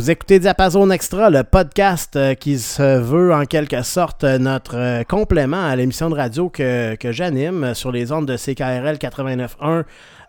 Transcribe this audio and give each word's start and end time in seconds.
Vous 0.00 0.10
écoutez 0.10 0.38
Diapason 0.38 0.88
Extra, 0.88 1.28
le 1.28 1.44
podcast 1.44 2.16
euh, 2.16 2.32
qui 2.32 2.58
se 2.58 2.98
veut 2.98 3.34
en 3.34 3.44
quelque 3.44 3.82
sorte 3.82 4.24
notre 4.24 4.78
euh, 4.78 5.02
complément 5.04 5.62
à 5.62 5.76
l'émission 5.76 6.08
de 6.08 6.14
radio 6.14 6.48
que, 6.48 6.94
que 6.94 7.12
j'anime 7.12 7.74
sur 7.74 7.92
les 7.92 8.10
ondes 8.10 8.24
de 8.24 8.34
CKRL 8.34 8.96
89.1 8.96 9.84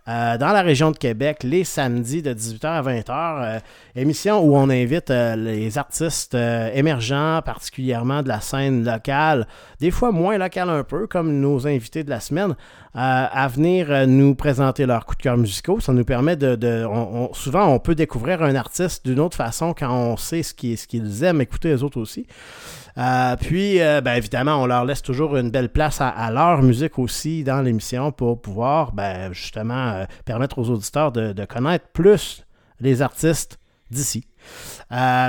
euh, 0.10 0.38
dans 0.38 0.52
la 0.52 0.62
région 0.62 0.92
de 0.92 0.98
Québec 0.98 1.44
les 1.44 1.64
samedis 1.64 2.22
de 2.22 2.34
18h 2.34 2.66
à 2.66 2.82
20h. 2.82 3.12
Euh, 3.12 3.60
émission 3.96 4.42
où 4.42 4.58
on 4.58 4.70
invite 4.70 5.10
les 5.10 5.78
artistes 5.78 6.36
émergents, 6.36 7.42
particulièrement 7.42 8.24
de 8.24 8.28
la 8.28 8.42
scène 8.42 8.84
locale, 8.84 9.48
des 9.80 9.92
fois 9.92 10.12
moins 10.12 10.38
locale 10.38 10.70
un 10.70 10.84
peu, 10.84 11.08
comme 11.08 11.40
nos 11.40 11.66
invités 11.66 12.04
de 12.04 12.10
la 12.10 12.20
semaine, 12.20 12.56
à 12.94 13.48
venir 13.48 14.06
nous 14.08 14.36
présenter 14.36 14.86
leurs 14.86 15.06
coups 15.06 15.18
de 15.20 15.24
cœur 15.24 15.38
musicaux. 15.38 15.80
Ça 15.80 15.94
nous 15.94 16.04
permet 16.04 16.36
de... 16.36 16.86
souvent, 17.34 17.68
on 17.68 17.80
peut 17.80 17.96
découvrir 17.96 18.44
un 18.44 18.56
artiste 18.56 19.06
d'une 19.06 19.20
autre 19.20 19.38
façon 19.38 19.74
quand 19.74 19.94
on 19.94 20.18
sait 20.18 20.44
ce 20.44 20.54
qu'ils 20.54 21.24
aiment 21.24 21.42
écouter 21.42 21.70
les 21.70 21.84
autres 21.84 22.00
aussi. 22.00 22.28
Euh, 22.98 23.36
puis, 23.38 23.82
euh, 23.82 24.02
ben, 24.02 24.16
évidemment, 24.16 24.62
on 24.62 24.66
leur 24.66 24.86
laisse 24.86 25.02
toujours 25.02 25.38
une 25.38 25.50
belle 25.50 25.70
place 25.70 26.02
à, 26.02 26.32
leur 26.32 26.62
musique 26.62 27.00
aussi 27.00 27.44
dans 27.44 27.62
l'émission 27.62 28.12
pour 28.12 28.42
pouvoir 28.42 28.92
ben, 28.92 29.32
justement 29.34 29.90
euh, 29.90 30.06
permettre 30.26 30.60
aux 30.60 30.70
auditeurs 30.70 31.12
de, 31.12 31.46
connaître 31.46 31.88
plus 31.94 32.46
les 32.80 33.02
artistes 33.02 33.60
d'ici. 33.90 34.26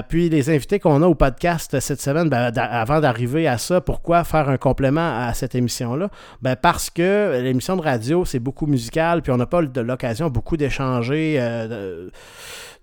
Puis 0.09 0.29
les 0.29 0.51
invités 0.51 0.79
qu'on 0.79 1.03
a 1.03 1.07
au 1.07 1.15
podcast 1.15 1.79
cette 1.81 2.01
semaine, 2.01 2.29
ben, 2.29 2.53
avant 2.57 3.01
d'arriver 3.01 3.47
à 3.47 3.59
ça, 3.59 3.81
pourquoi 3.81 4.25
faire 4.25 4.49
un 4.49 4.59
complément 4.59 5.19
à 5.19 5.33
cette 5.35 5.55
émission-là? 5.55 6.11
Ben, 6.41 6.57
parce 6.57 6.91
que 6.91 7.41
l'émission 7.43 7.77
de 7.77 7.83
radio, 7.83 8.25
c'est 8.25 8.41
beaucoup 8.41 8.67
musical, 8.67 9.23
puis 9.23 9.33
on 9.33 9.37
n'a 9.37 9.47
pas 9.47 9.61
l'occasion 9.61 10.29
beaucoup 10.29 10.57
d'échanger 10.57 11.39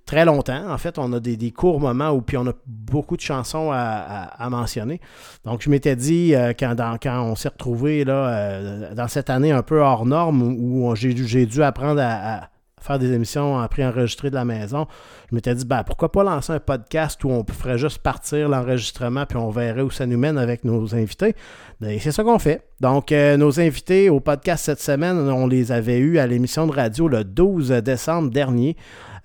très 0.09 0.25
longtemps. 0.25 0.71
En 0.71 0.77
fait, 0.79 0.97
on 0.97 1.13
a 1.13 1.19
des, 1.19 1.51
courts 1.51 1.79
moments 1.79 2.09
où 2.09 2.21
puis 2.21 2.35
on 2.35 2.47
a 2.47 2.53
beaucoup 2.65 3.15
de 3.15 3.21
chansons 3.21 3.69
à, 3.71 4.49
mentionner. 4.49 4.99
Donc, 5.45 5.61
je 5.61 5.69
m'étais 5.69 5.95
dit, 5.95 6.33
euh, 6.33 6.53
quand, 6.57 6.75
on 7.05 7.35
s'est 7.35 7.49
retrouvé 7.49 8.03
là, 8.03 8.13
euh, 8.13 8.95
dans 8.95 9.07
cette 9.07 9.29
année 9.29 9.51
un 9.51 9.61
peu 9.61 9.81
hors 9.81 10.05
norme, 10.05 10.41
où, 10.41 10.95
j'ai 10.95 11.45
dû 11.45 11.61
apprendre 11.61 12.01
à, 12.03 12.49
faire 12.81 12.99
des 12.99 13.11
émissions 13.11 13.67
pré-enregistrées 13.69 14.29
de 14.29 14.35
la 14.35 14.45
maison, 14.45 14.87
je 15.29 15.35
m'étais 15.35 15.53
dit, 15.55 15.65
ben, 15.65 15.83
pourquoi 15.83 16.11
pas 16.11 16.23
lancer 16.23 16.53
un 16.53 16.59
podcast 16.59 17.23
où 17.23 17.29
on 17.29 17.45
ferait 17.45 17.77
juste 17.77 17.99
partir 17.99 18.49
l'enregistrement, 18.49 19.25
puis 19.25 19.37
on 19.37 19.49
verrait 19.49 19.81
où 19.81 19.91
ça 19.91 20.05
nous 20.05 20.17
mène 20.17 20.37
avec 20.37 20.63
nos 20.63 20.95
invités? 20.95 21.35
Et 21.85 21.99
c'est 21.99 22.11
ça 22.11 22.23
qu'on 22.23 22.39
fait. 22.39 22.63
Donc, 22.81 23.11
euh, 23.11 23.37
nos 23.37 23.59
invités 23.59 24.09
au 24.09 24.19
podcast 24.19 24.65
cette 24.65 24.81
semaine, 24.81 25.17
on 25.17 25.47
les 25.47 25.71
avait 25.71 25.99
eus 25.99 26.17
à 26.17 26.27
l'émission 26.27 26.67
de 26.67 26.73
radio 26.73 27.07
le 27.07 27.23
12 27.23 27.69
décembre 27.83 28.31
dernier. 28.31 28.75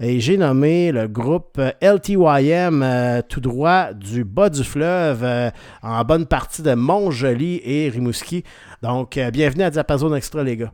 Et 0.00 0.21
j'ai 0.21 0.36
nommé 0.36 0.92
le 0.92 1.09
groupe 1.09 1.60
LTYM 1.81 2.82
euh, 2.82 3.22
tout 3.28 3.41
droit 3.41 3.92
du 3.92 4.25
bas 4.25 4.50
du 4.50 4.65
fleuve, 4.65 5.22
euh, 5.25 5.50
en 5.82 6.04
bonne 6.04 6.26
partie 6.26 6.62
de 6.62 6.75
Montjoli 6.75 7.60
et 7.65 7.88
Rimouski. 7.88 8.44
Donc, 8.82 9.19
bienvenue 9.32 9.65
à 9.65 9.71
Diapason 9.71 10.15
Extra, 10.15 10.42
les 10.42 10.56
gars. 10.56 10.72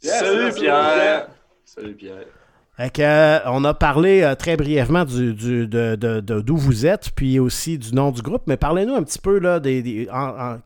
Salut 0.00 0.52
Pierre! 0.54 1.41
Salut 1.74 1.94
Pierre! 1.94 2.26
on 3.46 3.64
a 3.64 3.74
parlé 3.74 4.34
très 4.38 4.56
brièvement 4.56 5.04
du, 5.04 5.34
de, 5.66 6.40
d'où 6.40 6.56
vous 6.56 6.86
êtes, 6.86 7.10
puis 7.14 7.38
aussi 7.38 7.78
du 7.78 7.94
nom 7.94 8.10
du 8.10 8.22
groupe, 8.22 8.42
mais 8.46 8.56
parlez-nous 8.56 8.94
un 8.94 9.02
petit 9.02 9.18
peu 9.18 9.38
là, 9.38 9.60
des, 9.60 10.08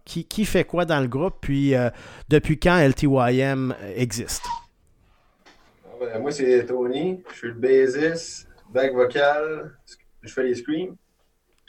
qui, 0.05 0.25
qui, 0.25 0.45
fait 0.45 0.65
quoi 0.65 0.85
dans 0.85 1.01
le 1.01 1.09
groupe, 1.09 1.35
puis 1.41 1.75
depuis 2.29 2.59
quand 2.59 2.79
LTYM 2.79 3.75
existe? 3.95 4.45
Ben, 6.01 6.21
moi, 6.21 6.31
c'est 6.31 6.67
Tony. 6.67 7.23
Je 7.31 7.37
suis 7.37 7.49
le 7.49 7.55
bassiste, 7.55 8.49
back 8.71 8.93
vocal. 8.93 9.73
Je 10.23 10.33
fais 10.33 10.43
les 10.43 10.55
screams. 10.55 10.97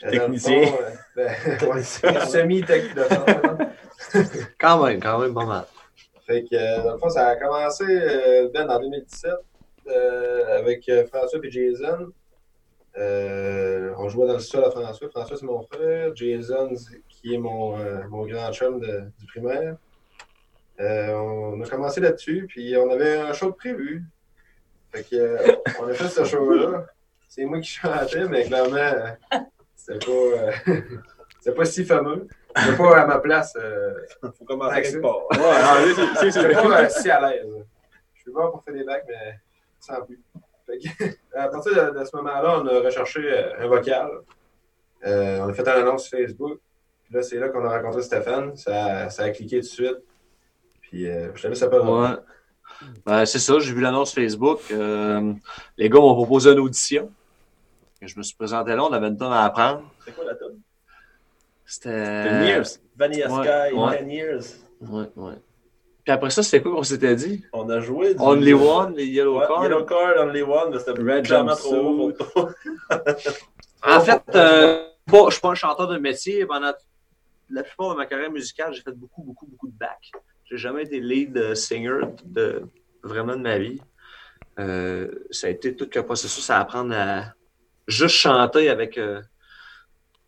Euh, 0.04 0.10
Technicien. 0.10 0.62
Euh, 1.16 1.30
ben, 1.60 1.82
semi-technique. 1.82 2.94
quand 4.58 4.84
même, 4.84 5.00
quand 5.00 5.18
même 5.18 5.34
pas 5.34 5.46
mal. 5.46 5.64
Fait 6.28 6.44
que, 6.44 6.54
euh, 6.54 6.84
dans 6.84 6.92
le 6.92 6.98
fond, 6.98 7.08
ça 7.08 7.28
a 7.28 7.36
commencé 7.36 7.84
ben, 8.52 8.70
en 8.70 8.78
2017 8.78 9.32
avec 10.58 10.90
François 11.08 11.40
et 11.42 11.50
Jason. 11.50 12.12
on 12.94 14.08
jouait 14.08 14.26
dans 14.26 14.34
le 14.34 14.38
sol 14.38 14.64
à 14.64 14.70
François. 14.70 15.08
François, 15.08 15.36
c'est 15.36 15.46
mon 15.46 15.62
frère. 15.62 16.14
Jason, 16.14 16.70
qui 17.08 17.34
est 17.34 17.38
mon, 17.38 17.76
mon 18.08 18.26
grand 18.26 18.52
chum 18.52 18.80
du 18.80 19.26
primaire. 19.26 19.76
on 20.78 21.60
a 21.60 21.68
commencé 21.68 22.00
là-dessus, 22.00 22.46
puis 22.48 22.76
on 22.76 22.90
avait 22.90 23.16
un 23.16 23.32
show 23.32 23.50
prévu. 23.52 24.04
Fait 24.92 25.06
euh, 25.14 25.56
on 25.80 25.88
a 25.88 25.92
fait 25.92 26.08
ce 26.08 26.24
show-là. 26.24 26.86
C'est 27.28 27.44
moi 27.44 27.60
qui 27.60 27.70
chantais, 27.70 28.26
mais 28.26 28.44
clairement, 28.44 29.16
c'était 29.76 29.98
pas, 29.98 30.12
euh, 30.12 31.52
pas 31.56 31.64
si 31.64 31.84
fameux. 31.84 32.26
C'était 32.60 32.76
pas 32.76 33.00
à 33.00 33.06
ma 33.06 33.18
place. 33.18 33.54
Euh, 33.56 33.94
Faut 34.38 34.44
commencer 34.44 34.72
avec 34.72 34.86
ça. 34.86 34.98
Ouais, 34.98 35.02
c'est 36.30 36.52
pas 36.52 36.88
si 36.88 37.10
à 37.10 37.28
l'aise. 37.28 37.46
Je 38.14 38.20
suis 38.20 38.30
bon 38.30 38.50
pour 38.50 38.62
faire 38.64 38.74
des 38.74 38.84
bacs, 38.84 39.04
mais 39.08 39.38
sans 39.80 40.02
plus. 40.02 40.20
Que, 40.66 41.04
à 41.38 41.48
partir 41.48 41.92
de, 41.92 42.04
ce 42.04 42.16
moment-là, 42.16 42.60
on 42.60 42.66
a 42.66 42.80
recherché 42.80 43.20
un 43.58 43.66
vocal. 43.66 44.10
on 45.04 45.48
a 45.48 45.52
fait 45.52 45.62
une 45.62 45.68
annonce 45.68 46.08
sur 46.08 46.18
Facebook. 46.18 46.58
Puis 47.04 47.14
là, 47.14 47.22
c'est 47.22 47.38
là 47.38 47.48
qu'on 47.48 47.64
a 47.64 47.70
rencontré 47.70 48.02
Stéphane. 48.02 48.56
Ça, 48.56 49.08
ça 49.08 49.24
a 49.24 49.30
cliqué 49.30 49.56
tout 49.56 49.66
de 49.66 49.66
suite. 49.66 49.98
Puis 50.82 51.04
je 51.06 51.42
te 51.42 51.48
laisse 51.48 51.62
un 51.62 51.68
peu 51.68 51.80
ouais. 51.80 52.16
Ben, 53.04 53.24
c'est 53.26 53.38
ça, 53.38 53.58
j'ai 53.58 53.72
vu 53.72 53.80
l'annonce 53.80 54.14
Facebook. 54.14 54.60
Euh, 54.70 55.32
les 55.76 55.88
gars 55.88 55.98
m'ont 55.98 56.14
proposé 56.14 56.52
une 56.52 56.60
audition. 56.60 57.10
Je 58.00 58.16
me 58.16 58.22
suis 58.22 58.36
présenté 58.36 58.74
là, 58.74 58.84
on 58.84 58.92
avait 58.92 59.08
une 59.08 59.16
tonne 59.16 59.32
à 59.32 59.44
apprendre. 59.44 59.82
C'est 60.04 60.14
quoi 60.14 60.24
la 60.24 60.34
tonne? 60.34 60.60
C'était. 61.68 62.46
Years. 62.46 62.80
Vanilla 62.96 63.28
Sky, 63.28 64.04
10 64.06 64.12
Years. 64.12 64.44
Ouais, 64.80 65.10
ouais. 65.16 65.34
Puis 66.02 66.12
après 66.14 66.30
ça, 66.30 66.42
c'était 66.42 66.62
quoi 66.62 66.72
qu'on 66.72 66.82
s'était 66.82 67.14
dit? 67.14 67.44
On 67.52 67.68
a 67.68 67.80
joué 67.80 68.14
du... 68.14 68.20
Only 68.22 68.54
One, 68.54 68.94
les 68.96 69.04
Yellow 69.04 69.38
Card. 69.40 69.62
Yellow 69.64 69.84
Card, 69.84 70.14
Only 70.16 70.42
One, 70.42 70.70
mais 70.72 70.78
c'était 70.78 70.92
vraiment 70.92 71.54
trop 71.54 72.10
en 73.84 74.00
fait, 74.00 74.22
euh, 74.34 74.84
je 75.06 75.14
ne 75.14 75.30
suis 75.30 75.40
pas 75.42 75.50
un 75.50 75.54
chanteur 75.54 75.86
de 75.86 75.98
métier. 75.98 76.46
Pendant 76.46 76.72
la 77.50 77.62
plupart 77.62 77.90
de 77.90 77.96
ma 77.96 78.06
carrière 78.06 78.30
musicale, 78.30 78.72
j'ai 78.72 78.80
fait 78.80 78.92
beaucoup, 78.92 79.22
beaucoup, 79.22 79.46
beaucoup 79.46 79.68
de 79.68 79.76
back. 79.76 80.10
J'ai 80.46 80.56
jamais 80.56 80.84
été 80.84 80.98
lead 80.98 81.54
singer 81.54 82.00
de, 82.24 82.62
vraiment 83.02 83.36
de 83.36 83.42
ma 83.42 83.58
vie. 83.58 83.80
Euh, 84.58 85.10
ça 85.30 85.48
a 85.48 85.50
été 85.50 85.76
tout 85.76 85.88
le 85.94 86.02
processus 86.02 86.48
à 86.48 86.58
apprendre 86.58 86.94
à 86.94 87.34
juste 87.86 88.16
chanter 88.16 88.70
avec, 88.70 88.96
euh, 88.96 89.20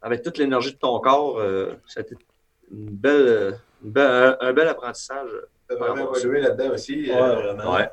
avec 0.03 0.23
toute 0.23 0.39
l'énergie 0.39 0.73
de 0.73 0.79
ton 0.79 0.99
corps. 1.01 1.39
Euh, 1.39 1.75
ça 1.87 2.01
a 2.01 2.03
été 2.03 2.17
une 2.71 2.91
belle, 2.91 3.59
un, 3.85 4.53
bel 4.53 4.69
apprentissage. 4.69 5.31
Tu 5.69 5.75
as 5.75 5.79
vraiment 5.79 6.15
évolué 6.15 6.41
là-dedans 6.41 6.75
aussi. 6.75 7.11
Ouais, 7.11 7.17
vraiment. 7.17 7.75
Ouais. 7.75 7.89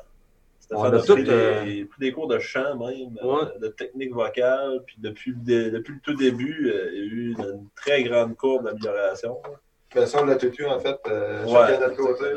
On 0.70 0.84
a 0.84 1.00
tout, 1.00 1.14
pris, 1.14 1.88
des, 1.98 2.12
cours 2.12 2.28
de 2.28 2.38
chant 2.38 2.76
même, 2.76 3.14
de 3.58 3.68
technique 3.68 4.12
vocale. 4.12 4.82
Puis 4.86 4.96
depuis, 4.98 5.32
depuis 5.34 5.94
le 5.94 6.00
tout 6.02 6.14
début, 6.14 6.56
il 6.60 6.98
y 6.98 7.00
a 7.00 7.04
eu 7.04 7.36
une 7.38 7.68
très 7.74 8.02
grande 8.02 8.36
courbe 8.36 8.64
d'amélioration. 8.64 9.38
Son 10.06 10.24
de 10.26 10.30
la 10.30 10.36
tutu, 10.36 10.66
en 10.66 10.78
fait, 10.78 10.98
euh, 11.06 11.46
chacun 11.46 11.80
de 11.80 11.84
notre 11.86 11.96
côté. 11.96 12.34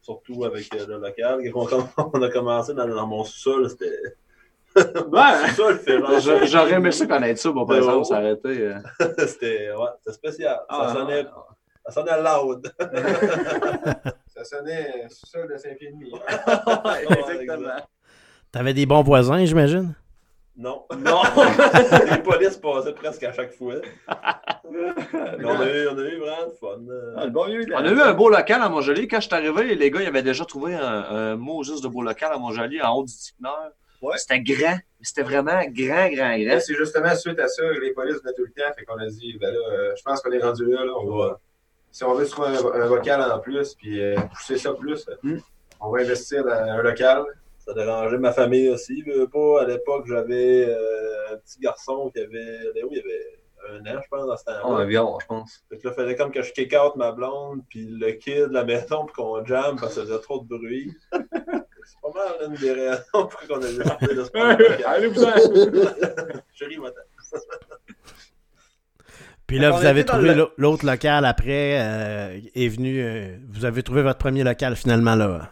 Surtout 0.00 0.44
avec 0.46 0.74
euh, 0.74 0.86
le 0.86 0.98
local. 0.98 1.40
Quand 1.52 2.10
on 2.14 2.22
a 2.22 2.30
commencé 2.30 2.72
dans, 2.72 2.88
dans 2.88 3.06
mon 3.06 3.24
sous-sol, 3.24 3.68
c'était. 3.68 3.92
Ouais, 5.12 6.46
j'aurais 6.46 6.72
aimé 6.72 6.92
ça 6.92 7.06
connaître 7.06 7.40
ça, 7.40 7.50
bon, 7.50 7.66
par 7.66 7.76
exemple, 7.76 8.04
s'arrêter. 8.04 8.74
C'était 9.18 9.70
ouais, 9.72 10.12
spécial. 10.12 10.56
Ça, 10.56 10.64
ah, 10.68 10.94
sonnait, 10.94 11.26
ça 11.86 11.92
sonnait 11.92 12.22
loud. 12.22 12.72
ça 14.26 14.44
sonnait 14.44 15.06
sous-sol 15.08 15.48
de 15.52 15.56
5 15.56 15.76
pieds 15.76 15.88
et 15.88 15.92
demi. 15.92 16.12
Exactement. 17.40 17.68
T'avais 18.50 18.74
des 18.74 18.86
bons 18.86 19.02
voisins, 19.02 19.44
j'imagine? 19.44 19.94
Non. 20.58 20.84
Non! 20.98 21.22
les 22.10 22.18
polices 22.18 22.56
passaient 22.56 22.92
presque 22.92 23.22
à 23.22 23.32
chaque 23.32 23.52
fois. 23.52 23.76
on, 24.08 25.60
a 25.60 25.70
eu, 25.70 25.88
on 25.88 25.98
a 25.98 26.02
eu 26.02 26.18
vraiment 26.18 26.46
de 26.46 26.54
fun. 26.58 26.78
Ah, 27.16 27.26
on 27.32 27.84
a 27.84 27.92
eu 27.92 28.00
un 28.00 28.12
beau 28.12 28.28
local 28.28 28.60
à 28.60 28.68
Montjoli. 28.68 29.06
Quand 29.06 29.20
je 29.20 29.28
suis 29.28 29.34
arrivé, 29.34 29.76
les 29.76 29.90
gars, 29.90 30.02
ils 30.02 30.08
avaient 30.08 30.22
déjà 30.22 30.44
trouvé 30.44 30.74
un, 30.74 31.36
mot 31.36 31.62
juste 31.62 31.84
de 31.84 31.88
beau 31.88 32.02
local 32.02 32.32
à 32.32 32.38
Montjoli, 32.38 32.82
en 32.82 32.92
haut 32.96 33.04
du 33.04 33.12
Tiqueneur. 33.12 33.70
Ouais. 34.02 34.16
C'était 34.16 34.40
grand. 34.40 34.78
C'était 35.00 35.22
vraiment 35.22 35.60
grand, 35.70 36.08
grand, 36.08 36.38
grand. 36.38 36.60
C'est 36.60 36.74
justement 36.74 37.14
suite 37.16 37.38
à 37.38 37.48
ça 37.48 37.62
que 37.62 37.80
les 37.80 37.92
polices 37.92 38.20
venaient 38.22 38.34
tout 38.36 38.44
le 38.44 38.52
temps. 38.52 38.72
Fait 38.76 38.84
qu'on 38.84 38.98
a 38.98 39.06
dit, 39.06 39.36
ben 39.40 39.52
là, 39.52 39.60
euh, 39.72 39.92
je 39.96 40.02
pense 40.02 40.20
qu'on 40.20 40.32
est 40.32 40.42
rendu 40.42 40.66
là. 40.66 40.84
là 40.84 40.92
on 40.96 41.16
va, 41.16 41.40
si 41.90 42.04
on 42.04 42.14
veut 42.14 42.26
trouver 42.26 42.48
un, 42.48 42.86
vocal 42.86 43.20
en 43.20 43.38
plus, 43.38 43.74
puis 43.74 44.00
euh, 44.00 44.16
pousser 44.34 44.58
ça 44.58 44.72
plus, 44.74 45.08
hmm. 45.22 45.38
on 45.80 45.90
va 45.90 46.00
investir 46.00 46.44
dans 46.44 46.50
un 46.50 46.82
local. 46.82 47.24
Ça 47.58 47.74
dérangeait 47.74 48.18
ma 48.18 48.32
famille 48.32 48.68
aussi. 48.70 49.04
Pas, 49.32 49.62
à 49.62 49.66
l'époque, 49.66 50.06
j'avais 50.06 50.64
euh, 50.68 51.34
un 51.34 51.36
petit 51.36 51.60
garçon 51.60 52.10
qui 52.14 52.20
avait. 52.20 52.72
Léo, 52.74 52.88
il 52.92 53.00
avait 53.00 53.38
un 53.70 53.80
an, 53.80 54.00
je 54.02 54.08
pense, 54.08 54.26
dans 54.26 54.36
ce 54.36 54.44
temps-là. 54.44 54.62
Oh, 54.64 54.76
avion, 54.76 55.18
je 55.20 55.26
pense. 55.26 55.64
Fait 55.68 55.76
que 55.76 55.86
là, 55.86 55.92
il 55.92 55.96
fallait 55.96 56.16
comme 56.16 56.30
que 56.30 56.42
je 56.42 56.52
kick 56.52 56.74
out 56.74 56.96
ma 56.96 57.12
blonde, 57.12 57.62
puis 57.68 57.84
le 57.86 58.12
kid, 58.12 58.48
la 58.50 58.64
maison, 58.64 59.04
puis 59.04 59.14
qu'on 59.14 59.44
jam 59.44 59.76
parce 59.78 59.94
que 59.94 60.00
ça 60.00 60.06
faisait 60.06 60.20
trop 60.20 60.40
de 60.40 60.46
bruit. 60.46 60.96
C'est 61.90 62.00
pas 62.02 62.12
mal 62.14 62.48
une 62.50 62.54
des 62.56 62.72
raisons 62.72 63.02
pour 63.12 63.40
qu'on 63.48 63.56
a 63.56 63.58
décidé 63.60 64.14
de 64.14 64.24
se 64.24 64.30
prendre. 64.30 64.58
Allez-vous-en! 64.86 65.32
Chérie, 66.54 66.76
va-t'en. 66.76 67.38
Puis 69.46 69.58
là, 69.58 69.70
vous 69.70 69.86
avez 69.86 70.04
trouvé 70.04 70.34
le- 70.34 70.50
l'autre 70.58 70.84
local 70.84 71.24
après, 71.24 71.78
euh, 71.80 72.38
est 72.54 72.68
venu, 72.68 73.02
euh, 73.02 73.36
vous 73.50 73.64
avez 73.64 73.82
trouvé 73.82 74.02
votre 74.02 74.18
premier 74.18 74.44
local 74.44 74.76
finalement 74.76 75.14
là. 75.14 75.50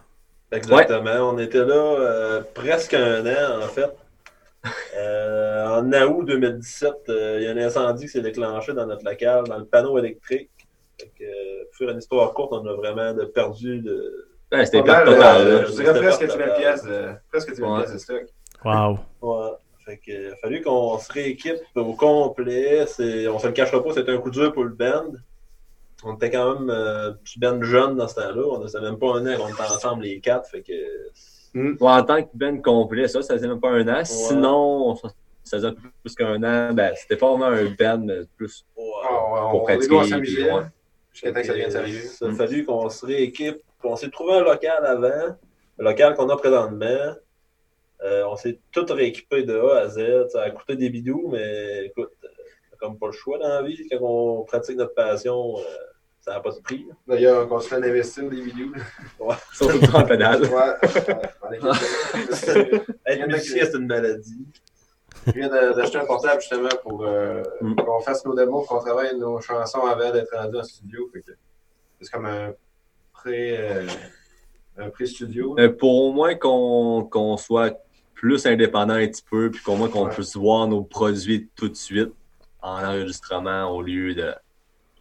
Exactement. 0.52 1.30
On 1.32 1.38
était 1.38 1.64
là 1.64 1.74
euh, 1.74 2.42
presque 2.54 2.92
un 2.94 3.24
an, 3.26 3.62
en 3.64 3.68
fait. 3.68 3.90
Euh, 4.98 5.66
en 5.66 5.92
août 5.92 6.24
2017, 6.26 6.92
euh, 7.08 7.38
il 7.40 7.44
y 7.44 7.48
a 7.48 7.52
un 7.52 7.66
incendie 7.66 8.04
qui 8.06 8.12
s'est 8.12 8.20
déclenché 8.20 8.72
dans 8.74 8.86
notre 8.86 9.04
local, 9.04 9.44
dans 9.44 9.58
le 9.58 9.64
panneau 9.64 9.96
électrique. 9.98 10.50
Fait 11.00 11.10
que, 11.18 11.24
euh, 11.24 11.64
pour 11.70 11.76
faire 11.78 11.90
une 11.90 11.98
histoire 11.98 12.32
courte, 12.34 12.52
on 12.52 12.66
a 12.66 12.72
vraiment 12.74 13.14
perdu 13.34 13.80
de. 13.80 14.28
Ouais, 14.58 14.64
C'était 14.66 14.82
Pas 14.82 15.04
perte 15.04 15.06
totale. 15.06 15.46
euh, 15.46 15.66
je 15.66 15.72
dirais 15.72 16.00
presque 16.00 16.26
presque 16.26 16.32
10 16.32 16.36
000 16.36 16.46
1000 16.46 16.56
pièces 16.56 16.82
euh, 16.86 17.12
de, 17.12 17.16
presque 17.30 17.50
10 17.50 17.56
000 17.56 17.72
Ouais. 17.72 17.78
pièces 17.80 17.92
de 17.92 17.98
stock. 17.98 18.24
Wow. 18.64 18.98
Ouais. 19.22 19.50
Fait 19.84 19.96
que, 19.98 20.10
il 20.10 20.32
a 20.32 20.36
fallu 20.36 20.62
qu'on 20.62 20.98
se 20.98 21.12
rééquipe 21.12 21.60
au 21.76 21.92
complet. 21.94 22.84
C'est, 22.86 23.28
on 23.28 23.38
se 23.38 23.46
le 23.46 23.52
cachera 23.52 23.82
pas, 23.82 23.92
c'était 23.94 24.10
un 24.12 24.18
coup 24.18 24.30
dur 24.30 24.52
pour 24.52 24.64
le 24.64 24.70
band. 24.74 25.12
On 26.04 26.14
était 26.14 26.30
quand 26.30 26.58
même 26.58 26.70
euh, 26.70 27.12
petit 27.24 27.38
band 27.38 27.62
jeune 27.62 27.96
dans 27.96 28.08
ce 28.08 28.16
temps-là. 28.16 28.42
On 28.50 28.58
ne 28.58 28.66
savait 28.66 28.86
même 28.90 28.98
pas 28.98 29.14
un 29.16 29.26
an 29.26 29.36
qu'on 29.38 29.48
était 29.48 29.62
ensemble 29.62 30.02
les 30.02 30.20
quatre. 30.20 30.48
Fait 30.50 30.62
que 30.62 30.72
Ouais, 31.54 31.74
en 31.80 32.02
tant 32.02 32.22
que 32.22 32.28
Ben 32.34 32.60
complet, 32.60 33.08
ça, 33.08 33.22
ça 33.22 33.34
faisait 33.34 33.48
même 33.48 33.60
pas 33.60 33.70
un 33.70 33.88
an. 33.88 34.04
Sinon, 34.04 34.94
ça 34.96 35.08
ça 35.42 35.56
faisait 35.58 35.72
plus 36.02 36.14
qu'un 36.16 36.42
an. 36.42 36.74
Ben, 36.74 36.92
c'était 36.96 37.16
pas 37.16 37.28
vraiment 37.30 37.46
un 37.46 37.64
band, 37.78 38.04
mais 38.04 38.18
plus. 38.36 38.66
Ah, 38.76 38.80
ouais, 38.80 39.50
pour 39.50 39.62
on, 39.62 39.64
pratiquer. 39.64 39.94
on 39.94 40.00
puis, 40.00 40.08
s'amusait 40.10 40.52
ouais. 40.52 40.62
jusqu'à 41.12 41.32
temps 41.32 41.40
que 41.40 41.46
ça 41.46 41.52
devienne 41.52 41.70
sérieux. 41.70 42.00
Mm. 42.20 42.24
Il 42.26 42.26
a 42.26 42.34
fallu 42.34 42.64
qu'on 42.66 42.90
se 42.90 43.06
rééquipe. 43.06 43.58
On 43.86 43.96
s'est 43.96 44.10
trouvé 44.10 44.34
un 44.34 44.42
local 44.42 44.84
avant, 44.84 45.36
le 45.78 45.84
local 45.84 46.14
qu'on 46.14 46.28
a 46.28 46.36
présentement. 46.36 47.14
Euh, 48.02 48.24
on 48.28 48.36
s'est 48.36 48.58
tout 48.72 48.84
rééquipé 48.90 49.42
de 49.42 49.58
A 49.58 49.78
à 49.78 49.88
Z. 49.88 50.28
Ça 50.28 50.42
a 50.42 50.50
coûté 50.50 50.76
des 50.76 50.90
bidous, 50.90 51.28
mais 51.32 51.86
écoute, 51.86 52.10
euh, 52.24 52.28
comme 52.78 52.98
pas 52.98 53.06
le 53.06 53.12
choix 53.12 53.38
dans 53.38 53.48
la 53.48 53.62
vie. 53.62 53.88
Quand 53.90 53.98
on 54.00 54.44
pratique 54.44 54.76
notre 54.76 54.94
passion, 54.94 55.56
euh, 55.58 55.62
ça 56.20 56.32
n'a 56.32 56.40
pas 56.40 56.50
de 56.50 56.60
prix. 56.60 56.86
D'ailleurs, 57.06 57.44
on 57.44 57.48
continue 57.48 57.80
d'investir 57.80 58.28
des 58.28 58.42
vidéos. 58.42 58.72
Surtout 59.52 59.78
dans 59.78 60.00
le 60.00 60.06
pédale. 60.06 60.42
Ouais. 60.42 60.88
Capable. 61.04 61.56
Être 63.06 63.26
musicien, 63.26 63.64
c'est 63.64 63.78
une 63.78 63.86
maladie. 63.86 64.46
Je 65.26 65.32
viens 65.32 65.48
d'acheter 65.48 65.98
un 65.98 66.04
portable 66.04 66.40
justement 66.40 66.68
pour 66.82 67.04
euh, 67.04 67.42
Mm. 67.60 67.74
qu'on 67.76 68.00
fasse 68.00 68.24
nos 68.24 68.34
démos, 68.34 68.66
qu'on 68.66 68.78
travaille 68.78 69.16
nos 69.18 69.40
chansons 69.40 69.84
avant 69.86 70.12
d'être 70.12 70.34
rendu 70.36 70.58
en 70.58 70.62
studio. 70.62 71.08
Fait 71.12 71.24
C'est 72.00 72.10
comme 72.10 72.26
un 72.26 72.54
pré, 73.26 73.56
euh, 73.58 73.86
un 74.78 74.90
pré-studio. 74.90 75.56
Euh, 75.58 75.70
pour 75.72 76.04
au 76.04 76.12
moins 76.12 76.34
qu'on 76.34 77.04
qu'on 77.10 77.36
soit 77.36 77.76
plus 78.14 78.46
indépendant 78.46 78.94
un 78.94 79.06
petit 79.06 79.24
peu, 79.30 79.50
puis 79.50 79.62
qu'au 79.62 79.74
moins 79.76 79.88
qu'on 79.88 80.06
Ouais. 80.06 80.12
puisse 80.14 80.36
voir 80.36 80.66
nos 80.68 80.82
produits 80.82 81.50
tout 81.56 81.68
de 81.68 81.74
suite 81.74 82.12
en 82.62 82.82
enregistrement 82.84 83.70
au 83.70 83.82
lieu 83.82 84.14
de 84.14 84.32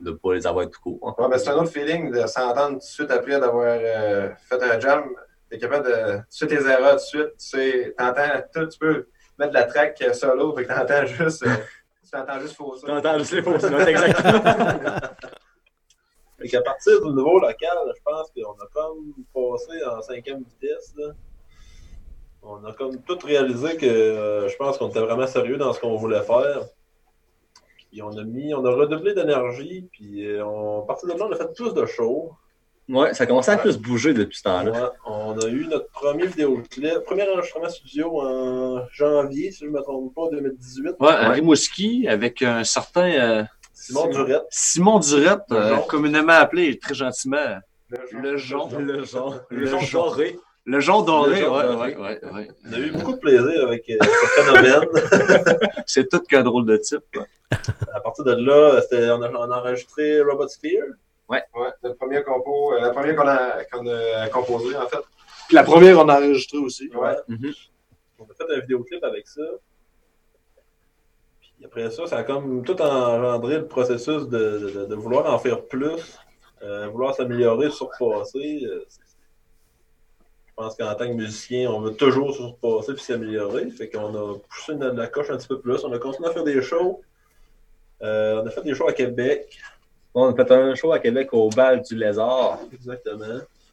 ne 0.01 0.12
pas 0.12 0.33
les 0.33 0.45
avoir 0.45 0.69
tout 0.69 0.80
court. 0.81 1.16
Ouais, 1.18 1.30
ben, 1.30 1.38
c'est 1.38 1.50
un 1.50 1.56
autre 1.56 1.72
feeling 1.72 2.12
de 2.12 2.25
s'entendre 2.27 2.74
tout 2.74 2.77
de 2.80 2.83
suite 2.83 3.12
après 3.12 3.39
d'avoir 3.39 3.66
euh, 3.80 4.30
fait 4.50 4.62
un 4.62 4.80
jam. 4.80 5.04
Tu 5.50 5.56
es 5.56 5.60
capable 5.60 5.86
de. 5.88 6.18
Tu 6.18 6.24
sais 6.30 6.48
tes 6.48 6.56
erreurs 6.56 6.92
tout 6.92 6.95
de 6.95 7.00
suite. 7.01 7.31
Tu 7.38 7.45
sais, 7.48 7.95
t'entends 7.98 8.42
tout, 8.54 8.66
tu 8.68 8.80
peux 8.80 9.07
mettre 9.39 9.51
de 9.51 9.57
la 9.57 9.63
track 9.63 10.01
euh, 10.01 10.13
solo, 10.13 10.54
fait 10.56 10.63
que 10.66 10.74
t'entends 10.74 11.06
juste. 11.06 11.44
euh, 11.48 11.56
tu 12.04 12.10
t'entends 12.12 12.39
juste 12.39 12.56
faux 12.56 12.75
ça. 12.75 12.88
T'entends 12.88 13.18
juste 13.19 13.31
les 13.33 13.42
notes, 13.42 13.88
exactement. 13.88 14.42
Fait 16.39 16.49
qu'à 16.49 16.61
partir 16.61 17.01
du 17.01 17.09
nouveau 17.13 17.39
local, 17.39 17.77
je 17.95 18.01
pense 18.03 18.31
qu'on 18.31 18.51
a 18.51 18.67
comme 18.73 19.13
passé 19.33 19.83
en 19.85 20.01
cinquième 20.01 20.43
vitesse. 20.43 20.93
Là. 20.97 21.13
On 22.43 22.63
a 22.65 22.73
comme 22.73 23.01
tout 23.01 23.17
réalisé 23.23 23.77
que 23.77 23.85
euh, 23.85 24.49
je 24.49 24.55
pense 24.57 24.77
qu'on 24.77 24.89
était 24.89 24.99
vraiment 24.99 25.27
sérieux 25.27 25.57
dans 25.57 25.73
ce 25.73 25.79
qu'on 25.79 25.95
voulait 25.95 26.21
faire. 26.21 26.61
Puis 27.89 28.01
on 28.01 28.15
a 28.17 28.23
mis, 28.23 28.53
on 28.53 28.63
a 28.65 28.71
redoublé 28.71 29.13
d'énergie, 29.13 29.87
puis 29.91 30.25
euh, 30.25 30.45
on, 30.45 30.83
à 30.83 30.85
partir 30.85 31.07
de 31.07 31.17
là, 31.17 31.25
on 31.27 31.31
a 31.31 31.37
fait 31.37 31.53
plus 31.53 31.73
de 31.73 31.85
shows. 31.85 32.33
Ouais, 32.87 33.15
ça 33.15 33.25
commençait 33.25 33.51
à 33.51 33.57
plus 33.57 33.77
bouger 33.77 34.13
depuis 34.13 34.37
ce 34.37 34.43
temps-là. 34.43 34.71
Ouais, 34.71 34.89
on 35.07 35.39
a 35.39 35.47
eu 35.47 35.65
notre 35.65 35.89
premier 35.89 36.27
vidéoclip, 36.27 36.99
premier 37.03 37.27
enregistrement 37.27 37.69
studio 37.69 38.21
en 38.21 38.85
janvier, 38.91 39.51
si 39.51 39.61
je 39.61 39.65
ne 39.65 39.71
me 39.71 39.81
trompe 39.81 40.13
pas, 40.13 40.29
2018. 40.31 40.95
Ouais, 40.99 41.07
à 41.07 41.29
Rimouski, 41.29 42.07
avec 42.07 42.43
un 42.43 42.63
certain 42.63 43.09
euh, 43.09 43.43
Simon 43.75 44.07
Durette. 44.07 44.44
Simon 44.50 45.00
Durette, 45.00 45.39
euh, 45.51 45.77
communément 45.89 46.33
appelé 46.33 46.80
très 46.80 46.94
gentiment 46.95 47.60
le 48.12 48.38
Jon. 48.38 48.69
Le 48.80 49.04
genre, 49.04 49.42
Le 49.50 49.66
genre. 49.68 50.06
doré. 50.06 50.39
Le 50.68 50.80
Jon 50.80 51.01
doré, 51.04 51.30
Le 51.30 51.36
Jon 51.45 51.56
ouais, 51.56 51.63
doré. 51.63 51.95
ouais, 51.95 52.01
ouais, 52.01 52.31
ouais. 52.33 52.48
On 52.68 52.74
a 52.74 52.80
eu 52.80 52.92
beaucoup 52.92 53.13
de 53.13 53.19
plaisir 53.19 53.63
avec 53.68 53.88
euh, 53.89 53.98
ce 54.01 54.42
phénomène. 54.42 55.59
C'est 55.85 56.09
tout 56.09 56.21
qu'un 56.21 56.42
drôle 56.42 56.66
de 56.66 56.78
type. 56.78 57.04
À 57.94 57.99
partir 57.99 58.23
de 58.23 58.31
là, 58.33 58.81
on, 59.16 59.21
a, 59.21 59.30
on 59.31 59.52
a 59.52 59.59
enregistré 59.59 60.21
Robot 60.21 60.47
Sphere. 60.47 60.88
Ouais, 61.30 61.44
le 61.83 61.94
premier 61.94 62.23
compo, 62.23 62.73
euh, 62.73 62.81
la 62.81 62.90
première 62.90 63.16
qu'on 63.16 63.28
a, 63.28 63.64
qu'on 63.66 63.88
a 63.88 64.28
composé, 64.30 64.76
en 64.76 64.88
fait. 64.88 64.97
Puis 65.47 65.56
la 65.56 65.64
première, 65.64 65.99
on 65.99 66.09
a 66.09 66.18
enregistré 66.18 66.57
aussi. 66.57 66.90
Ouais. 66.95 67.16
Mhm. 67.28 67.54
On 68.18 68.23
a 68.23 68.28
fait 68.35 68.56
un 68.56 68.59
vidéoclip 68.61 69.04
avec 69.04 69.28
ça. 69.28 69.42
Après 71.66 71.90
ça, 71.92 72.06
ça 72.07 72.18
a 72.18 72.24
comme 72.24 72.64
tout 72.64 72.80
engendré 72.81 73.57
le 73.57 73.68
processus 73.68 74.28
de, 74.28 74.72
de- 74.74 74.86
de 74.86 74.95
vouloir 74.95 75.34
en 75.34 75.38
faire 75.40 75.64
plus, 75.66 76.18
euh, 76.64 76.88
vouloir 76.88 77.16
s'améliorer, 77.16 77.69
surpasser. 77.72 78.62
Euh, 78.66 78.86
Je 80.48 80.54
pense 80.64 80.76
qu'en 80.78 80.94
tant 80.95 81.07
que 81.07 81.14
musicien, 81.14 81.69
on 81.72 81.81
veut 81.81 81.94
toujours 81.95 82.34
surpasser 82.34 82.94
puis 82.94 83.04
s'améliorer. 83.04 83.69
Fait 83.72 83.90
qu'on 83.90 84.16
a 84.16 84.38
poussé 84.50 84.74
la, 84.76 84.94
la 84.94 85.07
coche 85.07 85.30
un 85.30 85.38
petit 85.38 85.48
peu 85.50 85.60
plus. 85.60 85.84
On 85.84 85.92
a 85.92 86.00
continué 86.00 86.30
à 86.30 86.31
faire 86.31 86.44
des 86.45 86.62
shows. 86.62 87.02
Euh, 88.02 88.42
on 88.42 88.48
a 88.48 88.50
fait 88.52 88.62
des 88.62 88.74
shows 88.74 88.88
à 88.88 88.94
Québec. 88.94 89.57
On 90.14 90.31
a 90.31 90.36
fait 90.36 90.50
un 90.52 90.74
show 90.76 90.94
à 90.94 91.00
Québec 91.00 91.30
au 91.34 91.50
bal 91.50 91.81
du 91.81 91.95
Lézard. 91.95 92.60
Exactement. 92.72 93.26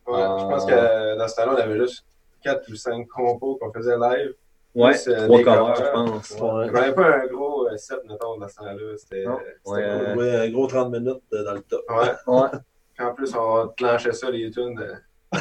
Ouais. 0.09 0.23
Je 0.41 0.45
pense 0.49 0.65
que 0.67 1.17
dans 1.19 1.29
ce 1.29 1.37
temps-là, 1.37 1.53
on 1.57 1.61
avait 1.63 1.79
juste 1.79 2.05
4 2.43 2.69
ou 2.69 2.75
5 2.75 3.07
compos 3.09 3.57
qu'on 3.61 3.73
faisait 3.73 3.97
live. 3.97 4.35
Ouais, 4.75 4.95
euh, 5.09 5.27
trois 5.27 5.43
covers, 5.43 5.77
je 5.77 5.83
pense. 5.93 6.31
Ouais. 6.41 6.71
N'avait 6.71 6.95
pas 6.95 7.17
un 7.17 7.27
gros 7.27 7.69
euh, 7.69 7.77
set, 7.77 7.99
mettons, 8.09 8.39
dans 8.39 8.49
ce 8.49 8.57
temps-là. 8.57 8.97
C'était. 8.97 9.25
Non. 9.25 9.39
c'était 9.39 9.71
Ouais, 9.71 9.83
cool. 9.83 9.91
euh, 9.91 10.15
Ouais, 10.17 10.47
un 10.47 10.51
gros 10.51 10.67
30 10.67 10.91
minutes 10.93 11.23
euh, 11.35 11.45
dans 11.45 11.53
le 11.53 11.61
top. 11.61 11.83
Ouais. 11.91 12.11
Ouais, 12.27 12.49
Puis 12.97 13.07
en 13.07 13.15
plus, 13.15 13.35
on 13.35 13.69
clenchait 13.77 14.13
ça, 14.13 14.31
les 14.31 14.51
tunes. 14.51 14.79
euh, 14.81 14.95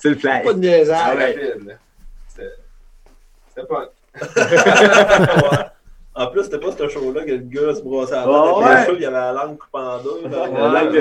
c'est 0.00 0.08
le 0.10 0.16
flag. 0.16 0.44
Pas 0.44 0.52
de 0.52 0.58
niaisage. 0.58 1.36
C'était 2.28 3.66
pas. 3.68 3.88
En 6.14 6.26
plus, 6.26 6.44
c'était 6.44 6.58
pas 6.58 6.72
ce 6.72 6.88
show-là 6.88 7.24
que 7.24 7.30
le 7.30 7.38
gars 7.38 7.74
se 7.74 7.80
brossait 7.80 8.14
la 8.14 8.24
tête. 8.24 8.30
Ouais. 8.30 8.74
les 8.74 8.84
cheveux, 8.84 8.98
il 8.98 9.04
avait 9.06 9.16
la 9.16 9.32
langue 9.32 9.56
coupée 9.56 9.78
en 9.78 10.02
deux. 10.02 10.22
Le 10.24 10.72
lac 10.72 10.92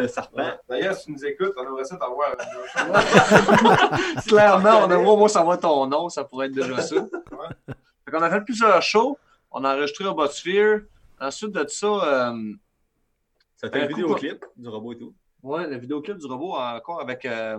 de, 0.00 0.06
serpent. 0.06 0.52
D'ailleurs, 0.68 0.94
si 0.94 1.06
tu 1.06 1.12
nous 1.12 1.24
écoutes, 1.24 1.52
on 1.56 1.62
aimerait 1.64 1.84
ça 1.84 1.96
t'avoir. 1.96 2.36
Clairement, 4.28 4.84
on 4.84 4.90
aimerait 4.90 5.10
au 5.10 5.16
moins 5.16 5.28
savoir 5.28 5.58
ton 5.58 5.86
nom, 5.86 6.08
ça 6.08 6.22
pourrait 6.22 6.46
être 6.46 6.52
déjà 6.52 6.80
ça. 6.82 7.04
Fait 8.04 8.10
qu'on 8.12 8.22
a 8.22 8.30
fait 8.30 8.42
plusieurs 8.42 8.80
shows. 8.80 9.18
On 9.50 9.64
a 9.64 9.74
enregistré 9.74 10.04
Robot 10.04 10.28
Sphere. 10.28 10.82
Ensuite 11.20 11.50
de 11.50 11.66
ça, 11.68 11.86
euh, 11.86 12.52
C'était 13.56 13.80
Un 13.82 13.86
vidéoclip 13.86 14.44
du 14.56 14.68
robot 14.68 14.92
et 14.92 14.98
tout. 14.98 15.14
ouais, 15.42 15.66
le 15.66 15.76
vidéoclip 15.78 16.16
du 16.16 16.26
robot 16.26 16.54
encore 16.54 17.00
avec, 17.00 17.26
euh, 17.26 17.58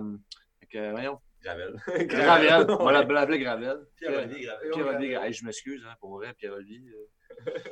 avec 0.60 0.74
euh, 0.74 0.90
voyons, 0.92 1.18
Gravel. 1.44 1.74
Gravel. 2.06 2.66
On 2.78 2.84
va 2.84 2.92
l'appeler 2.92 3.38
Gravel. 3.40 3.84
Pierre-Olivier 3.96 4.44
Gravel. 4.46 4.70
Pierre-Olivier 4.70 5.08
Gravel. 5.10 5.28
Hey, 5.28 5.32
je 5.32 5.44
m'excuse, 5.44 5.84
hein, 5.88 5.94
pour 6.00 6.10
vrai, 6.16 6.32
Pierre-Olivier. 6.34 6.80
euh, 6.90 7.08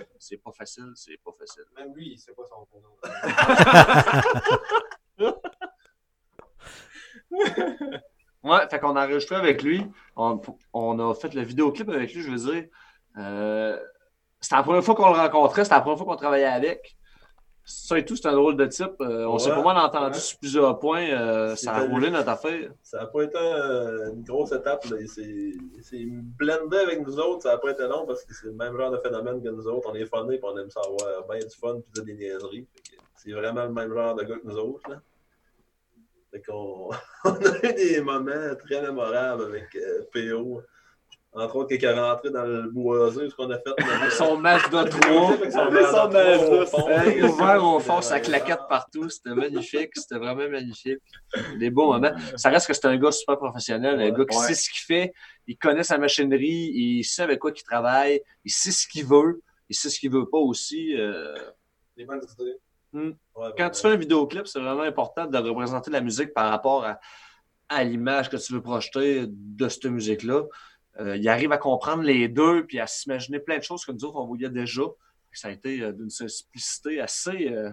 c'est 0.19 0.39
pas 0.39 0.53
facile, 0.53 0.91
c'est 0.95 1.19
pas 1.25 1.33
facile. 1.39 1.65
Même 1.77 1.95
lui, 1.95 2.13
il 2.13 2.19
sait 2.19 2.33
pas 2.35 2.45
son 2.47 2.67
prénom. 2.67 2.97
Ouais, 8.43 8.67
fait 8.71 8.81
qu'on 8.81 8.97
a 8.97 9.05
enregistré 9.07 9.37
avec 9.37 9.63
lui. 9.63 9.85
On, 10.17 10.41
on 10.73 11.11
a 11.11 11.15
fait 11.15 11.35
le 11.35 11.43
vidéoclip 11.43 11.89
avec 11.91 12.15
lui, 12.15 12.23
je 12.23 12.31
veux 12.31 12.53
dire. 12.53 12.65
Euh, 13.19 13.79
c'était 14.41 14.57
la 14.57 14.63
première 14.63 14.83
fois 14.83 14.95
qu'on 14.95 15.13
le 15.13 15.19
rencontrait, 15.19 15.65
c'était 15.65 15.75
la 15.75 15.83
première 15.83 15.99
fois 15.99 16.07
qu'on 16.07 16.17
travaillait 16.17 16.47
avec. 16.47 16.97
Ça 17.73 17.99
et 17.99 18.05
tout, 18.05 18.17
c'est 18.17 18.27
un 18.27 18.33
drôle 18.35 18.57
de 18.57 18.67
type. 18.67 19.01
Euh, 19.01 19.25
on 19.27 19.35
Ouais, 19.35 19.39
s'est 19.39 19.51
pas 19.51 19.63
mal 19.63 19.77
entendu 19.77 20.15
ouais. 20.15 20.21
sur 20.21 20.39
plusieurs 20.39 20.79
points. 20.81 21.09
euh, 21.09 21.55
ça 21.55 21.75
a 21.75 21.85
roulé 21.87 22.11
notre 22.11 22.29
affaire. 22.29 22.71
Ça 22.83 22.99
n'a 22.99 23.07
pas 23.07 23.23
été 23.23 23.39
une 23.39 24.23
grosse 24.25 24.51
étape. 24.53 24.85
S'est 24.87 26.07
blendé 26.39 26.77
avec 26.79 27.07
nous 27.07 27.19
autres. 27.21 27.43
Ça 27.45 27.53
n'a 27.53 27.59
pas 27.59 27.71
été 27.71 27.85
long 27.87 28.07
parce 28.07 28.25
que 28.25 28.35
c'est 28.35 28.47
le 28.47 28.53
même 28.55 28.77
genre 28.77 28.91
de 28.91 28.99
phénomène 28.99 29.41
que 29.43 29.49
nous 29.49 29.67
autres. 29.69 29.89
On 29.91 29.95
est 29.95 30.07
funés 30.07 30.35
et 30.37 30.41
on 30.43 30.57
aime 30.59 30.71
ça 30.71 30.81
avoir 30.81 31.27
bien 31.29 31.39
du 31.47 31.57
fun 31.57 31.79
et 31.99 32.03
des 32.03 32.15
niaiseries. 32.15 32.67
C'est 33.17 33.33
vraiment 33.33 33.65
le 33.65 33.73
même 33.73 33.93
genre 33.95 34.15
de 34.17 34.25
gars 34.25 34.37
que 34.39 34.47
nous 34.47 34.57
autres. 34.57 34.91
Là. 34.91 35.01
Fait 36.33 36.43
on 36.53 36.91
a 37.25 37.67
eu 37.69 37.73
des 37.75 38.01
moments 38.01 38.55
très 38.65 38.83
mémorables 38.83 39.45
avec 39.45 39.77
euh, 39.77 40.05
PO. 40.13 40.63
Entre 41.33 41.55
autres, 41.57 41.77
qui 41.77 41.85
est 41.85 41.93
rentré 41.93 42.31
dans 42.31 42.43
le 42.45 42.63
boisé, 42.71 43.31
ce 43.31 43.35
qu'on 43.37 43.49
a 43.51 43.59
fait. 43.59 43.71
Avec 43.79 44.11
son 44.11 44.37
Mazda 44.37 44.85
3. 44.85 45.33
Avec 45.35 45.53
son 45.53 45.71
Mazda 45.71 46.39
ouvert 47.29 47.65
au 47.65 47.79
fond, 47.79 48.01
ça 48.03 48.19
claquette 48.19 48.63
partout. 48.69 49.09
C'était 49.09 49.35
magnifique. 49.35 49.91
C'était 49.95 50.19
vraiment 50.19 50.49
magnifique. 50.49 50.99
Des 51.59 51.71
beaux 51.71 51.93
moments. 51.93 52.11
Ça 52.37 52.51
reste 52.51 52.67
que 52.67 52.75
c'est 52.75 52.87
un 52.87 52.97
gars 52.97 53.13
super 53.13 53.37
professionnel, 53.39 54.01
un 54.01 54.11
gars 54.11 54.25
qui 54.25 54.37
Ouais. 54.37 54.45
sait 54.47 54.55
ce 54.55 54.69
qu'il 54.71 54.81
fait. 54.85 55.13
Il 55.47 55.57
connaît 55.57 55.85
sa 55.85 55.99
machinerie. 55.99 56.73
Il 56.75 57.05
sait 57.05 57.23
avec 57.23 57.39
quoi 57.39 57.53
il 57.55 57.63
travaille. 57.63 58.21
Il 58.45 58.51
sait 58.51 58.73
ce 58.73 58.89
qu'il 58.89 59.07
veut. 59.07 59.41
Il 59.69 59.77
sait 59.77 59.89
ce 59.89 60.01
qu'il 60.01 60.11
veut 60.11 60.29
pas 60.29 60.39
aussi. 60.39 60.97
Euh, 60.99 61.33
Des 61.97 62.07
bonnes 62.07 62.23
idées. 62.41 62.57
Ouais, 62.93 63.15
quand 63.37 63.53
ben, 63.57 63.71
tu 63.71 63.81
fais 63.83 63.89
un 63.89 63.97
vidéoclip, 63.97 64.49
c'est 64.49 64.59
vraiment 64.59 64.83
important 64.83 65.27
de 65.27 65.39
représenter 65.39 65.93
la 65.93 66.01
musique 66.01 66.35
par 66.35 66.51
rapport 66.51 66.85
à, 66.85 66.99
à 67.69 67.85
l'image 67.85 68.29
que 68.29 68.37
tu 68.37 68.53
veux 68.53 68.61
projeter 68.61 69.27
de 69.29 69.69
cette 69.69 69.85
musique-là. 69.85 70.43
Euh, 71.01 71.17
il 71.17 71.29
arrive 71.29 71.51
à 71.53 71.59
comprendre 71.59 72.03
les 72.03 72.29
deux 72.29 72.65
puis 72.67 72.79
à 72.79 72.87
s'imaginer 72.87 73.39
plein 73.39 73.59
de 73.59 73.63
choses 73.63 73.85
que 73.85 73.93
nous 73.93 74.05
autres, 74.05 74.17
on 74.17 74.27
voyait 74.27 74.51
déjà. 74.51 74.83
Ça 75.33 75.49
a 75.49 75.51
été 75.53 75.81
euh, 75.81 75.93
d'une 75.93 76.11
simplicité 76.11 77.01
assez. 77.01 77.49
euh, 77.51 77.71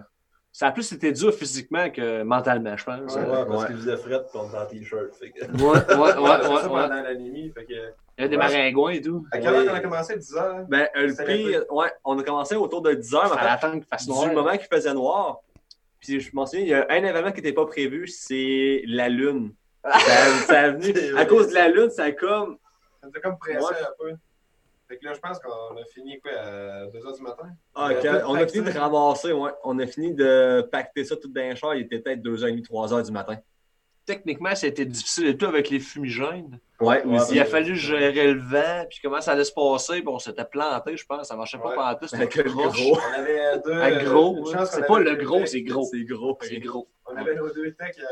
ça 0.52 0.68
a 0.68 0.72
plus 0.72 0.90
été 0.92 1.12
dur 1.12 1.32
physiquement 1.34 1.90
que 1.90 2.22
mentalement, 2.22 2.76
je 2.76 2.84
pense. 2.84 3.14
Ouais, 3.14 3.20
Ouais, 3.22 3.44
parce 3.46 3.60
Ouais. 3.62 3.66
qu'il 3.68 3.76
faisait 3.76 3.96
fret 3.96 4.22
on 4.34 4.38
en 4.38 4.66
t-shirt. 4.66 5.14
fait 5.14 5.30
que- 5.30 5.44
Ouais, 5.44 5.60
ouais, 5.60 5.94
ouais, 5.94 5.96
Ouais, 5.96 6.20
ouais, 6.30 6.38
c'est 6.40 6.48
ça 6.48 6.62
ouais. 6.62 6.68
pendant 6.68 7.02
l'anémie. 7.02 7.52
Fait 7.52 7.64
que... 7.64 7.72
Il 8.18 8.22
y 8.22 8.24
a 8.24 8.28
des 8.28 8.36
maringouins 8.36 8.90
et 8.92 9.00
tout. 9.02 9.24
À 9.30 9.38
quelle 9.38 9.54
heure 9.54 9.66
qu'on 9.66 9.74
a 9.74 9.80
commencé? 9.80 10.16
10 10.16 10.34
heures? 10.36 10.64
Ben, 10.68 10.88
euh, 10.96 11.06
le 11.06 11.24
pire, 11.24 11.64
ouais, 11.70 11.88
on 12.04 12.18
a 12.18 12.22
commencé 12.24 12.56
autour 12.56 12.82
de 12.82 12.94
10 12.94 13.14
heures, 13.14 13.24
mais 13.26 13.40
en 13.40 13.44
À 13.46 13.50
attendre 13.52 13.74
qu'il 13.74 13.84
fasse 13.84 14.06
du 14.06 14.10
noir. 14.10 14.32
moment 14.32 14.56
qu'il 14.56 14.66
faisait 14.72 14.94
noir. 14.94 15.38
Puis 16.00 16.18
je 16.20 16.30
m'en 16.32 16.46
souviens, 16.46 16.64
il 16.64 16.68
y 16.68 16.74
a 16.74 16.86
un 16.90 17.04
événement 17.04 17.30
qui 17.30 17.36
n'était 17.42 17.52
pas 17.52 17.66
prévu, 17.66 18.06
c'est 18.08 18.82
la 18.86 19.08
lune. 19.08 19.52
Ça, 19.84 19.98
ça 20.46 20.60
a 20.62 20.70
venu, 20.70 20.92
à 21.16 21.24
cause 21.26 21.48
de 21.50 21.54
la 21.54 21.68
lune, 21.68 21.90
ça 21.90 22.04
a 22.04 22.12
comme. 22.12 22.56
Ça 23.02 23.08
était 23.08 23.20
comme 23.20 23.38
pressé 23.38 23.58
Ouais. 23.58 23.80
un 23.82 23.92
peu. 23.98 24.12
Fait 24.88 24.96
que 24.96 25.04
là, 25.04 25.12
je 25.12 25.20
pense 25.20 25.38
qu'on 25.38 25.76
a 25.76 25.84
fini 25.92 26.18
quoi, 26.20 26.32
à 26.32 26.86
2 26.86 27.06
heures 27.06 27.14
du 27.14 27.22
matin? 27.22 27.48
Ah, 27.74 27.90
Euh, 27.90 28.22
on 28.26 28.34
a 28.36 28.46
fini 28.46 28.64
de 28.72 28.78
ramasser, 28.78 29.32
ouais. 29.32 29.50
On 29.64 29.78
a 29.78 29.86
fini 29.86 30.14
de 30.14 30.66
pacter 30.72 31.04
ça 31.04 31.14
tout 31.16 31.28
d'un 31.28 31.54
char. 31.54 31.74
Il 31.74 31.82
était 31.82 31.98
peut-être 31.98 32.22
2h30, 32.22 32.64
3h 32.64 33.04
du 33.04 33.12
matin. 33.12 33.36
Techniquement, 34.06 34.48
a 34.48 34.66
été 34.66 34.86
difficile 34.86 35.26
et 35.26 35.36
tout 35.36 35.44
avec 35.44 35.68
les 35.68 35.80
fumigènes. 35.80 36.58
Ouais. 36.80 37.02
Il 37.30 37.38
a 37.38 37.44
fallu 37.44 37.76
gérer 37.76 38.32
le 38.32 38.40
vent, 38.40 38.86
puis 38.88 39.00
comment 39.02 39.20
ça 39.20 39.32
allait 39.32 39.44
se 39.44 39.52
passer, 39.52 39.98
puis 40.00 40.08
on 40.08 40.18
s'était 40.18 40.46
planté, 40.46 40.96
je 40.96 41.04
pense. 41.04 41.28
Ça 41.28 41.36
marchait 41.36 41.58
pas 41.58 41.68
Ouais. 41.68 41.74
pendant 41.74 41.94
tout, 41.96 42.06
c'était 42.06 42.22
Avec 42.22 42.34
le 42.36 42.44
croche. 42.44 42.80
gros. 42.80 42.96
On 42.98 43.12
avait 43.20 43.40
euh, 43.40 43.58
deux. 43.62 43.72
Un 43.74 44.04
gros, 44.04 44.36
une 44.38 44.44
ouais. 44.46 44.52
chance 44.54 44.70
c'est 44.70 44.86
pas 44.86 44.98
le 45.00 45.14
gros, 45.16 45.44
c'est 45.44 45.60
gros. 45.60 45.84
C'est 45.84 46.04
gros. 46.04 46.38
C'est 46.40 46.60
gros. 46.60 46.88
On 47.04 47.14
avait 47.14 47.34
nos 47.34 47.52
deux 47.52 47.72
techs 47.74 47.98
euh, 47.98 48.06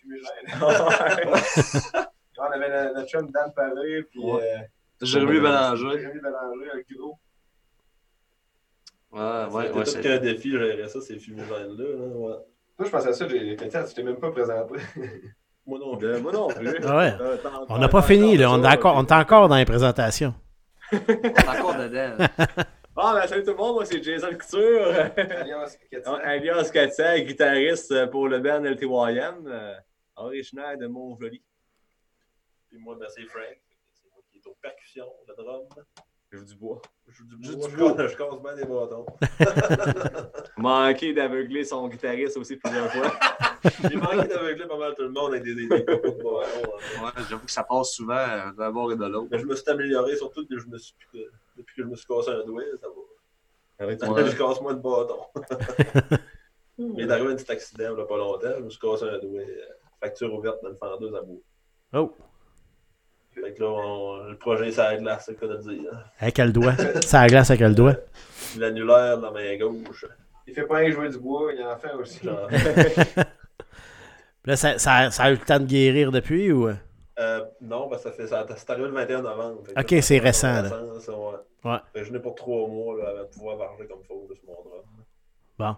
fumigènes. 0.00 0.48
On 2.44 2.50
avait 2.50 2.68
le- 2.68 2.94
notre 2.94 3.08
chum 3.08 3.30
Dan 3.30 3.52
Paré, 3.54 4.02
puis 4.10 4.20
Ouais. 4.20 4.42
euh, 4.42 4.58
Jérémy 5.06 5.40
Bélanger. 5.40 5.98
Jérémy 6.00 6.20
Bélanger, 6.20 6.70
le 6.74 6.96
gros. 6.96 7.18
Ouais, 9.12 9.20
ouais, 9.20 9.70
ouais. 9.70 9.84
tout 9.84 9.90
c'est- 9.90 10.00
qu'un 10.00 10.18
défi, 10.18 10.50
gérer 10.52 10.88
ça, 10.88 11.00
ces 11.00 11.18
fumigènes-là. 11.18 11.84
Là, 11.84 12.06
ouais. 12.06 12.34
Toi, 12.76 12.86
je 12.86 12.90
pensais 12.90 13.08
à 13.08 13.12
ça, 13.12 13.28
j'ai 13.28 13.56
Christian, 13.56 13.84
tu 13.84 13.94
t'es 13.94 14.02
même 14.02 14.16
pas 14.16 14.30
présenté. 14.30 14.74
Moi 15.66 15.78
non 15.78 15.96
De- 15.96 16.16
moi 16.18 16.32
non 16.32 16.48
plus. 16.48 16.76
Ah 16.84 16.96
ouais. 16.96 17.12
Euh, 17.20 17.36
On 17.68 17.78
n'a 17.78 17.88
pas 17.88 18.02
fini, 18.02 18.36
là. 18.36 18.50
On 18.50 18.64
est 18.64 18.66
encore, 18.68 18.96
on 18.96 19.04
est 19.04 19.12
encore 19.12 19.48
dans 19.48 19.56
les 19.56 19.64
présentations. 19.66 20.34
On 20.92 20.96
est 20.96 21.48
encore 21.48 21.76
dedans. 21.76 22.16
Ah, 22.96 23.12
ben 23.20 23.26
salut 23.28 23.44
tout 23.44 23.50
le 23.52 23.56
monde, 23.56 23.74
moi 23.74 23.84
c'est 23.84 24.02
Jason 24.02 24.30
Couture, 24.30 24.88
Alias 25.16 25.76
Christian. 25.90 26.14
alias 26.16 26.70
Katia, 26.72 27.20
guitariste 27.20 28.10
pour 28.10 28.28
le 28.28 28.40
band 28.40 28.64
LTYM, 28.64 29.46
euh, 29.46 29.74
originaire 30.16 30.76
de 30.78 30.86
Mont-Joli. 30.86 31.40
Puis 32.72 32.80
moi, 32.80 32.96
ben, 32.98 33.06
c'est 33.14 33.26
Frank. 33.26 33.60
C'est 33.92 34.08
moi 34.10 34.22
qui 34.30 34.38
est 34.38 34.46
aux 34.46 34.56
percussions, 34.62 35.12
le 35.28 35.34
drum. 35.34 35.66
Je 36.30 36.38
joue 36.38 36.44
du 36.46 36.54
bois. 36.54 36.80
Je 37.06 37.12
joue 37.12 37.26
du 37.26 37.36
bois, 37.36 37.66
du 37.68 37.70
je 37.70 37.76
bois. 37.76 38.06
je 38.08 38.16
casse 38.16 38.40
bien 38.42 38.54
des 38.54 38.64
bâtons. 38.64 39.04
Manqué 40.56 41.12
d'aveugler 41.12 41.64
son 41.64 41.86
guitariste 41.88 42.38
aussi 42.38 42.56
plusieurs 42.56 42.90
fois. 42.90 43.12
J'ai 43.90 43.96
manqué 43.96 44.26
d'aveugler 44.26 44.66
pas 44.66 44.78
mal 44.78 44.94
tout 44.94 45.02
le 45.02 45.10
monde 45.10 45.34
avec 45.34 45.44
des, 45.44 45.54
des, 45.54 45.66
de 45.68 45.74
hein. 45.74 47.04
Ouais, 47.04 47.22
j'avoue 47.28 47.44
que 47.44 47.50
ça 47.52 47.62
passe 47.62 47.92
souvent 47.92 48.50
d'un 48.56 48.70
bord 48.72 48.90
et 48.90 48.96
de 48.96 49.04
l'autre. 49.04 49.28
Mais 49.30 49.38
je 49.38 49.44
me 49.44 49.54
suis 49.54 49.68
amélioré, 49.68 50.16
surtout 50.16 50.40
depuis 50.44 50.56
que 50.56 50.62
je 50.62 50.68
me 50.68 50.78
suis, 50.78 50.94
depuis 51.58 51.76
que 51.76 51.82
je 51.82 51.88
me 51.88 51.94
suis 51.94 52.06
cassé 52.06 52.30
un 52.30 52.42
doigt, 52.46 52.62
ça 52.80 52.88
va. 52.88 53.86
Ouais. 53.86 54.26
je 54.30 54.36
casse 54.38 54.62
moins 54.62 54.72
de 54.72 54.80
bâtons. 54.80 55.26
Il 56.78 57.00
est 57.00 57.10
arrivé 57.10 57.32
un 57.32 57.36
petit 57.36 57.52
accident 57.52 57.94
a 57.98 58.06
pas 58.06 58.16
longtemps, 58.16 58.54
je 58.56 58.62
me 58.64 58.70
suis 58.70 58.80
cassé 58.80 59.04
un 59.04 59.18
doigt. 59.18 59.40
euh, 59.42 59.66
Fracture 59.98 60.32
ouverte 60.32 60.62
dans 60.62 60.70
le 60.70 60.76
fendeuse 60.76 61.14
à 61.14 61.20
bout. 61.20 61.42
Oh, 61.92 62.16
Fait 63.52 63.58
que 63.58 63.62
là, 63.62 63.68
on- 63.70 64.24
le 64.28 64.36
projet, 64.38 64.70
ça 64.72 64.86
a 64.88 64.96
glace, 64.96 65.24
c'est 65.26 65.32
le 65.32 65.36
cas 65.38 65.46
de 65.46 65.54
le 65.54 65.74
dire. 65.76 65.90
avec 66.18 66.34
quel 66.34 66.52
doigt? 66.52 66.74
Ça 67.04 67.20
a 67.20 67.26
glace 67.26 67.50
avec 67.50 67.60
quel 67.60 67.74
doigt? 67.74 67.96
L'annulaire 68.58 69.18
dans 69.18 69.30
la 69.30 69.40
main 69.42 69.56
gauche. 69.58 70.06
Il 70.46 70.54
fait 70.54 70.64
pas 70.64 70.76
rien 70.78 70.88
que 70.90 70.94
jouer 70.96 71.08
du 71.08 71.18
bois, 71.18 71.52
il 71.56 71.62
en 71.62 71.76
fait 71.76 71.92
aussi. 71.92 72.24
Genre, 72.24 72.48
Là, 74.44 74.56
ça, 74.56 74.76
ça, 74.78 75.10
ça 75.10 75.22
a 75.24 75.30
eu 75.30 75.34
le 75.34 75.38
temps 75.44 75.60
de 75.60 75.66
guérir 75.66 76.10
depuis 76.10 76.50
ou? 76.50 76.68
euh, 76.68 77.44
non, 77.60 77.88
ben, 77.88 77.96
ça 77.98 78.10
fait 78.10 78.26
ça. 78.26 78.44
C'est 78.56 78.70
arrivé 78.70 78.88
le 78.88 78.92
21 78.94 79.22
novembre. 79.22 79.62
Que 79.62 79.80
Ok, 79.80 80.02
c'est 80.02 80.18
récent, 80.18 80.62
là. 80.62 80.68
ça, 81.00 81.12
ouais. 81.12 81.36
Ouais. 81.64 81.76
Fait 81.92 82.00
que 82.00 82.06
je 82.06 82.12
n'ai 82.12 82.18
pour 82.18 82.34
trois 82.34 82.66
mois 82.66 82.96
là, 82.98 83.10
avant 83.10 83.20
de 83.22 83.28
pouvoir 83.28 83.56
varger 83.56 83.86
comme 83.86 84.00
il 84.02 84.06
faut 84.06 84.26
là, 84.28 84.34
sur 84.34 84.46
mon 84.48 84.54
drum. 84.68 84.82
Bon. 85.58 85.76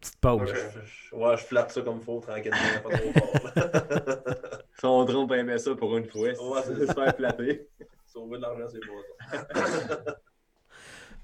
Petite 0.00 0.16
pause. 0.20 0.40
Ouais, 0.52 0.58
je, 0.74 0.80
je- 1.10 1.14
ouais, 1.16 1.36
je 1.36 1.44
flatte 1.44 1.70
ça 1.72 1.80
comme 1.82 1.98
il 1.98 2.04
faut, 2.04 2.20
tranquillement, 2.20 2.56
pas 2.84 2.96
trop 2.98 3.12
fort. 3.12 4.60
Son 4.80 5.04
drum 5.04 5.32
aimait 5.32 5.58
ça 5.58 5.74
pour 5.74 5.96
une 5.96 6.08
fois. 6.08 6.28
Ouais, 6.28 6.60
c'est 6.64 6.74
c'est- 6.76 6.86
super 6.86 7.16
flatté. 7.16 7.68
Sauver 8.06 8.36
de 8.38 8.42
l'argent, 8.42 8.66
c'est 8.70 8.80
bon. 8.86 10.12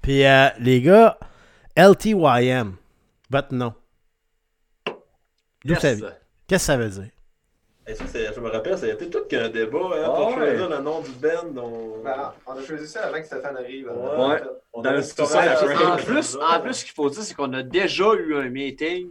Puis 0.01 0.25
euh, 0.25 0.49
les 0.59 0.81
gars, 0.81 1.17
LTYM, 1.77 2.75
votre 3.29 3.53
nom. 3.53 3.73
D'où 5.63 5.75
ça 5.75 5.89
Yes. 5.91 5.97
vient? 5.99 6.13
Qu'est-ce 6.47 6.63
que 6.63 6.65
ça 6.65 6.77
veut 6.77 6.89
dire? 6.89 7.09
Et 7.85 7.95
ça, 7.95 8.05
c'est- 8.07 8.33
je 8.33 8.39
me 8.39 8.49
rappelle, 8.49 8.77
ça 8.77 8.85
a 8.85 8.89
été 8.89 9.09
tout 9.09 9.25
qu'un 9.25 9.49
débat 9.49 9.77
hein, 9.93 10.03
Ah 10.05 10.09
pour 10.11 10.27
ouais. 10.29 10.33
choisir 10.35 10.69
le 10.69 10.79
nom 10.79 11.01
du 11.01 11.11
band. 11.11 11.61
On, 11.61 12.01
Ben, 12.03 12.33
on 12.47 12.53
a 12.53 12.61
choisi 12.63 12.87
ça 12.87 13.07
avant 13.07 13.19
que 13.19 13.25
Stéphane 13.25 13.57
arrive. 13.57 13.89
hein. 13.89 14.29
Ouais. 14.29 14.41
on 14.71 14.81
Dans 14.81 14.91
le 14.91 15.01
ça. 15.01 15.23
En 15.23 15.97
plus, 15.97 16.37
en 16.37 16.59
plus, 16.61 16.73
ce 16.75 16.85
qu'il 16.85 16.93
faut 16.93 17.09
dire, 17.09 17.21
c'est 17.23 17.33
qu'on 17.33 17.51
a 17.53 17.61
déjà 17.61 18.13
eu 18.13 18.37
un 18.37 18.49
meeting 18.49 19.09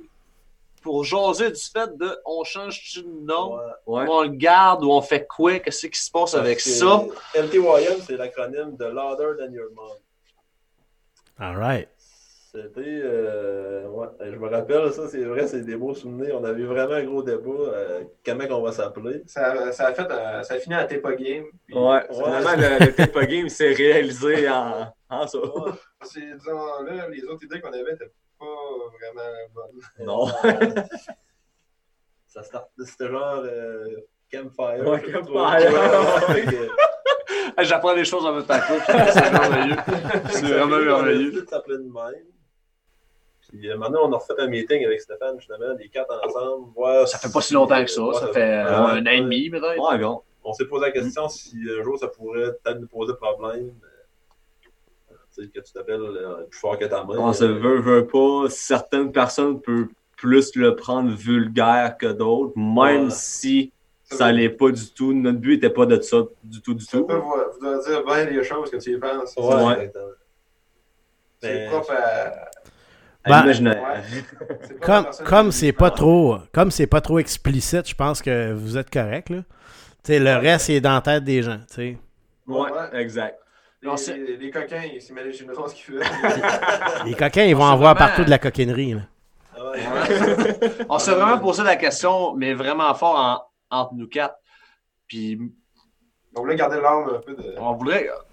pour 0.82 1.04
jaser 1.04 1.50
du 1.50 1.60
fait 1.60 1.96
de 1.98 2.18
on 2.24 2.42
change 2.44 2.94
de 2.96 3.02
nom, 3.26 3.56
Ouais. 3.56 3.60
Ouais. 3.86 4.06
on 4.08 4.22
le 4.22 4.28
garde 4.30 4.82
ou 4.84 4.90
on 4.90 5.02
fait 5.02 5.26
quoi, 5.26 5.58
qu'est-ce 5.58 5.86
qui 5.86 6.00
se 6.00 6.10
passe 6.10 6.34
avec 6.34 6.58
ça. 6.58 7.04
LTYM, 7.34 8.00
c'est 8.06 8.16
l'acronyme 8.16 8.74
de 8.76 8.86
Louder 8.86 9.32
Than 9.38 9.52
Your 9.52 9.68
Mom. 9.74 9.96
All 11.38 11.56
right. 11.56 11.88
C'était. 12.54 13.00
euh, 13.02 13.88
ouais, 13.88 14.08
je 14.20 14.36
me 14.36 14.46
rappelle, 14.48 14.92
ça, 14.92 15.08
c'est 15.08 15.24
vrai, 15.24 15.46
c'est 15.46 15.62
des 15.62 15.74
beaux 15.76 15.94
souvenirs. 15.94 16.36
On 16.38 16.44
avait 16.44 16.60
eu 16.60 16.66
vraiment 16.66 16.92
un 16.94 17.04
gros 17.04 17.22
débat. 17.22 17.48
euh, 17.50 18.04
comment 18.24 18.44
on 18.50 18.62
va 18.62 18.72
s'appeler 18.72 19.22
Ça, 19.26 19.72
ça 19.72 19.86
a 19.86 19.94
fait, 19.94 20.10
euh, 20.10 20.42
ça 20.42 20.54
a 20.54 20.58
fini 20.58 20.74
à 20.74 20.84
Tepa 20.84 21.14
Game. 21.14 21.44
puis- 21.66 21.74
Ouais, 21.74 22.02
finalement, 22.10 22.50
le, 22.56 22.84
le 22.86 22.92
Tepa 22.92 23.24
Game 23.24 23.48
s'est 23.48 23.72
réalisé 23.72 24.48
en, 24.50 24.92
en 25.08 25.26
ça. 25.26 25.38
Ouais. 25.38 25.72
C'est, 26.02 26.20
disons, 26.36 26.82
là, 26.84 27.08
les 27.08 27.24
autres 27.24 27.42
idées 27.44 27.58
qu'on 27.60 27.72
avait 27.72 27.92
étaient 27.94 28.12
pas 28.38 28.44
vraiment 29.00 29.30
bonnes. 29.54 30.06
Non. 30.06 30.26
Ça 32.26 32.42
start- 32.42 32.70
C'était 32.84 33.08
genre 33.08 33.42
euh, 33.44 33.86
Campfire. 34.30 34.86
Ouais, 34.88 35.00
Campfire. 35.10 36.70
J'apprends 37.60 37.94
des 37.94 38.04
choses 38.04 38.24
en 38.26 38.32
même 38.34 38.44
temps 38.46 38.54
c'est 38.86 39.30
merveilleux. 39.32 39.76
C'est 40.30 40.42
vraiment 40.46 40.78
merveilleux. 40.78 41.32
Ça 41.46 41.56
s'appelait 41.56 41.76
de 41.78 41.82
même. 41.82 42.24
Puis 43.52 43.70
euh, 43.70 43.76
maintenant, 43.76 44.08
on 44.08 44.12
a 44.12 44.16
refait 44.16 44.32
un 44.38 44.46
meeting 44.46 44.84
avec 44.84 45.00
Stéphane, 45.02 45.38
justement, 45.38 45.74
les 45.78 45.88
quatre 45.88 46.10
ensemble. 46.26 46.70
voir 46.74 47.06
Ça 47.06 47.18
fait 47.18 47.30
pas 47.32 47.40
si 47.42 47.52
longtemps 47.52 47.84
que 47.84 47.90
ça, 47.90 48.02
Ouais, 48.02 48.14
ça 48.14 48.28
fait 48.28 48.40
euh, 48.40 48.76
un 48.76 49.02
an 49.06 49.10
et 49.10 49.20
demi 49.20 49.50
peut-être. 49.50 49.78
Ouais, 49.90 49.98
bon. 49.98 50.22
On 50.44 50.52
s'est 50.54 50.64
posé 50.64 50.86
la 50.86 50.90
question 50.90 51.28
si 51.28 51.56
un 51.78 51.82
jour 51.82 51.98
ça 51.98 52.08
pourrait 52.08 52.52
peut-être 52.64 52.80
nous 52.80 52.86
poser 52.88 53.12
problème. 53.14 53.72
euh, 55.10 55.14
Tu 55.36 55.44
sais, 55.44 55.48
que 55.50 55.60
tu 55.60 55.72
t'appelles 55.72 56.00
euh, 56.00 56.42
plus 56.50 56.58
fort 56.58 56.78
que 56.78 56.86
ta 56.86 57.04
main. 57.04 57.14
On 57.18 57.32
se 57.32 57.44
euh, 57.44 57.52
veut, 57.58 57.78
veut 57.80 58.06
pas. 58.06 58.46
Certaines 58.48 59.12
personnes 59.12 59.60
peuvent 59.60 59.86
plus 60.16 60.54
le 60.56 60.74
prendre 60.74 61.10
vulgaire 61.14 61.96
que 61.98 62.06
d'autres, 62.06 62.52
même 62.56 63.04
Ouais. 63.04 63.10
si 63.10 63.72
ça 64.04 64.30
l'est 64.32 64.48
pas 64.50 64.70
du 64.70 64.90
tout. 64.92 65.12
Notre 65.12 65.38
but 65.38 65.54
était 65.58 65.70
pas 65.70 65.84
de 65.86 66.00
ça 66.00 66.22
du 66.42 66.60
tout, 66.62 66.74
du 66.74 66.84
Ça 66.84 66.98
tout. 66.98 67.04
peut 67.04 67.16
vouloir 67.16 67.50
vouloir 67.52 67.80
dire 67.84 68.04
bien 68.04 68.24
les 68.24 68.42
choses 68.44 68.70
que 68.70 68.76
tu 68.78 68.94
y 68.94 68.98
penses. 68.98 69.34
Ouais. 69.36 69.92
C'est 71.40 71.66
propre 71.68 71.92
à. 71.92 72.50
Ben. 73.24 73.46
Ouais. 73.46 73.74
Comme, 75.24 75.50
qui 75.50 75.52
c'est 75.52 75.72
pas 75.72 75.90
trop 75.90 76.38
comme 76.52 76.70
c'est 76.72 76.86
pas 76.88 77.00
trop 77.00 77.18
explicite, 77.20 77.88
je 77.88 77.94
pense 77.94 78.20
que 78.20 78.52
vous 78.52 78.76
êtes 78.76 78.90
correct 78.90 79.30
là. 79.30 79.38
Le 80.08 80.36
reste 80.40 80.70
est 80.70 80.80
dans 80.80 80.94
la 80.94 81.00
tête 81.00 81.22
des 81.24 81.42
gens, 81.42 81.58
tu 81.68 81.74
sais. 81.74 81.98
Ouais, 82.48 82.60
Ouais. 82.70 83.00
exact. 83.00 83.38
On 83.84 83.92
Les, 83.92 83.96
sait- 83.96 84.16
les, 84.26 84.36
les 84.36 84.50
coquins, 84.50 84.82
ils 84.92 85.00
s'imaginent 85.00 85.52
pas 85.52 85.68
ce 85.68 85.74
qu'ils 85.74 85.94
font. 85.98 87.04
Les 87.06 87.14
coquins, 87.14 87.44
ils 87.44 87.54
vont 87.54 87.62
en 87.64 87.76
voir 87.76 87.94
vraiment- 87.94 88.08
partout 88.08 88.24
de 88.24 88.30
la 88.30 88.38
coquinerie. 88.38 88.94
là. 88.94 89.00
Ah 89.56 89.70
ouais. 89.70 89.78
On 90.88 90.98
s'est 90.98 91.12
vraiment 91.12 91.38
posé 91.38 91.62
la 91.62 91.76
question, 91.76 92.34
mais 92.34 92.54
vraiment 92.54 92.92
fort 92.94 93.16
en- 93.70 93.76
entre 93.78 93.94
nous 93.94 94.08
quatre. 94.08 94.34
Puis 95.06 95.38
On 96.34 96.40
voulait 96.40 96.56
garder 96.56 96.80
l'arme 96.80 97.10
un 97.14 97.18
peu 97.18 97.34
de. 97.34 97.54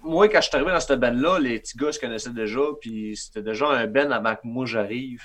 Moi, 0.02 0.28
quand 0.28 0.40
je 0.40 0.48
suis 0.48 0.56
arrivé 0.56 0.72
dans 0.72 0.80
cette 0.80 0.98
band-là, 0.98 1.38
les 1.38 1.60
petits 1.60 1.76
gars 1.76 1.92
se 1.92 2.00
connaissaient 2.00 2.30
déjà, 2.30 2.60
puis 2.80 3.14
c'était 3.16 3.42
déjà 3.42 3.68
un 3.68 3.86
band 3.86 4.10
avant 4.10 4.34
que 4.36 4.40
moi 4.44 4.64
j'arrive. 4.64 5.22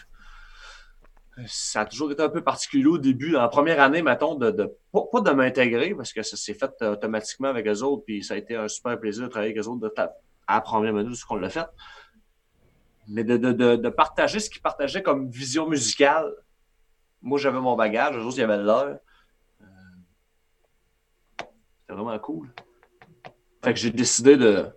Ça 1.48 1.82
a 1.82 1.86
toujours 1.86 2.12
été 2.12 2.22
un 2.22 2.30
peu 2.30 2.42
particulier 2.42 2.86
au 2.86 2.98
début, 2.98 3.32
dans 3.32 3.42
la 3.42 3.50
première 3.50 3.82
année, 3.82 4.02
mettons, 4.02 4.36
de, 4.36 4.52
pas, 4.92 5.22
de 5.22 5.32
m'intégrer, 5.32 5.94
parce 5.94 6.14
que 6.14 6.24
ça 6.24 6.38
s'est 6.38 6.54
fait 6.54 6.72
euh, 6.82 6.94
automatiquement 6.94 7.50
avec 7.50 7.68
eux 7.68 7.82
autres, 7.82 8.04
puis 8.06 8.24
ça 8.24 8.36
a 8.36 8.38
été 8.38 8.56
un 8.56 8.70
super 8.70 8.98
plaisir 9.00 9.24
de 9.24 9.30
travailler 9.30 9.52
avec 9.52 9.66
eux 9.66 9.68
autres 9.68 9.82
de 9.82 9.94
à 10.48 10.56
la 10.56 10.62
première 10.62 10.94
ce 11.16 11.26
qu'on 11.26 11.36
l'a 11.36 11.50
fait. 11.50 11.68
Mais 13.08 13.24
de, 13.24 13.90
partager 13.90 14.40
ce 14.40 14.50
qu'ils 14.50 14.62
partageaient 14.62 15.04
comme 15.04 15.30
vision 15.30 15.68
musicale. 15.68 16.34
Moi, 17.22 17.38
j'avais 17.40 17.60
mon 17.60 17.76
bagage, 17.76 18.16
eux 18.18 18.22
autres, 18.22 18.38
ils 18.38 18.44
avaient 18.44 18.58
leur. 18.58 18.86
Euh, 18.86 19.66
C'était 21.40 21.94
vraiment 21.94 22.18
cool. 22.20 22.50
Fait 23.66 23.74
que 23.74 23.80
j'ai 23.80 23.90
décidé 23.90 24.38
de 24.38 24.68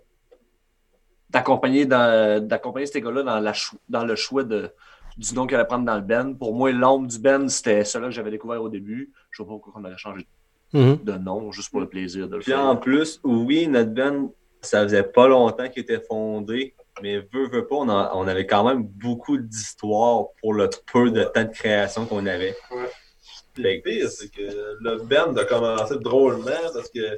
d'accompagner 1.31 1.85
d'accompagner 1.85 2.87
ces 2.87 3.01
gars-là 3.03 3.23
dans, 3.23 3.39
la 3.39 3.53
dans 3.89 4.05
le 4.05 4.17
choix 4.17 4.45
de, 4.45 4.71
du 5.19 5.35
nom 5.35 5.47
qu'ils 5.47 5.57
allaient 5.57 5.67
prendre 5.67 5.85
dans 5.85 5.97
le 5.97 6.01
band. 6.03 6.33
Pour 6.35 6.55
moi, 6.55 6.73
l'ombre 6.73 7.07
du 7.07 7.19
band, 7.19 7.47
c'était 7.49 7.85
celui 7.85 8.07
que 8.07 8.13
j'avais 8.13 8.31
découvert 8.31 8.63
au 8.63 8.71
début. 8.71 9.13
Je 9.31 9.43
sais 9.43 9.47
pas 9.47 9.51
pourquoi 9.53 9.75
on 9.77 9.85
aurait 9.85 9.99
changé 9.99 10.27
Mhm. 10.75 10.99
de 11.03 11.13
nom, 11.13 11.51
juste 11.51 11.71
pour 11.71 11.81
le 11.81 11.89
plaisir 11.89 12.29
de 12.29 12.37
le 12.37 12.43
Puis 12.43 12.53
faire. 12.53 12.61
en 12.61 12.77
plus, 12.77 13.21
oui, 13.25 13.67
notre 13.69 13.91
band, 13.91 14.35
ça 14.61 14.83
faisait 14.83 15.03
pas 15.03 15.27
longtemps 15.27 15.67
qu'il 15.71 15.83
était 15.83 16.01
fondé, 16.01 16.75
mais 17.01 17.19
veut, 17.33 17.49
veut 17.51 17.67
pas, 17.67 17.77
on, 17.77 17.89
a- 17.89 18.13
on 18.15 18.27
avait 18.29 18.47
quand 18.47 18.65
même 18.65 18.83
beaucoup 18.83 19.39
d'histoires 19.39 20.27
pour 20.43 20.53
le 20.53 20.69
peu 20.93 21.11
de 21.11 21.25
temps 21.25 21.45
de 21.45 21.49
création 21.53 22.05
qu'on 22.05 22.27
avait. 22.27 22.55
Puis 23.55 23.63
le 23.63 23.81
pire, 23.83 24.11
c'est 24.11 24.31
que 24.31 24.43
le 24.81 24.99
band 25.05 25.35
a 25.37 25.45
commencé 25.47 25.97
drôlement 25.99 26.51
parce 26.75 26.91
que 26.91 27.17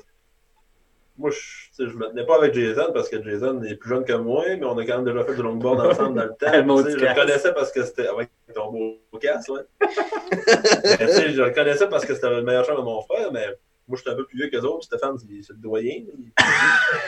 moi, 1.20 1.30
je, 1.30 1.86
je 1.86 1.96
me 1.96 2.08
tenais 2.08 2.24
pas 2.24 2.36
avec 2.36 2.54
Jason 2.54 2.92
parce 2.94 3.08
que 3.08 3.22
Jason 3.22 3.62
est 3.62 3.76
plus 3.76 3.90
jeune 3.90 4.04
que 4.04 4.14
moi, 4.14 4.44
mais 4.48 4.64
on 4.64 4.76
a 4.78 4.84
quand 4.84 5.02
même 5.02 5.04
déjà 5.04 5.24
fait 5.24 5.34
du 5.34 5.42
longboard 5.42 5.80
ensemble 5.80 6.16
dans 6.16 6.24
le 6.24 6.30
temps. 6.40 6.90
Je 6.90 6.96
le 6.96 7.14
connaissais 7.14 7.52
parce 7.52 7.70
que 7.70 7.84
c'était. 7.84 8.08
Avec 8.08 8.30
ton 8.54 8.72
beau 8.72 9.18
casse, 9.20 9.48
ouais. 9.48 9.60
Mais, 9.80 11.32
je 11.32 11.42
le 11.42 11.50
connaissais 11.50 11.88
parce 11.88 12.04
que 12.04 12.14
c'était 12.14 12.30
le 12.30 12.42
meilleur 12.42 12.64
chum 12.64 12.76
de 12.76 12.80
mon 12.80 13.02
frère, 13.02 13.30
mais 13.32 13.46
moi, 13.86 13.98
j'étais 13.98 14.10
un 14.10 14.16
peu 14.16 14.24
plus 14.24 14.38
vieux 14.38 14.48
que 14.48 14.56
les 14.56 14.64
autres. 14.64 14.84
Stéphane, 14.84 15.16
c'est 15.18 15.52
le 15.52 15.58
doyen. 15.58 16.04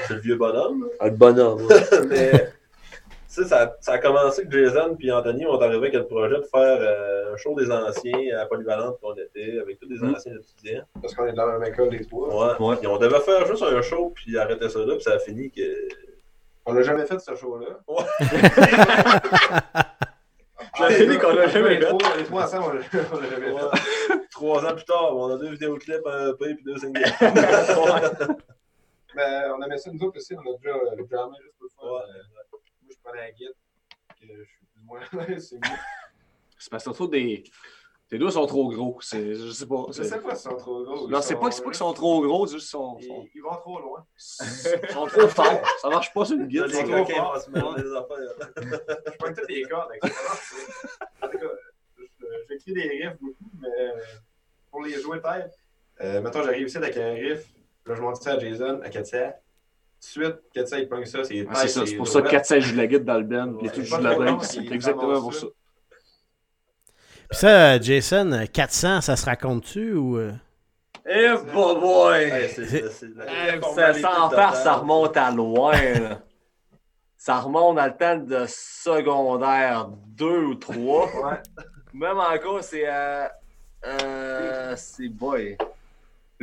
C'est 0.06 0.14
le 0.14 0.20
vieux 0.20 0.36
bonhomme. 0.36 0.88
Le 1.00 1.10
bonhomme. 1.10 1.68
mais 2.08 2.52
tu 3.34 3.42
sais, 3.42 3.48
ça, 3.48 3.76
ça 3.80 3.92
a 3.92 3.98
commencé 3.98 4.46
que 4.46 4.50
Jason 4.50 4.96
et 5.00 5.10
Anthony 5.12 5.46
ont 5.46 5.58
arrivé 5.60 5.76
avec 5.88 5.94
le 5.94 6.06
projet 6.06 6.36
de 6.36 6.42
faire 6.42 6.78
euh, 6.80 7.32
un 7.32 7.36
show 7.36 7.54
des 7.54 7.70
anciens 7.70 8.38
à 8.38 8.46
Polyvalente 8.46 9.00
qu'on 9.00 9.14
était, 9.14 9.58
avec 9.60 9.78
tous 9.80 9.88
les 9.88 9.98
Mm. 9.98 10.14
anciens 10.14 10.34
étudiants. 10.36 10.82
Parce 11.00 11.14
qu'on 11.14 11.26
est 11.26 11.32
dans 11.32 11.46
la 11.46 11.58
même 11.58 11.72
école, 11.72 11.88
les 11.90 12.04
trois. 12.04 12.28
Ouais. 12.58 12.66
Ouais. 12.68 12.76
Puis 12.76 12.86
on 12.86 12.98
devait 12.98 13.20
faire 13.20 13.46
juste 13.46 13.62
un 13.62 13.80
show 13.80 14.10
puis 14.14 14.36
arrêter 14.36 14.68
ça 14.68 14.80
là, 14.80 14.94
puis 14.94 15.02
ça 15.02 15.14
a 15.14 15.18
fini 15.18 15.50
que. 15.50 15.62
On 16.66 16.74
n'a 16.74 16.82
jamais 16.82 17.06
fait 17.06 17.18
ce 17.18 17.34
show-là. 17.34 17.78
Ça 20.78 20.86
a 20.86 20.90
fini 20.90 21.18
qu'on 21.18 21.32
l'a 21.34 21.48
jamais 21.48 21.76
fait. 21.80 21.86
trois- 21.86 22.16
Les 22.16 22.24
trois 22.24 22.44
ensemble, 22.44 22.64
on 22.66 22.72
l'a 22.72 22.80
on 23.12 23.16
l'a 23.20 23.28
jamais 23.30 23.46
fait. 23.46 23.52
Ouais. 23.52 23.60
Trois 24.30 24.64
ans 24.64 24.74
plus 24.74 24.84
tard, 24.84 25.16
on 25.16 25.30
a 25.34 25.36
deux 25.36 25.50
vidéoclips, 25.50 26.06
un 26.06 26.30
EP 26.30 26.54
puis 26.54 26.64
deux 26.64 26.76
singles. 26.78 27.02
Mais 29.14 29.22
on 29.54 29.62
aimait 29.62 29.76
ça, 29.76 29.90
nous 29.92 30.02
autres 30.06 30.16
aussi, 30.16 30.34
on 30.34 30.40
a 30.40 30.56
déjà 30.56 30.70
euh, 30.74 30.96
jamais 31.10 31.36
juste 31.42 31.54
pour 31.58 31.66
le 31.66 31.70
fun. 31.76 32.02
La 33.14 33.30
guide, 33.32 33.54
que 34.20 34.26
je 34.26 34.44
suis 34.44 34.66
plus 34.66 34.80
ou 34.80 34.84
moins 34.86 35.00
c'est 35.38 35.56
mieux. 35.56 35.76
C'est 36.58 36.70
parce 36.70 36.84
que 36.84 36.90
surtout 36.90 37.08
des. 37.08 37.44
Tes 38.08 38.18
doigts 38.18 38.30
sont 38.30 38.44
trop 38.46 38.68
gros. 38.70 38.98
C'est, 39.00 39.34
je 39.34 39.50
sais 39.50 39.66
pas. 39.66 39.84
Je 39.88 39.92
c'est- 39.94 40.04
sais 40.04 40.20
pas 40.20 40.34
s'ils 40.34 40.50
sont 40.50 40.56
trop 40.58 40.84
gros. 40.84 41.08
Non, 41.08 41.22
c'est 41.22 41.34
pas, 41.36 41.50
c'est 41.50 41.62
pas 41.62 41.70
qu'ils 41.70 41.78
sont 41.78 41.92
trop 41.94 42.20
gros, 42.20 42.46
c'est 42.46 42.54
juste 42.54 42.66
qu'ils 42.66 42.70
sont, 42.72 43.00
sont, 43.00 43.24
Ils, 43.24 43.30
ils 43.36 43.40
vont 43.42 43.56
trop 43.56 43.78
loin. 43.80 44.06
sont 44.16 45.06
trop 45.06 45.28
forts. 45.28 45.62
Ça 45.80 45.88
marche 45.88 46.12
pas 46.12 46.24
sur 46.26 46.36
une 46.36 46.46
guide. 46.46 46.66
Trop 46.68 46.78
affaires. 46.92 47.34
Je 49.36 49.46
les 49.48 49.62
cordes. 49.62 49.92
En 51.22 51.28
tout 51.28 51.38
cas, 51.38 51.46
je- 51.96 52.04
j'écris 52.50 52.72
des 52.74 52.82
riffs 52.82 53.18
beaucoup, 53.20 53.50
mais 53.60 53.68
euh, 53.80 54.00
pour 54.70 54.82
les 54.82 55.00
jouer 55.00 55.20
tête, 55.22 55.58
euh, 56.02 56.20
mettons, 56.20 56.42
j'arrive 56.42 56.66
ici 56.66 56.76
avec 56.76 56.96
un 56.98 57.12
riff, 57.14 57.46
là, 57.86 57.94
je 57.94 58.00
montre 58.02 58.22
ça 58.22 58.32
à 58.34 58.38
Jason, 58.38 58.80
à 58.82 58.90
Katia. 58.90 59.40
Suite, 60.04 60.34
Katia, 60.52 60.80
il 60.80 60.88
pogne 60.88 61.04
ça, 61.04 61.22
c'est 61.22 61.42
Ouais, 61.46 61.54
c'est 61.54 61.68
ça. 61.68 61.86
C'est 61.86 61.94
pour 61.94 62.08
ça 62.08 62.22
que 62.22 62.28
4 62.28 62.58
joue 62.58 62.74
la 62.74 62.86
guide 62.88 63.04
dans 63.04 63.18
le 63.18 63.22
band, 63.24 63.52
puis 63.54 63.70
tout 63.70 63.84
joue 63.84 63.98
la 63.98 64.18
baisse. 64.18 64.50
C'est 64.50 64.66
exactement 64.72 65.20
pour 65.20 65.32
ça. 65.32 65.40
ça. 65.42 65.46
Puis 67.30 67.38
ça, 67.38 67.80
Jason, 67.80 68.44
400, 68.52 69.00
ça 69.00 69.14
se 69.16 69.24
raconte-tu 69.24 69.92
ou. 69.94 70.18
euh? 70.18 70.32
Eh, 71.06 71.28
boy, 71.52 71.80
boy! 71.80 72.32
Eh, 72.32 72.48
ça, 72.48 73.94
sans 73.94 74.28
totale. 74.28 74.30
faire, 74.34 74.54
ça 74.56 74.74
remonte 74.74 75.16
à 75.16 75.30
loin. 75.30 75.72
là. 75.72 76.20
Ça 77.16 77.38
remonte 77.38 77.76
dans 77.76 77.86
le 77.86 77.96
temps 77.96 78.16
de 78.16 78.44
secondaire 78.48 79.88
2 80.08 80.26
ou 80.26 80.54
3. 80.56 80.76
Ouais. 81.30 81.36
Même 81.94 82.18
encore, 82.18 82.62
c'est. 82.64 82.84
Euh, 82.88 83.26
euh, 83.86 84.74
c'est 84.76 85.08
boy. 85.08 85.56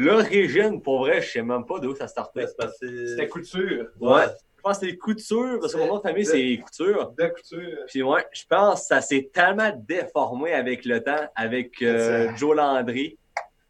L'origine, 0.02 0.82
pour 0.82 1.00
vrai, 1.00 1.22
je 1.22 1.30
sais 1.30 1.42
même 1.42 1.66
pas 1.66 1.78
d'où 1.80 1.94
ça 1.94 2.08
startait. 2.08 2.46
C'était 2.80 3.28
couture. 3.28 3.88
Ouais. 4.00 4.24
Je 4.56 4.62
pense 4.62 4.80
que 4.80 4.86
c'est 4.88 4.98
couture, 4.98 5.58
parce 5.60 5.74
que 5.74 5.78
mon 5.80 5.88
nom 5.88 5.98
de 5.98 6.02
famille, 6.02 6.26
c'est 6.26 6.58
couture. 6.64 7.12
De 7.18 7.28
couture. 7.28 7.80
Puis 7.88 8.02
ouais, 8.04 8.26
je 8.32 8.44
pense 8.50 8.82
que 8.82 8.86
ça 8.88 9.02
s'est 9.02 9.30
tellement 9.34 9.72
déformé 9.88 10.54
avec 10.54 10.86
le 10.86 11.04
temps, 11.04 11.28
avec 11.36 11.82
euh. 11.82 12.30
Joe 12.38 12.56
Landry, 12.56 13.18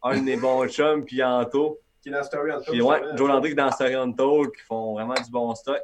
un 0.04 0.18
de 0.18 0.22
mes 0.22 0.36
bons 0.36 0.66
chums, 0.68 1.04
puis 1.04 1.22
Anto. 1.22 1.80
Qui 2.02 2.08
est 2.08 2.12
dans 2.12 2.22
Story 2.22 2.52
on 2.52 2.60
Puis 2.62 2.80
ouais, 2.80 3.00
Joe 3.16 3.28
Landry 3.28 3.48
qui 3.48 3.52
est 3.52 3.56
dans 3.56 3.70
Story 3.72 3.94
Untold, 3.94 4.50
qui 4.52 4.62
font 4.62 4.94
vraiment 4.94 5.14
du 5.14 5.30
bon 5.30 5.52
stock. 5.54 5.80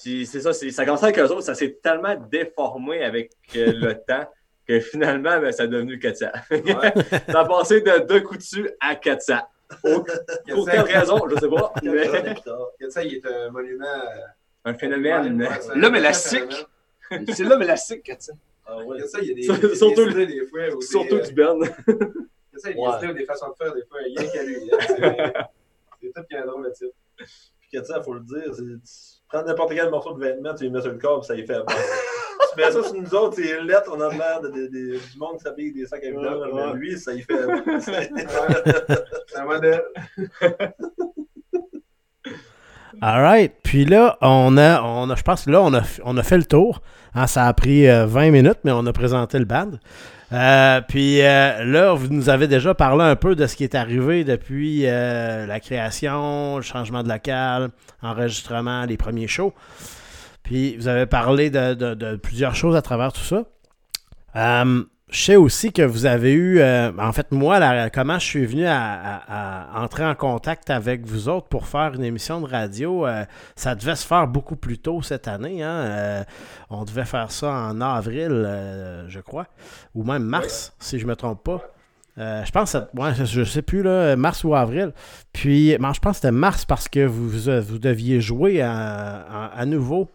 Puis 0.00 0.26
c'est 0.26 0.40
ça, 0.40 0.52
c'est- 0.52 0.70
ça 0.70 0.84
commence 0.84 1.02
avec 1.02 1.18
eux 1.18 1.24
autres, 1.24 1.42
ça 1.42 1.54
s'est 1.54 1.78
tellement 1.82 2.14
déformé 2.30 3.02
avec 3.02 3.32
euh, 3.56 3.72
le 3.74 3.94
temps 4.06 4.26
que 4.70 4.80
finalement, 4.80 5.40
ben, 5.40 5.50
ça 5.52 5.64
a 5.64 5.66
devenu 5.66 5.98
400. 5.98 6.26
ça 7.28 7.40
a 7.40 7.44
passé 7.44 7.80
de 7.80 8.06
deux 8.06 8.20
coups 8.20 8.38
dessus 8.38 8.70
à 8.80 8.94
400. 8.96 9.34
Pour 9.82 10.04
pour 10.48 10.68
quelle 10.68 10.80
raison, 10.80 11.20
je 11.28 11.36
sais 11.36 11.48
pas. 11.48 11.72
mais 11.82 12.34
Katia, 12.78 13.02
il 13.04 13.14
est 13.14 13.26
un 13.26 13.50
monument. 13.50 13.84
euh, 13.86 14.20
un 14.64 14.74
phénomène. 14.74 15.40
Ouais, 15.42 15.48
L'homme 15.76 15.96
élastique. 15.96 16.66
C'est 17.32 17.44
l'homme 17.44 17.62
élastique, 17.62 18.02
Katia. 18.02 18.34
Ah 18.66 18.78
ouais. 18.84 18.98
Il 19.22 19.28
y 19.28 19.30
a 19.30 19.34
des. 19.34 19.42
Sur- 19.42 19.56
il 19.56 19.62
y 19.62 19.64
a 19.64 19.68
des 19.68 19.74
surtout 19.76 20.04
le- 20.06 20.26
des 20.26 20.46
fois. 20.46 20.60
ou 20.74 20.78
des, 20.80 20.86
Surtout 20.86 21.16
euh, 21.16 21.22
du 21.22 21.32
Ben. 21.32 21.58
Katia, 21.60 22.70
il 22.70 22.76
y 22.76 22.84
a 22.84 23.00
Ouais. 23.00 23.14
des 23.14 23.24
façons 23.24 23.48
de 23.48 23.54
faire, 23.64 23.74
des 23.74 23.84
fois, 23.86 23.98
rien 24.04 24.28
qu'à 24.30 24.42
lui. 24.42 24.56
hein. 24.72 24.76
C'est- 24.86 25.32
C'est 26.02 26.12
tout 26.14 26.22
qui 26.28 26.34
est 26.34 26.38
un 26.38 26.46
drôle 26.46 26.64
de 26.64 26.70
type. 26.70 26.92
Puis 27.16 27.68
que 27.78 27.84
ça, 27.84 27.98
il 27.98 28.02
faut 28.04 28.14
le 28.14 28.20
dire, 28.20 28.54
c'est- 28.54 28.62
tu 28.62 29.20
prends 29.28 29.42
n'importe 29.44 29.72
quel 29.74 29.90
morceau 29.90 30.14
de 30.14 30.20
vêtement, 30.24 30.54
tu 30.54 30.64
les 30.64 30.70
mets 30.70 30.80
sur 30.80 30.90
le 30.92 30.98
corps, 30.98 31.20
puis 31.20 31.26
ça 31.28 31.34
y 31.36 31.46
fait. 31.46 31.58
tu 32.52 32.60
mets 32.60 32.70
ça 32.70 32.82
sur 32.82 32.94
nous 32.94 33.14
autres, 33.14 33.36
c'est 33.36 33.60
lettres, 33.62 33.90
on 33.94 34.00
a 34.00 34.10
l'air 34.12 34.40
de, 34.42 34.48
de- 34.48 34.66
de- 34.68 34.98
du 34.98 35.18
monde 35.18 35.36
qui 35.38 35.44
s'habille 35.44 35.72
des 35.72 35.86
sacs 35.86 36.02
à 36.04 36.08
vidange, 36.10 36.24
Ouais, 36.24 36.52
ouais. 36.52 36.62
mais 36.72 36.78
lui, 36.78 36.98
ça 36.98 37.12
y 37.14 37.22
fait. 37.22 37.34
C'est 37.80 39.38
un 39.38 39.44
modèle. 39.44 39.82
Alright. 43.00 43.52
Puis 43.62 43.84
là, 43.84 44.18
on 44.20 44.56
a, 44.58 44.82
on 44.82 45.08
a, 45.10 45.14
je 45.14 45.22
pense 45.22 45.44
que 45.44 45.50
là, 45.50 45.62
on 45.62 45.72
a, 45.74 45.82
on 46.04 46.16
a 46.16 46.22
fait 46.22 46.36
le 46.36 46.44
tour. 46.44 46.82
Hein, 47.14 47.26
ça 47.26 47.46
a 47.46 47.52
pris 47.54 47.88
euh, 47.88 48.06
20 48.06 48.30
minutes, 48.30 48.58
mais 48.64 48.72
on 48.72 48.84
a 48.86 48.92
présenté 48.92 49.38
le 49.38 49.44
band. 49.44 49.70
Euh, 50.32 50.80
puis 50.86 51.22
euh, 51.22 51.64
là, 51.64 51.92
vous 51.94 52.08
nous 52.08 52.28
avez 52.28 52.46
déjà 52.46 52.72
parlé 52.74 53.02
un 53.04 53.16
peu 53.16 53.34
de 53.34 53.46
ce 53.46 53.56
qui 53.56 53.64
est 53.64 53.74
arrivé 53.74 54.22
depuis 54.22 54.82
euh, 54.86 55.46
la 55.46 55.58
création, 55.60 56.56
le 56.56 56.62
changement 56.62 57.02
de 57.02 57.08
local, 57.08 57.70
enregistrement, 58.02 58.84
les 58.84 58.96
premiers 58.96 59.26
shows. 59.28 59.52
Puis 60.50 60.76
vous 60.76 60.88
avez 60.88 61.06
parlé 61.06 61.48
de, 61.48 61.74
de- 61.74 61.94
de 61.94 62.16
plusieurs 62.16 62.56
choses 62.56 62.74
à 62.74 62.82
travers 62.82 63.12
tout 63.12 63.20
ça. 63.20 63.44
Euh, 64.34 64.82
je 65.08 65.20
sais 65.24 65.36
aussi 65.36 65.72
que 65.72 65.82
vous 65.82 66.06
avez 66.06 66.32
eu, 66.32 66.58
euh, 66.58 66.90
en 66.98 67.12
fait, 67.12 67.30
moi, 67.30 67.60
la- 67.60 67.88
comment 67.88 68.18
je 68.18 68.26
suis 68.26 68.46
venu 68.46 68.66
à, 68.66 68.76
à- 68.76 69.78
à 69.78 69.80
entrer 69.84 70.04
en 70.04 70.16
contact 70.16 70.68
avec 70.70 71.06
vous 71.06 71.28
autres 71.28 71.46
pour 71.46 71.68
faire 71.68 71.94
une 71.94 72.02
émission 72.02 72.40
de 72.40 72.46
radio, 72.48 73.06
euh, 73.06 73.24
ça 73.54 73.76
devait 73.76 73.94
se 73.94 74.04
faire 74.04 74.26
beaucoup 74.26 74.56
plus 74.56 74.78
tôt 74.78 75.02
cette 75.02 75.28
année. 75.28 75.62
hein. 75.62 75.68
Euh, 75.70 76.24
on 76.68 76.84
devait 76.84 77.04
faire 77.04 77.30
ça 77.30 77.48
en 77.52 77.80
avril, 77.80 78.30
je 79.06 79.20
crois, 79.20 79.46
ou 79.94 80.02
même 80.02 80.24
mars, 80.24 80.74
si 80.80 80.98
je 80.98 81.06
me 81.06 81.14
trompe 81.14 81.44
pas. 81.44 81.60
Je 82.16 82.50
pense, 82.50 82.72
que 82.72 83.00
ouais, 83.00 83.12
je 83.24 83.44
sais 83.44 83.62
plus, 83.62 83.84
là, 83.84 84.16
mars 84.16 84.42
ou 84.42 84.56
avril. 84.56 84.92
Puis, 85.32 85.78
bon, 85.78 85.92
je 85.92 86.00
pense 86.00 86.14
que 86.14 86.22
c'était 86.22 86.32
mars 86.32 86.64
parce 86.64 86.88
que 86.88 87.06
vous, 87.06 87.28
vous, 87.28 87.78
deviez 87.78 88.20
jouer 88.20 88.62
à, 88.62 89.64
nouveau 89.64 90.10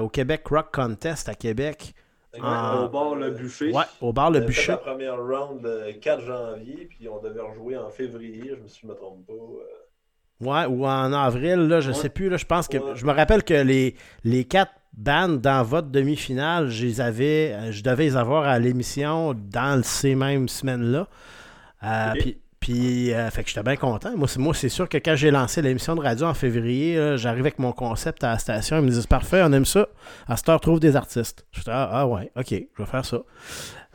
au 0.00 0.08
Québec 0.08 0.42
Rock 0.48 0.68
Contest 0.72 1.28
à 1.28 1.34
Québec. 1.34 1.94
Au 2.38 2.88
bord 2.88 3.16
le 3.16 3.30
bûcher. 3.30 3.72
Ouais, 3.72 3.82
au 4.00 4.12
bar 4.12 4.30
Le 4.30 4.40
Bûcher. 4.40 4.70
la 4.72 4.76
première 4.78 5.16
round 5.18 5.62
le 5.62 5.92
4 5.94 6.20
janvier, 6.24 6.86
puis 6.88 7.08
on 7.08 7.20
devait 7.20 7.40
rejouer 7.40 7.76
en 7.76 7.90
février, 7.90 8.52
je 8.56 8.62
me, 8.62 8.68
si 8.68 8.80
je 8.82 8.86
me 8.86 8.94
trompe 8.94 9.26
pas. 9.26 9.32
euh. 9.32 10.46
Ouais, 10.46 10.64
ou 10.66 10.86
en 10.86 11.12
avril, 11.12 11.66
là, 11.68 11.80
je 11.80 11.88
Ouais. 11.88 11.94
sais 11.94 12.08
plus. 12.08 12.28
Là, 12.28 12.36
je 12.36 12.46
pense 12.46 12.68
que. 12.68 12.78
Ouais. 12.78 12.92
Je 12.94 13.04
me 13.04 13.12
rappelle 13.12 13.42
que 13.42 13.52
les, 13.54 13.96
les 14.24 14.44
quatre 14.44 14.72
bandes 14.92 15.40
dans 15.40 15.62
votre 15.64 15.88
demi-finale, 15.88 16.68
je 16.68 16.86
les 16.86 17.00
avais. 17.00 17.52
euh, 17.52 17.72
Je 17.72 17.82
devais 17.82 18.04
les 18.04 18.16
avoir 18.16 18.44
à 18.46 18.58
l'émission 18.60 19.34
dans 19.34 19.82
ces 19.82 20.14
mêmes 20.14 20.48
semaines-là. 20.48 21.08
Euh. 21.82 22.12
Puis 22.18 22.39
Puis, 22.60 23.12
euh, 23.12 23.30
fait 23.30 23.42
que 23.42 23.48
j'étais 23.48 23.62
bien 23.62 23.76
content. 23.76 24.12
Moi, 24.16 24.54
c'est, 24.54 24.68
sûr 24.68 24.88
que 24.88 24.98
quand 24.98 25.16
j'ai 25.16 25.30
lancé 25.30 25.62
l'émission 25.62 25.94
de 25.94 26.02
radio 26.02 26.26
en 26.26 26.34
février, 26.34 27.16
j'arrive 27.16 27.40
avec 27.40 27.58
mon 27.58 27.72
concept 27.72 28.22
à 28.22 28.32
la 28.32 28.38
station. 28.38 28.78
Ils 28.78 28.84
me 28.84 28.90
disent 28.90 29.06
Parfait, 29.06 29.40
on 29.42 29.52
aime 29.52 29.64
ça. 29.64 29.88
À 30.28 30.36
cette 30.36 30.48
heure, 30.50 30.60
trouve 30.60 30.78
des 30.78 30.94
artistes. 30.94 31.46
Je 31.52 31.60
dis 31.60 31.70
ah, 31.70 31.88
ah 31.90 32.06
ouais, 32.06 32.30
ok, 32.36 32.50
je 32.50 32.82
vais 32.82 32.88
faire 32.88 33.04
ça. 33.04 33.18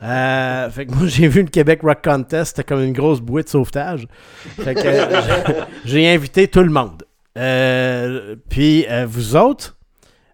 Euh, 0.02 0.70
fait 0.70 0.86
que 0.86 0.92
moi, 0.92 1.06
j'ai 1.06 1.28
vu 1.28 1.42
le 1.42 1.48
Québec 1.48 1.80
Rock 1.82 2.02
Contest, 2.02 2.62
comme 2.64 2.82
une 2.82 2.92
grosse 2.92 3.20
bouée 3.20 3.42
de 3.42 3.48
sauvetage. 3.48 4.06
Fait 4.60 4.74
que 4.74 4.82
j'ai, 4.82 5.04
j'ai 5.84 6.08
invité 6.08 6.48
tout 6.48 6.62
le 6.62 6.70
monde. 6.70 7.04
Euh, 7.36 8.36
puis, 8.48 8.86
euh, 8.88 9.06
vous 9.06 9.36
autres, 9.36 9.75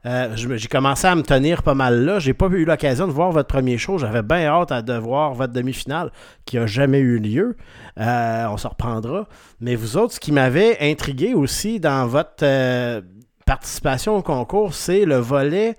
euh, 0.05 0.35
j'ai 0.35 0.69
commencé 0.69 1.07
à 1.07 1.15
me 1.15 1.23
tenir 1.23 1.63
pas 1.63 1.75
mal 1.75 2.05
là. 2.05 2.19
J'ai 2.19 2.35
pas 2.35 2.47
eu 2.47 2.65
l'occasion 2.65 3.07
de 3.07 3.13
voir 3.13 3.31
votre 3.31 3.49
premier 3.49 3.79
show. 3.79 3.99
J'avais 3.99 4.23
bien 4.23 4.47
hâte 4.47 4.73
à 4.73 4.83
de 4.83 4.95
voir 4.95 5.35
votre 5.35 5.53
demi-finale 5.53 6.11
qui 6.45 6.59
a 6.59 6.67
jamais 6.67 6.99
eu 6.99 7.19
lieu. 7.19 7.57
Euh, 8.01 8.47
on 8.49 8.57
se 8.57 8.67
reprendra. 8.67 9.29
Mais 9.61 9.77
vous 9.77 9.97
autres, 9.97 10.15
ce 10.15 10.21
qui 10.21 10.33
m'avait 10.33 10.79
intrigué 10.81 11.35
aussi 11.35 11.79
dans 11.79 12.07
votre 12.07 12.43
euh, 12.45 13.01
participation 13.47 14.17
au 14.17 14.23
concours, 14.23 14.75
c'est 14.75 15.05
le 15.05 15.17
volet 15.17 15.77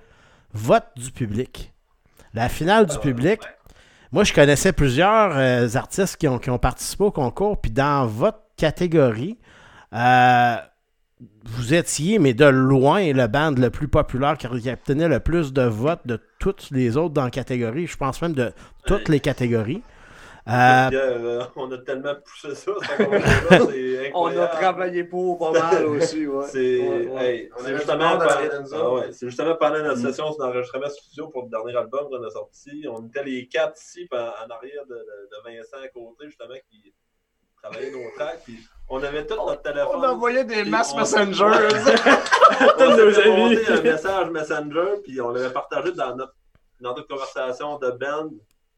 vote 0.54 0.88
du 0.96 1.12
public. 1.12 1.74
La 2.34 2.48
finale 2.48 2.86
du 2.86 2.98
public. 3.00 3.42
Moi, 4.12 4.24
je 4.24 4.34
connaissais 4.34 4.74
plusieurs 4.74 5.76
artistes 5.76 6.18
qui 6.18 6.28
ont, 6.28 6.38
qui 6.38 6.50
ont 6.50 6.60
participé 6.60 7.04
au 7.04 7.12
concours. 7.12 7.60
Puis 7.60 7.72
dans 7.72 8.06
votre 8.06 8.40
catégorie, 8.58 9.38
euh, 9.94 10.56
vous 11.46 11.74
étiez, 11.74 12.20
mais 12.20 12.34
de 12.34 12.46
loin, 12.46 13.12
le 13.14 13.28
band 13.28 13.52
le 13.58 13.70
plus 13.70 13.88
populaire 13.88 14.38
qui 14.38 14.48
obtenait 14.48 15.08
le 15.08 15.20
plus 15.20 15.54
de 15.54 15.64
votes 15.64 16.06
de 16.06 16.20
toutes 16.40 16.70
les 16.72 16.98
autres 16.98 17.14
dans 17.14 17.24
la 17.26 17.30
catégorie. 17.32 17.88
Je 17.88 17.98
pense 17.98 18.22
même 18.22 18.34
de 18.34 18.52
toutes 18.86 19.10
les 19.10 19.20
catégories. 19.20 19.82
Euh, 20.46 20.90
Pierre, 20.90 21.02
euh, 21.06 21.42
on 21.56 21.72
a 21.72 21.78
tellement 21.78 22.16
poussé 22.26 22.54
ça, 22.54 22.72
On 24.14 24.28
a 24.28 24.48
travaillé 24.48 25.06
pour 25.06 25.40
pas 25.40 25.52
mal 25.52 25.86
aussi, 25.86 26.28
ouais. 26.28 26.46
C'est 26.50 26.80
Ouais, 26.80 27.08
ouais. 27.08 27.26
hey, 27.36 27.50
justement, 27.68 28.18
pendant- 28.18 28.26
ah 28.30 29.06
justement 29.22 29.56
pendant 29.56 29.80
notre 29.84 30.00
Mm. 30.00 30.06
session 30.08 30.26
d'enregistrement 30.38 30.90
studio 30.90 31.28
pour 31.30 31.44
le 31.44 31.50
dernier 31.50 31.76
album 31.78 32.10
qu'on 32.10 32.22
a 32.24 32.30
sorti. 32.30 32.86
On 32.92 33.06
était 33.08 33.24
les 33.24 33.48
quatre 33.48 33.80
ici 33.82 34.06
en 34.12 34.18
en 34.18 34.50
arrière 34.54 34.86
de, 34.90 34.96
de- 34.96 35.00
de 35.32 35.58
Vincent 35.58 35.78
à 35.82 35.88
côté, 35.88 36.26
justement, 36.26 36.56
qui 36.70 36.94
travaillait 37.64 37.92
nos 37.92 38.10
tracks. 38.16 38.42
Puis 38.44 38.60
on 38.90 39.02
avait 39.02 39.26
tout 39.26 39.36
notre 39.36 39.62
téléphone. 39.62 39.96
On 39.96 40.04
envoyait 40.04 40.44
des 40.44 40.64
masses 40.66 40.94
on- 40.94 41.00
Messenger. 41.00 41.44
on 41.46 42.68
Tous 42.78 42.98
nos 42.98 43.12
s'était 43.12 43.30
amis. 43.30 43.38
monté 43.38 43.68
un 43.68 43.82
message 43.82 44.30
Messenger, 44.30 45.02
puis 45.04 45.22
on 45.22 45.30
l'avait 45.30 45.54
partagé 45.54 45.92
dans 45.94 46.16
notre, 46.16 46.36
dans 46.80 46.94
notre 46.94 47.08
conversation 47.08 47.78
de 47.80 47.92
band. 47.92 48.30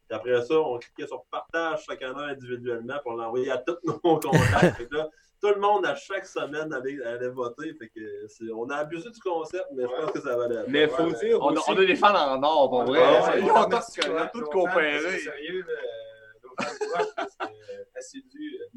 Puis 0.07 0.15
après 0.15 0.41
ça, 0.43 0.53
on 0.59 0.77
cliquait 0.77 1.07
sur 1.07 1.23
partage 1.31 1.83
chacun 1.87 2.15
individuellement 2.15 2.99
pour 3.01 3.13
l'envoyer 3.13 3.49
à 3.51 3.57
tous 3.57 3.77
nos 3.83 3.97
contacts. 4.19 4.77
Fait 4.77 4.85
que 4.85 4.95
là, 4.95 5.09
tout 5.41 5.49
le 5.53 5.59
monde, 5.59 5.85
à 5.85 5.95
chaque 5.95 6.25
semaine, 6.27 6.71
allait, 6.73 7.03
allait 7.03 7.27
voter. 7.29 7.73
Fait 7.73 7.87
que 7.89 8.01
c'est- 8.27 8.51
on 8.55 8.69
a 8.69 8.77
abusé 8.77 9.09
du 9.09 9.19
concept, 9.19 9.65
mais 9.73 9.83
je 9.83 9.87
pense 10.01 10.11
que 10.11 10.21
ça 10.21 10.35
valait. 10.37 10.63
Mais 10.67 10.87
faut 10.87 11.03
Ouais, 11.03 11.13
dire, 11.19 11.39
on 11.41 11.49
a, 11.49 11.53
aussi- 11.53 11.63
on 11.71 11.77
a 11.77 11.85
des 11.85 11.95
fans 11.95 12.15
en 12.15 12.41
or, 12.43 12.69
pour 12.69 12.83
vrai. 12.83 13.01
Ah 13.03 13.23
ouais, 13.31 13.39
Ils 13.39 13.45
ouais, 13.45 13.51
ont 13.51 13.63
tous- 13.69 14.07
on 14.07 14.13
ouais, 14.13 14.49
coopéré. 14.51 15.19
Sérieux, 15.19 15.65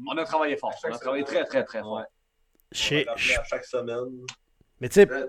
On 0.07 0.17
a 0.17 0.23
travaillé 0.25 0.57
fort. 0.57 0.73
On 0.89 0.93
a 0.93 0.97
travaillé 0.97 1.23
très, 1.23 1.43
très, 1.45 1.63
très 1.63 1.81
fort. 1.81 2.03
Chez- 2.71 3.05
chaque 3.17 3.65
semaine. 3.65 4.25
mais 4.79 4.89
tu 4.89 5.01
sais, 5.01 5.09
euh, 5.11 5.25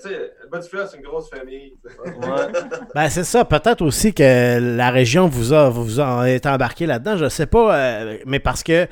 c'est 0.87 0.97
une 0.97 1.03
grosse 1.03 1.31
famille. 1.31 1.75
Ben, 2.95 3.09
c'est 3.09 3.25
ça. 3.25 3.45
Peut-être 3.45 3.83
aussi 3.83 4.13
que 4.13 4.59
la 4.77 4.91
région 4.91 5.27
vous 5.27 5.53
a, 5.53 5.69
vous 5.71 6.01
embarqué 6.01 6.87
là-dedans. 6.87 7.17
Je 7.17 7.29
sais 7.29 7.47
pas. 7.47 7.77
euh, 7.77 8.19
mais 8.27 8.41
parce 8.41 8.63
que, 8.63 8.85
tu 8.85 8.91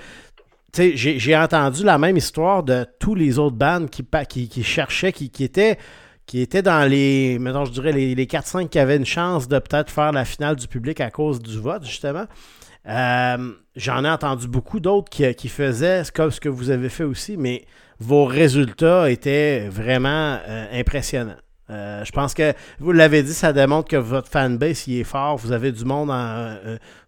sais, 0.73 0.97
j'ai 0.97 1.19
j'ai 1.19 1.37
entendu 1.37 1.85
la 1.85 1.99
même 1.99 2.17
histoire 2.17 2.63
de 2.63 2.87
tous 2.99 3.15
les 3.15 3.39
autres 3.39 3.57
bandes 3.57 3.91
qui, 3.91 4.05
qui, 4.29 4.49
qui 4.49 4.63
cherchaient, 4.65 5.13
qui, 5.13 5.31
qui 5.31 5.45
étaient 5.45 5.79
qui 6.27 6.43
étaient 6.43 6.61
dans 6.61 6.87
les, 6.87 7.39
mettons, 7.39 7.65
je 7.65 7.73
dirais, 7.73 7.91
les, 7.91 8.15
les 8.15 8.27
4-5 8.27 8.69
qui 8.69 8.79
avaient 8.79 8.97
une 8.99 9.07
chance 9.07 9.49
de 9.49 9.59
peut-être 9.59 9.91
faire 9.91 10.13
la 10.13 10.27
finale 10.27 10.57
du 10.57 10.69
public 10.69 11.01
à 11.01 11.11
cause 11.11 11.41
du 11.41 11.59
vote, 11.59 11.85
justement. 11.87 12.27
Euh, 12.87 13.53
J'en 13.77 14.05
ai 14.05 14.11
entendu 14.11 14.49
beaucoup 14.49 14.81
d'autres 14.81 15.09
qui, 15.09 15.49
faisaient 15.49 16.03
que, 16.13 16.31
ce 16.31 16.41
que 16.41 16.49
vous 16.49 16.71
avez 16.71 16.89
fait 16.89 17.05
aussi, 17.05 17.37
mais 17.37 17.65
vos 18.01 18.25
résultats 18.25 19.09
étaient 19.09 19.69
vraiment 19.69 20.39
euh, 20.49 20.67
impressionnants. 20.73 21.37
Euh, 21.71 22.03
je 22.03 22.11
pense 22.11 22.35
que 22.35 22.55
vous 22.81 22.93
l'avez 22.93 23.23
dit, 23.23 23.35
ça 23.35 23.53
démontre 23.53 23.89
que 23.89 23.97
votre 23.97 24.29
fanbase 24.29 24.89
il 24.89 25.01
est 25.01 25.05
fort. 25.05 25.37
Vous 25.37 25.53
avez 25.53 25.71
du 25.71 25.85
monde, 25.85 26.11
en, 26.11 26.57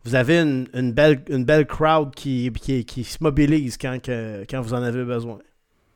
vous 0.04 0.14
avez 0.14 0.38
une, 0.38 0.92
belle, 0.92 1.22
une 1.28 1.44
belle 1.44 1.66
crowd 1.66 2.14
qui, 2.14 2.52
qui, 2.52 3.04
se 3.04 3.18
mobilise 3.20 3.76
quand, 3.76 3.98
quand 4.48 4.61
vous 4.61 4.74
en 4.74 4.83
avez 4.83 5.02
besoin. 5.02 5.38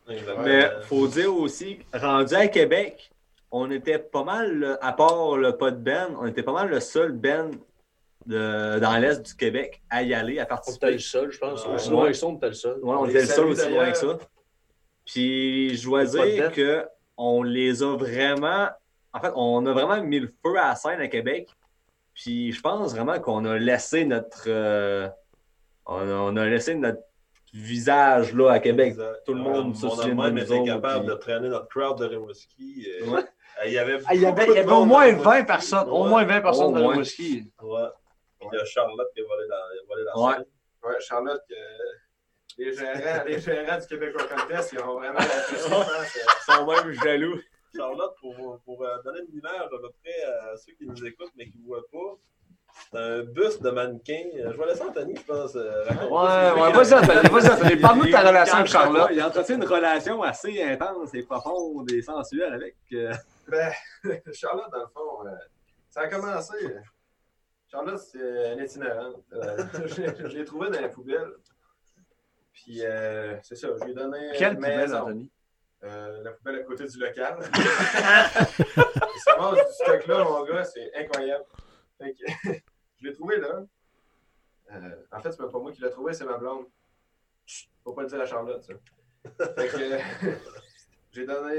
Mais 0.08 0.70
faut 0.82 1.06
dire 1.06 1.34
aussi, 1.34 1.78
rendu 1.92 2.34
à 2.34 2.48
Québec, 2.48 3.10
on 3.50 3.70
était 3.70 3.98
pas 3.98 4.24
mal, 4.24 4.78
à 4.82 4.92
part 4.92 5.36
le 5.36 5.56
pas 5.56 5.70
de 5.70 5.76
Ben, 5.76 6.08
on 6.20 6.26
était 6.26 6.42
pas 6.42 6.52
mal 6.52 6.68
le 6.68 6.80
seul 6.80 7.12
Ben 7.12 7.52
de, 8.26 8.78
dans 8.80 8.96
l'Est 8.98 9.20
du 9.26 9.34
Québec 9.34 9.82
à 9.90 10.02
y 10.02 10.14
aller, 10.14 10.38
à 10.38 10.42
On 10.42 10.44
était 10.44 10.48
participer. 10.48 10.90
le 10.92 10.98
seul, 10.98 11.30
je 11.30 11.38
pense. 11.38 11.66
Ouais. 11.66 11.74
Aussi 11.74 11.90
loin 11.90 12.06
que 12.08 12.12
ça, 12.14 12.26
on 12.26 12.36
était 12.36 12.48
le 12.48 12.52
seul. 12.54 12.78
Ouais, 12.82 12.94
on 12.98 13.06
était 13.06 13.20
le 13.20 13.26
seul 13.26 13.46
aussi 13.46 13.68
loin 13.70 13.90
que 13.90 13.96
ça. 13.98 14.18
Puis 15.04 15.76
je 15.76 15.84
dois 15.84 16.04
dire 16.04 16.52
que 16.52 16.86
on 17.16 17.42
les 17.42 17.82
a 17.82 17.96
vraiment. 17.96 18.68
En 19.12 19.20
fait, 19.20 19.32
on 19.36 19.64
a 19.66 19.72
vraiment 19.72 20.02
mis 20.02 20.18
le 20.20 20.28
feu 20.28 20.56
à 20.58 20.68
la 20.68 20.74
scène 20.74 21.00
à 21.00 21.08
Québec. 21.08 21.48
Puis 22.14 22.52
je 22.52 22.60
pense 22.60 22.94
vraiment 22.94 23.18
qu'on 23.20 23.44
a 23.44 23.58
laissé 23.58 24.04
notre. 24.04 24.44
euh, 24.48 25.08
on, 25.86 25.98
a, 25.98 26.12
on 26.14 26.36
a 26.36 26.46
laissé 26.46 26.74
notre 26.74 27.00
visage 27.52 28.34
là 28.34 28.50
à 28.52 28.58
Québec. 28.58 28.88
Exact. 28.92 29.22
Tout 29.26 29.34
le 29.34 29.40
monde 29.40 29.76
se 29.76 29.86
on 29.86 29.90
souvient 29.90 30.18
a 30.18 30.30
de 30.30 30.34
nous 30.36 30.42
été 30.42 30.54
autres, 30.54 30.64
capable 30.64 31.04
puis- 31.04 31.08
de 31.14 31.14
traîner 31.14 31.48
notre 31.48 31.68
crowd 31.68 31.98
de 31.98 32.06
Rimouski. 32.06 32.86
euh, 33.02 33.10
Ouais. 33.10 33.20
Il 33.66 33.72
y 33.72 33.78
avait, 33.78 33.98
Ah, 34.06 34.14
Il 34.16 34.20
y 34.22 34.26
avait, 34.26 34.46
il 34.48 34.54
y 34.54 34.58
avait 34.58 34.72
au 34.72 34.84
moins 34.84 35.12
dans 35.12 35.18
20 35.18 35.30
Rimouski. 35.30 35.46
personnes. 35.46 35.88
Au 35.88 36.02
Ouais. 36.04 36.08
moins 36.08 36.24
20 36.24 36.40
personnes 36.40 36.76
Au 36.76 36.80
de. 36.80 36.84
Rimouski. 36.86 37.52
Ouais. 37.62 37.78
Puis 38.48 38.56
il 38.56 38.58
y 38.58 38.62
a 38.62 38.64
Charlotte 38.64 39.08
qui 39.14 39.20
a 39.20 39.24
volé 39.24 39.46
la, 39.48 39.60
volé 39.88 40.04
la 40.04 40.18
Ouais. 40.18 40.34
scène. 40.34 40.44
Ouais, 40.84 41.00
Charlotte, 41.00 41.42
euh, 41.50 41.54
les, 42.58 42.72
gérants, 42.74 43.24
les 43.26 43.38
gérants 43.40 43.78
du 43.78 43.86
Québec 43.86 44.14
Rock 44.18 44.28
Contest, 44.28 44.72
ils 44.72 44.80
ont 44.80 44.94
vraiment 44.98 45.18
Ils 45.50 46.52
sont 46.54 46.66
même 46.66 46.92
jaloux. 47.02 47.40
Charlotte, 47.76 48.14
pour, 48.20 48.60
pour 48.64 48.84
euh, 48.84 49.02
donner 49.04 49.20
une 49.28 49.38
image 49.38 49.62
à 49.66 49.68
peu 49.68 49.90
près 50.02 50.22
à 50.24 50.56
ceux 50.56 50.72
qui 50.74 50.86
nous 50.86 51.04
écoutent 51.06 51.32
mais 51.36 51.46
qui 51.48 51.58
ne 51.58 51.64
voient 51.66 51.82
pas, 51.90 52.16
c'est 52.92 52.98
un 52.98 53.22
bus 53.24 53.60
de 53.60 53.70
mannequin. 53.70 54.22
Euh, 54.36 54.52
Je 54.52 54.58
vais 54.58 54.66
laisser 54.66 54.82
Anthony, 54.82 55.16
je 55.16 55.22
pense. 55.22 55.56
euh, 55.56 55.84
raconter. 55.84 56.12
Ouais, 56.12 56.62
ouais, 56.62 56.72
vas-y, 56.72 56.94
Anthony, 56.94 57.28
vas-y, 57.30 57.50
Anthony. 57.50 57.76
Parle-nous 57.80 58.04
de 58.06 58.10
ta 58.12 58.28
relation 58.28 58.54
avec 58.58 58.66
Charlotte. 58.70 59.08
Il 59.12 59.22
entretient 59.22 59.56
une 59.56 59.64
relation 59.64 60.22
assez 60.22 60.62
intense 60.62 61.14
et 61.14 61.22
profonde 61.22 61.90
et 61.90 62.02
sensuelle 62.02 62.52
avec. 62.52 62.76
euh, 62.92 63.12
Ben, 63.48 63.72
Charlotte, 64.32 64.70
dans 64.70 64.80
le 64.80 64.86
fond, 64.94 65.26
euh, 65.26 65.30
ça 65.90 66.02
a 66.02 66.08
commencé. 66.08 66.56
Charlotte, 67.74 67.98
c'est 67.98 68.52
une 68.52 68.60
itinérante. 68.64 69.24
Euh, 69.32 69.56
je 69.86 70.00
l'ai- 70.02 70.16
je 70.30 70.38
l'ai 70.38 70.44
trouvée 70.44 70.70
dans 70.70 70.80
la 70.80 70.88
poubelle. 70.88 71.32
Puis, 72.52 72.84
euh, 72.84 73.36
c'est 73.42 73.56
ça, 73.56 73.68
je 73.76 73.84
lui 73.84 73.90
ai 73.90 73.94
donné 73.94 74.30
Quelle 74.38 74.54
poubelle. 74.54 74.94
Anthony? 74.94 75.30
Euh, 75.82 76.22
la 76.22 76.30
poubelle 76.32 76.60
à 76.60 76.62
côté 76.62 76.86
du 76.86 76.98
local. 77.00 77.36
Se 77.52 79.30
ramasse 79.36 79.66
du 79.66 79.72
stock 79.72 80.06
là, 80.06 80.24
mon 80.24 80.44
gars, 80.44 80.64
c'est 80.64 80.94
incroyable. 80.94 81.44
Fait 81.98 82.14
que, 82.14 82.52
je 83.00 83.06
l'ai 83.08 83.12
trouvé 83.12 83.38
là. 83.38 83.64
Euh, 84.72 84.96
en 85.10 85.20
fait, 85.20 85.32
c'est 85.32 85.38
pas 85.38 85.58
moi 85.58 85.72
qui 85.72 85.82
l'ai 85.82 85.90
trouvé, 85.90 86.12
c'est 86.12 86.24
ma 86.24 86.38
blonde. 86.38 86.66
Faut 87.82 87.92
pas 87.92 88.02
le 88.02 88.08
dire 88.08 88.20
à 88.20 88.26
Charlotte, 88.26 88.62
ça. 88.62 88.74
Fait 89.56 89.68
que 89.68 89.78
j'ai 91.10 91.26
donné. 91.26 91.54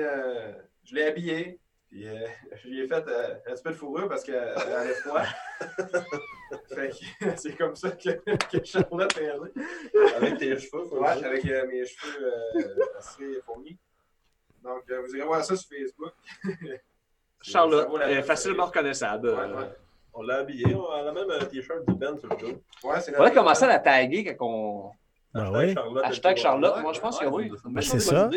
je 0.86 0.96
l'ai 0.96 1.04
habillée. 1.08 1.60
Puis 1.96 2.10
euh, 2.10 2.28
je 2.62 2.68
lui 2.68 2.82
ai 2.82 2.88
fait 2.88 3.08
euh, 3.08 3.36
un 3.48 3.54
petit 3.54 3.64
peu 3.64 3.70
de 3.70 3.76
fourrure 3.76 4.10
parce 4.10 4.24
qu'elle 4.24 4.54
elle 4.68 4.74
avait 4.74 4.94
froid. 4.96 5.22
fait 6.76 6.90
que 6.90 7.26
c'est 7.38 7.56
comme 7.56 7.74
ça 7.76 7.92
que, 7.92 8.10
que 8.36 8.66
Charlotte 8.66 9.18
est 9.18 9.24
née. 9.24 9.64
Avec 10.18 10.38
tes 10.38 10.60
cheveux. 10.60 10.84
faut 10.90 11.00
Ouais, 11.00 11.16
le 11.16 11.20
dire. 11.22 11.28
avec 11.30 11.46
euh, 11.46 11.68
mes 11.68 11.86
cheveux 11.86 12.34
euh, 12.58 12.98
assez 12.98 13.24
fournis. 13.46 13.78
Donc, 14.62 14.82
euh, 14.92 15.02
vous 15.06 15.16
irez 15.16 15.26
voir 15.26 15.46
ça 15.46 15.56
sur 15.56 15.70
Facebook. 15.70 16.12
Charlotte, 17.42 17.88
est 18.10 18.24
facilement 18.24 18.66
reconnaissable. 18.66 19.30
Ouais, 19.30 19.36
ouais. 19.36 19.70
On 20.16 20.24
l'a 20.24 20.38
habillé. 20.40 20.76
On 20.76 20.92
a 20.92 21.12
même 21.14 21.30
un 21.30 21.46
t-shirt 21.46 21.88
du 21.88 21.94
Ben 21.94 22.18
sur 22.18 22.28
le 22.28 22.36
dos. 22.36 22.62
Ouais, 22.84 23.00
c'est 23.00 23.18
On 23.18 23.24
va 23.24 23.32
commencer 23.32 23.64
à 23.66 23.68
la 23.68 23.80
taguer 23.80 24.36
quand 24.36 24.46
on. 24.46 24.92
Ben 25.34 25.44
Hashtag 25.44 25.68
oui. 25.68 25.74
Charlotte. 25.74 26.04
Hashtag 26.06 26.38
Charlotte, 26.38 26.82
moi 26.82 26.94
je 26.94 27.00
pense 27.00 27.20
que 27.20 27.26
oui. 27.26 27.52
c'est 27.54 27.70
Mais 27.70 27.82
c'est 27.82 28.00
ça. 28.00 28.30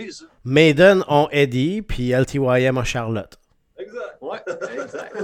Maiden 0.45 1.03
ont 1.09 1.29
Eddie, 1.31 1.83
puis 1.83 2.11
LTYM 2.11 2.77
a 2.79 2.85
Charlotte. 2.85 3.39
Ouais, 4.21 4.43
exact. 4.73 5.17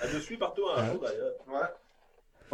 Elle 0.00 0.12
nous 0.14 0.20
suit 0.20 0.36
partout 0.36 0.62
en 0.64 0.76
show 0.92 0.98
d'ailleurs. 0.98 1.32
Ouais. 1.48 1.68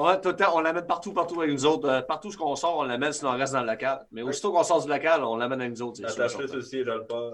Ouais, 0.04 0.20
tout 0.20 0.28
le 0.30 0.36
temps, 0.36 0.56
on 0.56 0.60
l'amène 0.60 0.86
partout, 0.86 1.12
partout 1.12 1.40
avec 1.40 1.52
nous 1.52 1.66
autres. 1.66 1.88
Euh, 1.88 2.02
partout 2.02 2.28
où 2.28 2.42
on 2.44 2.56
sort, 2.56 2.78
on 2.78 2.82
l'amène 2.84 3.12
sinon 3.12 3.30
on 3.30 3.36
reste 3.38 3.52
dans 3.52 3.60
le 3.60 3.66
local. 3.66 4.06
Mais 4.10 4.22
aussitôt 4.22 4.52
qu'on 4.52 4.64
sort 4.64 4.82
du 4.82 4.88
local, 4.88 5.22
on 5.22 5.36
l'amène 5.36 5.60
avec 5.60 5.72
nous 5.74 5.82
autres. 5.82 5.96
sur 6.08 6.40
le 6.40 6.62
siège, 6.62 6.84
je 6.86 6.90
le 6.90 7.06
pas. 7.06 7.30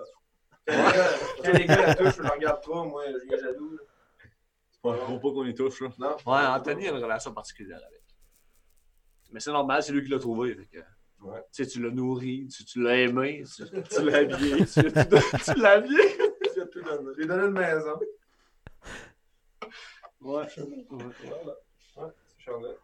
Quand 0.66 0.74
les 0.76 0.82
gars- 0.82 1.08
quand 1.44 1.52
les 1.52 1.64
gars 1.64 1.86
la 1.86 1.94
touchent, 1.94 2.16
je 2.16 2.22
le 2.22 2.28
regarde 2.28 2.60
trop, 2.60 2.84
moi, 2.84 3.02
je 3.12 3.18
suis 3.18 3.40
jaloux. 3.40 3.72
là. 3.76 3.82
Faut 4.82 5.18
pas 5.18 5.30
qu'on 5.30 5.44
y 5.46 5.54
touche. 5.54 5.80
là. 5.80 5.88
Non. 5.98 6.16
Ouais, 6.32 6.46
Anthony 6.46 6.88
a 6.88 6.90
une 6.92 7.02
relation 7.02 7.32
particulière 7.32 7.78
avec. 7.78 8.02
Mais 9.32 9.40
c'est 9.40 9.52
normal, 9.52 9.82
c'est 9.82 9.92
lui 9.92 10.02
qui 10.04 10.10
l'a 10.10 10.18
trouvé. 10.18 10.54
fait 10.54 10.66
que, 10.66 10.78
Ouais. 11.22 11.40
tu 11.52 11.64
sais, 11.64 11.66
tu 11.70 11.82
l'as 11.82 11.90
nourri, 11.90 12.46
tu, 12.48 12.64
tu 12.64 12.82
l'as 12.82 12.96
aimé, 12.96 13.44
tu, 13.56 13.64
tu 13.82 14.02
l'as 14.04 14.18
habillé, 14.18 14.56
tu, 14.66 14.82
tu- 14.82 15.44
tu 15.44 15.60
l'as 15.60 15.70
habillé. 15.72 16.02
J'ai 16.90 16.96
donné. 16.96 17.10
J'ai 17.18 17.26
donné 17.26 17.44
une 17.46 17.52
maison. 17.52 17.98
Ouais. 20.22 20.44
Voilà. 20.90 21.06
Ouais, 21.96 22.08
c'est 22.26 22.44
Charlotte. 22.44 22.78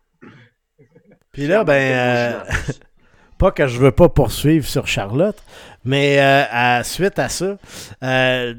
Puis 1.32 1.46
là, 1.46 1.64
ben, 1.64 1.72
euh, 1.72 2.40
pas 3.38 3.50
que 3.50 3.66
je 3.66 3.78
veux 3.78 3.92
pas 3.92 4.08
poursuivre 4.08 4.66
sur 4.66 4.86
Charlotte, 4.86 5.36
mais 5.84 6.18
euh, 6.20 6.44
à- 6.50 6.82
suite 6.84 7.18
à 7.18 7.28
ça, 7.28 7.58
euh, 8.02 8.54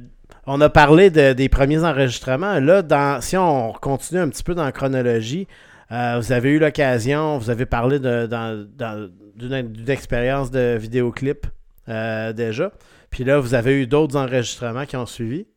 on 0.45 0.61
a 0.61 0.69
parlé 0.69 1.09
de- 1.09 1.33
des 1.33 1.49
premiers 1.49 1.83
enregistrements. 1.83 2.59
Là, 2.59 2.81
dans, 2.83 3.19
si 3.21 3.35
on 3.35 3.73
continue 3.73 4.21
un 4.21 4.29
petit 4.29 4.43
peu 4.43 4.53
dans 4.53 4.63
la 4.63 4.71
chronologie, 4.71 5.47
euh, 5.91 6.19
vous 6.19 6.31
avez 6.31 6.51
eu 6.51 6.59
l'occasion, 6.59 7.37
vous 7.37 7.49
avez 7.49 7.65
parlé 7.65 7.99
d'une 7.99 9.89
expérience 9.89 10.51
de 10.51 10.77
vidéoclip 10.79 11.47
euh, 11.89 12.33
déjà. 12.33 12.71
Puis 13.09 13.23
là, 13.23 13.39
vous 13.39 13.53
avez 13.53 13.81
eu 13.81 13.87
d'autres 13.87 14.15
enregistrements 14.17 14.85
qui 14.85 14.95
ont 14.97 15.05
suivi? 15.05 15.47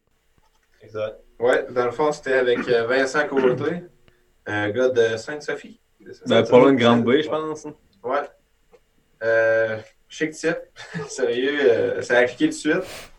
Exact. 0.82 1.18
Ouais, 1.38 1.66
dans 1.70 1.84
le 1.84 1.90
fond, 1.90 2.12
c'était 2.12 2.34
avec 2.34 2.68
euh, 2.68 2.86
Vincent 2.86 3.26
Côté, 3.26 3.82
un 4.46 4.70
gars 4.70 4.88
de 4.88 5.16
Sainte-Sophie. 5.16 5.80
Ben, 6.26 6.42
pas 6.42 6.58
loin 6.58 6.72
de 6.72 6.78
Grande 6.78 7.04
Bay, 7.04 7.22
je 7.22 7.28
pense. 7.28 7.66
Ouais. 8.02 8.28
Euh, 9.22 9.78
chic 10.08 10.32
type. 10.32 10.56
Sérieux, 11.08 11.58
euh, 11.60 12.02
ça 12.02 12.18
a 12.18 12.24
cliqué 12.24 12.46
tout 12.46 12.50
de 12.50 12.54
suite. 12.54 13.12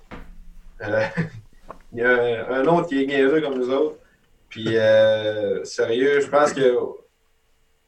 Euh, 0.81 1.03
Il 1.93 1.99
y 1.99 2.03
a 2.03 2.09
un, 2.09 2.61
un 2.61 2.65
autre 2.67 2.87
qui 2.87 3.03
est 3.03 3.05
niaiseux 3.05 3.41
comme 3.41 3.57
nous 3.57 3.69
autres. 3.69 3.97
Puis, 4.51 4.77
euh, 4.77 5.63
sérieux, 5.63 6.19
je 6.19 6.27
pense 6.27 6.53
que 6.53 6.77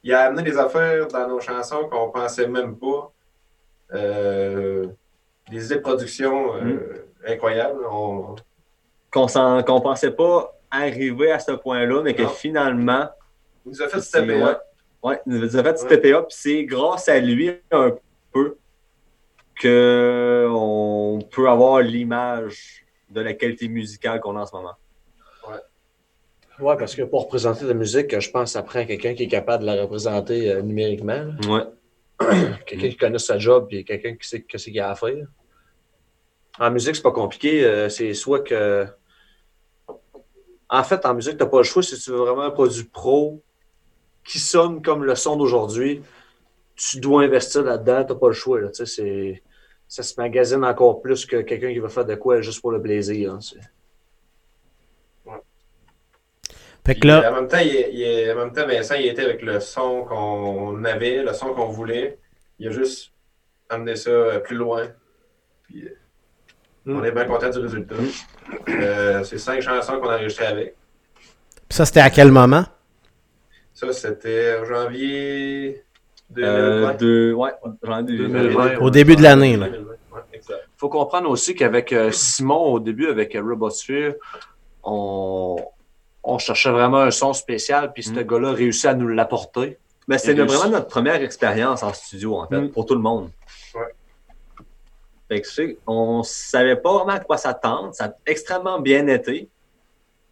il 0.02 0.12
a 0.12 0.26
amené 0.26 0.42
des 0.42 0.58
affaires 0.58 1.08
dans 1.08 1.28
nos 1.28 1.40
chansons 1.40 1.88
qu'on 1.88 2.10
pensait 2.10 2.46
même 2.46 2.78
pas. 2.78 3.12
Euh, 3.92 4.86
des 5.50 5.66
idées 5.66 5.76
de 5.76 5.80
production 5.80 6.54
euh, 6.56 7.06
incroyables. 7.26 7.80
On- 7.90 8.34
Qu'on 9.10 9.26
qu'on 9.62 9.80
pensait 9.80 10.10
pas 10.10 10.58
arriver 10.70 11.30
à 11.30 11.38
ce 11.38 11.52
point-là, 11.52 12.02
mais 12.02 12.14
que 12.14 12.22
Non. 12.22 12.28
finalement, 12.28 13.08
il 13.64 13.70
nous 13.70 13.82
a 13.82 13.88
fait 13.88 14.00
stepper 14.00 14.42
up. 14.42 14.58
Ouais, 15.02 15.20
il 15.26 15.34
nous 15.34 15.56
a 15.56 15.62
fait 15.62 15.78
stepper 15.78 16.12
up. 16.14 16.26
puis 16.28 16.36
C'est 16.38 16.64
grâce 16.64 17.08
à 17.08 17.20
lui 17.20 17.52
un 17.70 17.94
peu 18.32 18.56
que 19.60 20.48
on 20.50 21.20
peut 21.30 21.48
avoir 21.48 21.80
l'image 21.80 22.84
de 23.10 23.20
la 23.20 23.34
qualité 23.34 23.68
musicale 23.68 24.20
qu'on 24.20 24.36
a 24.36 24.40
en 24.40 24.46
ce 24.46 24.56
moment. 24.56 24.74
Ouais, 26.60 26.76
parce 26.76 26.94
que 26.94 27.02
pour 27.02 27.22
représenter 27.24 27.64
de 27.64 27.68
la 27.68 27.74
musique, 27.74 28.18
je 28.20 28.30
pense 28.30 28.44
que 28.44 28.50
ça 28.52 28.62
prend 28.62 28.84
quelqu'un 28.86 29.14
qui 29.14 29.24
est 29.24 29.28
capable 29.28 29.62
de 29.64 29.66
la 29.66 29.82
représenter 29.82 30.52
euh, 30.52 30.62
numériquement. 30.62 31.24
là. 31.48 31.70
Quelqu'un 32.66 32.88
qui 32.88 32.96
connaît 32.96 33.18
sa 33.18 33.38
job 33.38 33.68
et 33.70 33.84
quelqu'un 33.84 34.14
qui 34.16 34.28
sait 34.28 34.42
que 34.42 34.56
c'est 34.58 34.70
qu'il 34.70 34.80
a 34.80 34.90
à 34.90 34.94
faire. 34.94 35.26
En 36.58 36.70
musique, 36.70 36.94
c'est 36.96 37.02
pas 37.02 37.10
compliqué. 37.12 37.64
euh, 37.64 37.88
C'est 37.88 38.14
soit 38.14 38.40
que. 38.40 38.86
En 40.68 40.82
fait, 40.84 41.04
en 41.04 41.14
musique, 41.14 41.36
t'as 41.36 41.46
pas 41.46 41.58
le 41.58 41.64
choix 41.64 41.82
si 41.82 41.98
tu 41.98 42.10
veux 42.10 42.18
vraiment 42.18 42.42
un 42.42 42.50
produit 42.50 42.84
pro 42.84 43.42
qui 44.24 44.38
sonne 44.38 44.80
comme 44.82 45.04
le 45.04 45.14
son 45.14 45.36
d'aujourd'hui. 45.36 46.02
Tu 46.76 46.98
dois 47.00 47.22
investir 47.22 47.62
là-dedans, 47.62 48.04
t'as 48.04 48.14
pas 48.14 48.28
le 48.28 48.34
choix. 48.34 48.60
Là, 48.60 48.70
tu 48.70 49.42
ça 49.86 50.02
se 50.02 50.14
magasine 50.20 50.64
encore 50.64 51.02
plus 51.02 51.26
que 51.26 51.42
quelqu'un 51.42 51.72
qui 51.72 51.78
va 51.78 51.88
faire 51.88 52.06
de 52.06 52.14
quoi 52.14 52.40
juste 52.40 52.60
pour 52.60 52.72
le 52.72 52.80
plaisir. 52.80 53.34
hein, 53.34 53.40
c'est- 53.40 53.58
Fait 56.86 56.94
que 56.94 57.00
Puis, 57.00 57.08
là, 57.08 57.30
En 57.32 57.34
même 57.36 57.48
temps, 57.48 57.58
il, 57.58 57.74
est- 57.74 57.90
il 57.92 58.02
est- 58.02 58.32
en 58.32 58.36
même 58.36 58.52
temps, 58.52 58.66
Vincent, 58.66 58.94
il 58.96 59.06
était 59.06 59.22
avec 59.22 59.42
le 59.42 59.58
son 59.60 60.02
qu'on 60.04 60.84
avait, 60.84 61.22
le 61.22 61.32
son 61.32 61.54
qu'on 61.54 61.66
voulait. 61.68 62.18
Il 62.58 62.68
a 62.68 62.70
juste 62.70 63.12
amené 63.70 63.96
ça 63.96 64.10
euh, 64.10 64.38
plus 64.40 64.56
loin. 64.56 64.84
Puis, 65.64 65.84
euh, 65.84 65.88
Mm. 66.86 66.96
On 66.98 67.04
est 67.04 67.12
bien 67.12 67.24
content 67.24 67.48
du 67.48 67.58
résultat. 67.60 67.94
Euh, 68.68 69.24
c'est 69.24 69.38
cinq 69.38 69.62
chansons 69.62 69.98
qu'on 70.00 70.10
a 70.10 70.16
enregistrées 70.16 70.44
avec. 70.48 70.76
ça, 71.70 71.86
c'était 71.86 72.00
à 72.00 72.10
quel 72.10 72.30
moment? 72.30 72.66
Ça, 73.72 73.90
c'était 73.94 74.58
en 74.60 74.66
janvier 74.66 75.82
2020. 76.28 76.46
Euh, 76.46 76.92
de, 76.98 77.32
ouais, 77.32 77.52
j'en 77.82 78.00
ai 78.00 78.02
2020. 78.02 78.76
Au 78.82 78.90
début 78.90 79.16
de 79.16 79.22
l'année, 79.22 79.56
là. 79.56 79.68
2020, 79.70 79.92
ouais, 80.12 80.20
exact. 80.34 80.60
Il 80.66 80.76
faut 80.78 80.90
comprendre 80.90 81.30
aussi 81.30 81.54
qu'avec 81.54 81.90
euh, 81.94 82.10
Simon, 82.12 82.74
au 82.74 82.80
début, 82.80 83.06
avec 83.08 83.34
euh, 83.34 83.40
Robosphere, 83.42 84.16
on, 84.82 85.56
on 86.24 86.38
cherchait 86.38 86.70
vraiment 86.70 86.98
un 87.00 87.10
son 87.10 87.32
spécial, 87.32 87.92
puis 87.92 88.02
ce 88.02 88.10
Mm. 88.10 88.22
gars-là 88.22 88.48
a 88.48 88.52
réussi 88.52 88.86
à 88.88 88.94
nous 88.94 89.08
l'apporter. 89.08 89.78
Mais 90.08 90.18
c'était 90.18 90.42
vraiment 90.44 90.68
notre 90.70 90.88
première 90.88 91.22
expérience 91.22 91.82
en 91.82 91.92
studio, 91.92 92.36
en 92.36 92.46
fait, 92.48 92.60
Mm. 92.60 92.70
pour 92.70 92.86
tout 92.86 92.94
le 92.94 93.00
monde. 93.00 93.30
Ouais. 93.74 93.94
Fait 95.28 95.40
que, 95.40 95.46
tu 95.48 95.54
sais, 95.54 95.78
on 95.86 96.22
savait 96.22 96.76
pas 96.76 96.92
vraiment 96.92 97.12
à 97.12 97.20
quoi 97.20 97.36
s'attendre. 97.38 97.94
Ça 97.94 98.04
a 98.06 98.12
extrêmement 98.26 98.78
bien 98.80 99.06
été. 99.06 99.48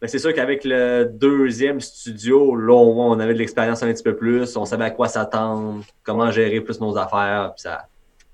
Mais 0.01 0.07
c'est 0.07 0.19
sûr 0.19 0.33
qu'avec 0.33 0.63
le 0.65 1.05
deuxième 1.05 1.79
studio, 1.79 2.55
là, 2.55 2.73
au 2.73 2.93
moins, 2.93 3.07
on 3.07 3.19
avait 3.19 3.33
de 3.33 3.39
l'expérience 3.39 3.81
un 3.83 3.91
petit 3.91 4.03
peu 4.03 4.15
plus. 4.15 4.55
On 4.57 4.65
savait 4.65 4.83
à 4.85 4.91
quoi 4.91 5.07
s'attendre, 5.07 5.83
comment 6.03 6.29
gérer 6.29 6.59
plus 6.61 6.79
nos 6.81 6.95
affaires. 6.97 7.53
Puis 7.55 7.61
ça, 7.61 7.87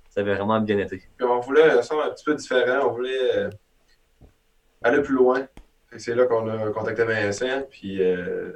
ça 0.09 0.21
avait 0.21 0.33
vraiment 0.35 0.59
bien 0.59 0.79
été. 0.79 0.97
Puis 1.17 1.27
on 1.27 1.39
voulait 1.39 1.69
un 1.69 1.81
son 1.81 1.99
un 1.99 2.09
petit 2.09 2.25
peu 2.25 2.33
différent. 2.35 2.87
On 2.87 2.91
voulait 2.93 3.37
euh, 3.37 3.49
aller 4.81 5.01
plus 5.01 5.15
loin. 5.15 5.47
C'est 5.97 6.15
là 6.15 6.25
qu'on 6.25 6.47
a 6.47 6.71
contacté 6.71 7.03
Vincent, 7.03 7.63
puis 7.69 8.01
euh, 8.03 8.53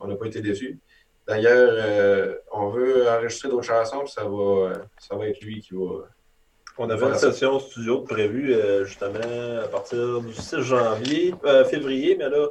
on 0.00 0.06
n'a 0.08 0.16
pas 0.16 0.26
été 0.26 0.40
déçus. 0.40 0.78
D'ailleurs, 1.26 1.72
euh, 1.72 2.36
on 2.52 2.68
veut 2.68 3.08
enregistrer 3.08 3.48
d'autres 3.48 3.66
chansons, 3.66 4.00
puis 4.00 4.12
ça 4.12 4.24
va, 4.24 4.72
ça 4.98 5.16
va 5.16 5.26
être 5.26 5.40
lui 5.40 5.60
qui 5.60 5.74
va. 5.74 6.06
On 6.78 6.90
avait 6.90 7.06
une 7.06 7.14
session 7.14 7.58
studio 7.58 8.00
de 8.00 8.04
prévue 8.04 8.54
euh, 8.54 8.84
justement 8.84 9.60
à 9.64 9.68
partir 9.68 10.20
du 10.20 10.32
6 10.32 10.60
janvier, 10.60 11.34
euh, 11.44 11.64
février, 11.64 12.16
mais 12.16 12.28
là, 12.28 12.48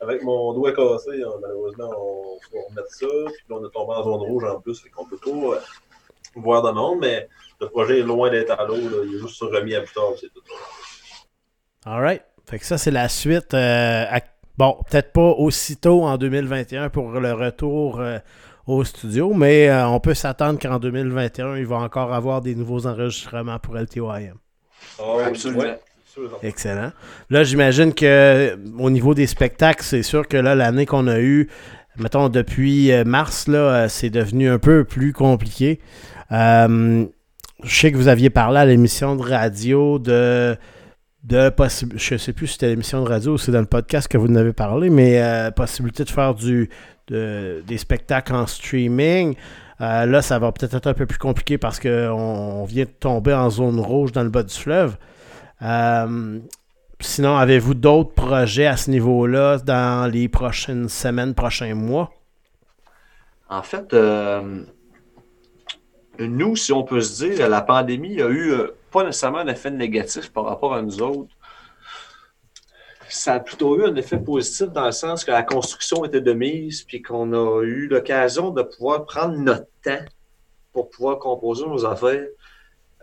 avec 0.00 0.22
mon 0.22 0.52
doigt 0.52 0.72
cassé, 0.72 1.10
euh, 1.10 1.30
malheureusement, 1.40 1.90
on 1.98 2.38
faut 2.50 2.62
remettre 2.68 2.92
ça. 2.92 3.06
Puis 3.06 3.44
là, 3.48 3.56
on 3.56 3.66
est 3.66 3.70
tombé 3.70 3.94
en 3.94 4.04
zone 4.04 4.20
rouge 4.20 4.44
en 4.44 4.60
plus, 4.60 4.80
fait 4.80 4.88
qu'on 4.90 5.06
peut 5.06 5.16
pas 5.16 5.30
euh, 5.30 5.60
voir 6.36 6.62
de 6.62 6.70
monde, 6.70 7.00
mais 7.00 7.28
le 7.60 7.68
projet 7.68 8.00
est 8.00 8.02
loin 8.02 8.30
d'être 8.30 8.50
à 8.50 8.64
l'eau. 8.66 8.76
Il 8.76 9.16
est 9.16 9.18
juste 9.18 9.40
remis 9.40 9.74
à 9.74 9.80
plus 9.80 9.94
tard, 9.94 10.12
c'est 10.20 10.32
tout. 10.32 10.42
Alright. 11.84 12.22
Fait 12.48 12.58
que 12.58 12.64
ça, 12.64 12.78
c'est 12.78 12.90
la 12.90 13.08
suite. 13.08 13.54
euh, 13.54 14.04
à- 14.10 14.20
Bon, 14.58 14.78
peut-être 14.90 15.12
pas 15.12 15.32
aussitôt 15.32 16.04
en 16.04 16.16
2021 16.16 16.88
pour 16.88 17.10
le 17.10 17.32
retour 17.34 18.00
euh, 18.00 18.18
au 18.66 18.84
studio, 18.84 19.34
mais 19.34 19.68
euh, 19.68 19.86
on 19.88 20.00
peut 20.00 20.14
s'attendre 20.14 20.58
qu'en 20.58 20.78
2021, 20.78 21.56
il 21.58 21.66
va 21.66 21.76
encore 21.76 22.14
avoir 22.14 22.40
des 22.40 22.54
nouveaux 22.54 22.86
enregistrements 22.86 23.58
pour 23.58 23.76
LTYM. 23.76 24.32
Ah, 24.98 25.02
absolument. 25.26 25.60
ouais. 25.60 25.78
Excellent. 26.42 26.92
Là, 27.28 27.44
j'imagine 27.44 27.92
que 27.92 28.58
au 28.78 28.88
niveau 28.88 29.12
des 29.12 29.26
spectacles, 29.26 29.82
c'est 29.82 30.02
sûr 30.02 30.26
que 30.26 30.38
là, 30.38 30.54
l'année 30.54 30.86
qu'on 30.86 31.06
a 31.08 31.20
eue, 31.20 31.50
mettons 31.98 32.30
depuis 32.30 32.90
mars, 33.04 33.48
là, 33.48 33.90
c'est 33.90 34.08
devenu 34.08 34.48
un 34.48 34.58
peu 34.58 34.84
plus 34.84 35.12
compliqué. 35.12 35.80
Euh, 36.32 37.04
je 37.62 37.76
sais 37.80 37.92
que 37.92 37.98
vous 37.98 38.08
aviez 38.08 38.30
parlé 38.30 38.58
à 38.60 38.64
l'émission 38.64 39.14
de 39.16 39.22
radio 39.22 39.98
de 39.98 40.56
de 41.26 41.48
possible, 41.50 41.98
je 41.98 42.16
sais 42.16 42.32
plus 42.32 42.46
si 42.46 42.52
c'était 42.54 42.68
l'émission 42.68 43.02
de 43.02 43.08
radio 43.08 43.32
ou 43.32 43.38
c'est 43.38 43.50
dans 43.50 43.60
le 43.60 43.66
podcast 43.66 44.06
que 44.06 44.16
vous 44.16 44.28
en 44.28 44.36
avez 44.36 44.52
parlé, 44.52 44.90
mais 44.90 45.20
euh, 45.20 45.50
possibilité 45.50 46.04
de 46.04 46.10
faire 46.10 46.34
du 46.34 46.70
de- 47.08 47.62
des 47.66 47.78
spectacles 47.78 48.34
en 48.34 48.46
streaming. 48.46 49.34
Euh, 49.80 50.06
là, 50.06 50.22
ça 50.22 50.38
va 50.38 50.50
peut-être 50.52 50.74
être 50.74 50.86
un 50.86 50.94
peu 50.94 51.04
plus 51.06 51.18
compliqué 51.18 51.58
parce 51.58 51.78
qu'on 51.80 51.88
on 52.12 52.64
vient 52.64 52.84
de 52.84 52.90
tomber 52.90 53.34
en 53.34 53.50
zone 53.50 53.78
rouge 53.80 54.12
dans 54.12 54.22
le 54.22 54.28
bas 54.30 54.42
du 54.42 54.54
fleuve. 54.54 54.96
Euh, 55.62 56.38
sinon, 57.00 57.36
avez-vous 57.36 57.74
d'autres 57.74 58.12
projets 58.14 58.66
à 58.66 58.76
ce 58.76 58.90
niveau-là 58.90 59.58
dans 59.58 60.10
les 60.10 60.28
prochaines 60.28 60.88
semaines, 60.88 61.34
prochains 61.34 61.74
mois? 61.74 62.10
En 63.48 63.62
fait, 63.62 63.92
euh, 63.94 64.62
nous, 66.18 66.56
si 66.56 66.72
on 66.72 66.82
peut 66.84 67.00
se 67.00 67.24
dire, 67.24 67.48
la 67.48 67.60
pandémie 67.60 68.20
a 68.22 68.28
eu 68.30 68.52
pas 68.96 69.04
nécessairement 69.04 69.40
un 69.40 69.48
effet 69.48 69.70
négatif 69.70 70.32
par 70.32 70.44
rapport 70.44 70.72
à 70.72 70.80
nous 70.80 71.02
autres. 71.02 71.34
Ça 73.10 73.34
a 73.34 73.40
plutôt 73.40 73.78
eu 73.78 73.84
un 73.84 73.94
effet 73.94 74.18
positif 74.18 74.68
dans 74.68 74.86
le 74.86 74.92
sens 74.92 75.22
que 75.22 75.30
la 75.30 75.42
construction 75.42 76.06
était 76.06 76.22
de 76.22 76.32
mise, 76.32 76.82
puis 76.82 77.02
qu'on 77.02 77.30
a 77.34 77.62
eu 77.62 77.88
l'occasion 77.88 78.52
de 78.52 78.62
pouvoir 78.62 79.04
prendre 79.04 79.36
notre 79.36 79.66
temps 79.84 80.04
pour 80.72 80.88
pouvoir 80.88 81.18
composer 81.18 81.66
nos 81.66 81.84
affaires. 81.84 82.26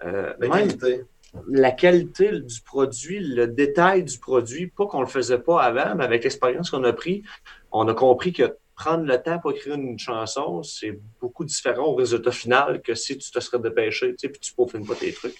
Euh, 0.04 0.34
La 0.40 0.48
même 0.48 0.76
qualité. 0.76 1.06
la 1.48 1.72
qualité 1.72 2.40
du 2.40 2.62
produit, 2.62 3.20
le 3.20 3.46
détail 3.46 4.04
du 4.04 4.18
produit, 4.18 4.66
pas 4.66 4.88
qu'on 4.88 5.02
le 5.02 5.08
faisait 5.08 5.38
pas 5.38 5.62
avant, 5.62 5.94
mais 5.94 6.06
avec 6.06 6.24
l'expérience 6.24 6.72
qu'on 6.72 6.84
a 6.86 6.94
pris, 6.94 7.22
on 7.72 7.88
a 7.88 7.94
compris 7.94 8.34
que 8.34 8.58
prendre 8.76 9.06
le 9.06 9.22
temps 9.22 9.38
pour 9.38 9.52
écrire 9.52 9.76
une 9.76 10.00
chanson, 10.00 10.64
c'est 10.64 11.00
beaucoup 11.22 11.46
différent 11.46 11.86
au 11.86 11.96
résultat 11.96 12.32
final 12.32 12.82
que 12.82 12.96
si 12.96 13.16
tu 13.16 13.30
te 13.30 13.40
serais 13.40 13.60
dépêché, 13.60 14.10
tu 14.10 14.16
sais, 14.18 14.30
puis 14.30 14.40
tu 14.40 14.54
peaufines 14.56 14.86
pas 14.88 14.96
tes 14.96 15.14
trucs. 15.14 15.38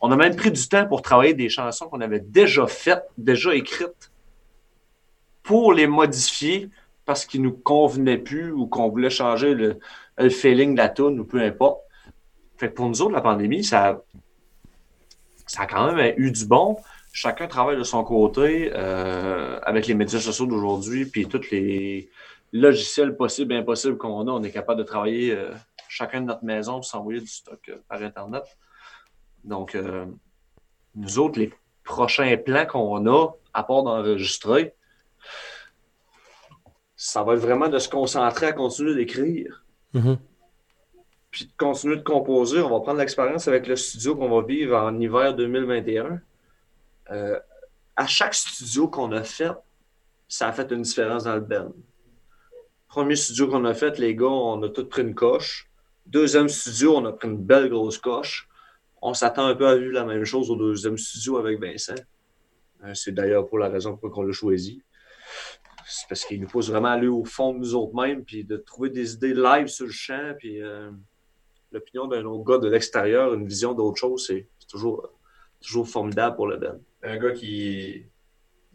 On 0.00 0.10
a 0.12 0.16
même 0.16 0.36
pris 0.36 0.50
du 0.50 0.68
temps 0.68 0.86
pour 0.86 1.02
travailler 1.02 1.34
des 1.34 1.48
chansons 1.48 1.88
qu'on 1.88 2.00
avait 2.00 2.20
déjà 2.20 2.66
faites, 2.66 3.04
déjà 3.16 3.54
écrites, 3.54 4.10
pour 5.42 5.72
les 5.72 5.86
modifier, 5.86 6.70
parce 7.04 7.26
qu'il 7.26 7.42
nous 7.42 7.52
convenait 7.52 8.18
plus 8.18 8.52
ou 8.52 8.66
qu'on 8.66 8.88
voulait 8.88 9.10
changer 9.10 9.54
le, 9.54 9.78
le 10.18 10.30
feeling 10.30 10.72
de 10.72 10.78
la 10.78 10.88
tune 10.88 11.20
ou 11.20 11.24
peu 11.24 11.40
importe. 11.40 11.80
Fait 12.56 12.68
que 12.68 12.74
pour 12.74 12.88
nous 12.88 13.02
autres, 13.02 13.12
la 13.12 13.20
pandémie, 13.20 13.64
ça, 13.64 14.02
ça 15.46 15.62
a 15.62 15.66
quand 15.66 15.92
même 15.92 16.14
eu 16.16 16.30
du 16.30 16.46
bon. 16.46 16.76
Chacun 17.12 17.46
travaille 17.46 17.76
de 17.76 17.82
son 17.82 18.02
côté 18.04 18.72
euh, 18.74 19.60
avec 19.62 19.86
les 19.86 19.94
médias 19.94 20.20
sociaux 20.20 20.46
d'aujourd'hui, 20.46 21.06
puis 21.06 21.26
tous 21.26 21.50
les 21.50 22.08
logiciels 22.52 23.16
possibles 23.16 23.52
et 23.52 23.58
impossibles 23.58 23.98
qu'on 23.98 24.26
a. 24.26 24.30
On 24.30 24.42
est 24.42 24.50
capable 24.50 24.78
de 24.78 24.84
travailler 24.84 25.32
euh, 25.32 25.52
chacun 25.88 26.20
de 26.20 26.26
notre 26.26 26.44
maison 26.44 26.74
pour 26.74 26.84
s'envoyer 26.84 27.20
du 27.20 27.26
stock 27.26 27.60
euh, 27.68 27.76
par 27.88 28.02
Internet. 28.02 28.44
Donc, 29.44 29.74
euh, 29.74 30.06
nous 30.94 31.18
autres, 31.18 31.38
les 31.38 31.52
prochains 31.84 32.36
plans 32.36 32.66
qu'on 32.66 33.06
a, 33.06 33.28
à 33.52 33.62
part 33.62 33.82
d'enregistrer, 33.82 34.74
ça 36.96 37.22
va 37.22 37.34
être 37.34 37.40
vraiment 37.40 37.68
de 37.68 37.78
se 37.78 37.88
concentrer 37.88 38.46
à 38.46 38.52
continuer 38.52 38.94
d'écrire 38.94 39.64
Mhm. 39.92 40.18
puis 41.30 41.46
de 41.46 41.52
continuer 41.56 41.96
de 41.96 42.02
composer. 42.02 42.60
On 42.60 42.70
va 42.70 42.80
prendre 42.80 42.98
l'expérience 42.98 43.46
avec 43.48 43.66
le 43.66 43.76
studio 43.76 44.16
qu'on 44.16 44.28
va 44.28 44.46
vivre 44.46 44.76
en 44.76 44.98
hiver 44.98 45.34
2021. 45.34 46.20
Euh, 47.10 47.38
à 47.96 48.06
chaque 48.06 48.34
studio 48.34 48.88
qu'on 48.88 49.12
a 49.12 49.22
fait, 49.22 49.52
ça 50.26 50.48
a 50.48 50.52
fait 50.52 50.70
une 50.72 50.82
différence 50.82 51.24
dans 51.24 51.34
le 51.34 51.40
band. 51.40 51.72
Premier 52.88 53.14
studio 53.16 53.48
qu'on 53.48 53.64
a 53.64 53.74
fait, 53.74 53.98
les 53.98 54.14
gars, 54.16 54.26
on 54.26 54.62
a 54.62 54.68
tous 54.68 54.84
pris 54.84 55.02
une 55.02 55.14
coche. 55.14 55.68
Deuxième 56.06 56.48
studio, 56.48 56.96
on 56.96 57.04
a 57.04 57.12
pris 57.12 57.28
une 57.28 57.38
belle 57.38 57.68
grosse 57.68 57.98
coche. 57.98 58.48
On 59.06 59.12
s'attend 59.12 59.44
un 59.44 59.54
peu 59.54 59.68
à 59.68 59.76
vivre 59.76 59.92
la 59.92 60.06
même 60.06 60.24
chose 60.24 60.50
au 60.50 60.56
deuxième 60.56 60.96
studio 60.96 61.36
avec 61.36 61.60
Vincent. 61.60 61.94
Euh, 62.84 62.94
C'est 62.94 63.12
d'ailleurs 63.12 63.46
pour 63.46 63.58
la 63.58 63.68
raison 63.68 63.98
pour 63.98 64.08
laquelle 64.08 64.24
on 64.24 64.26
l'a 64.28 64.32
choisi. 64.32 64.82
C'est 65.86 66.08
parce 66.08 66.24
qu'il 66.24 66.40
nous 66.40 66.46
pousse 66.46 66.70
vraiment 66.70 66.88
à 66.88 66.92
aller 66.92 67.06
au 67.06 67.22
fond 67.22 67.52
de 67.52 67.58
nous 67.58 67.74
autres 67.74 67.94
mêmes, 67.94 68.24
puis 68.24 68.44
de 68.44 68.56
trouver 68.56 68.88
des 68.88 69.12
idées 69.12 69.34
live 69.34 69.66
sur 69.66 69.84
le 69.84 69.92
champ, 69.92 70.34
puis 70.38 70.62
euh, 70.62 70.90
l'opinion 71.70 72.06
d'un 72.06 72.24
autre 72.24 72.44
gars 72.44 72.56
de 72.56 72.70
l'extérieur, 72.70 73.34
une 73.34 73.46
vision 73.46 73.74
d'autre 73.74 73.98
chose, 73.98 74.26
c'est 74.26 74.48
toujours, 74.66 75.12
toujours 75.60 75.86
formidable 75.86 76.36
pour 76.36 76.46
le 76.46 76.56
band. 76.56 76.80
un 77.02 77.18
gars 77.18 77.32
qui 77.32 78.06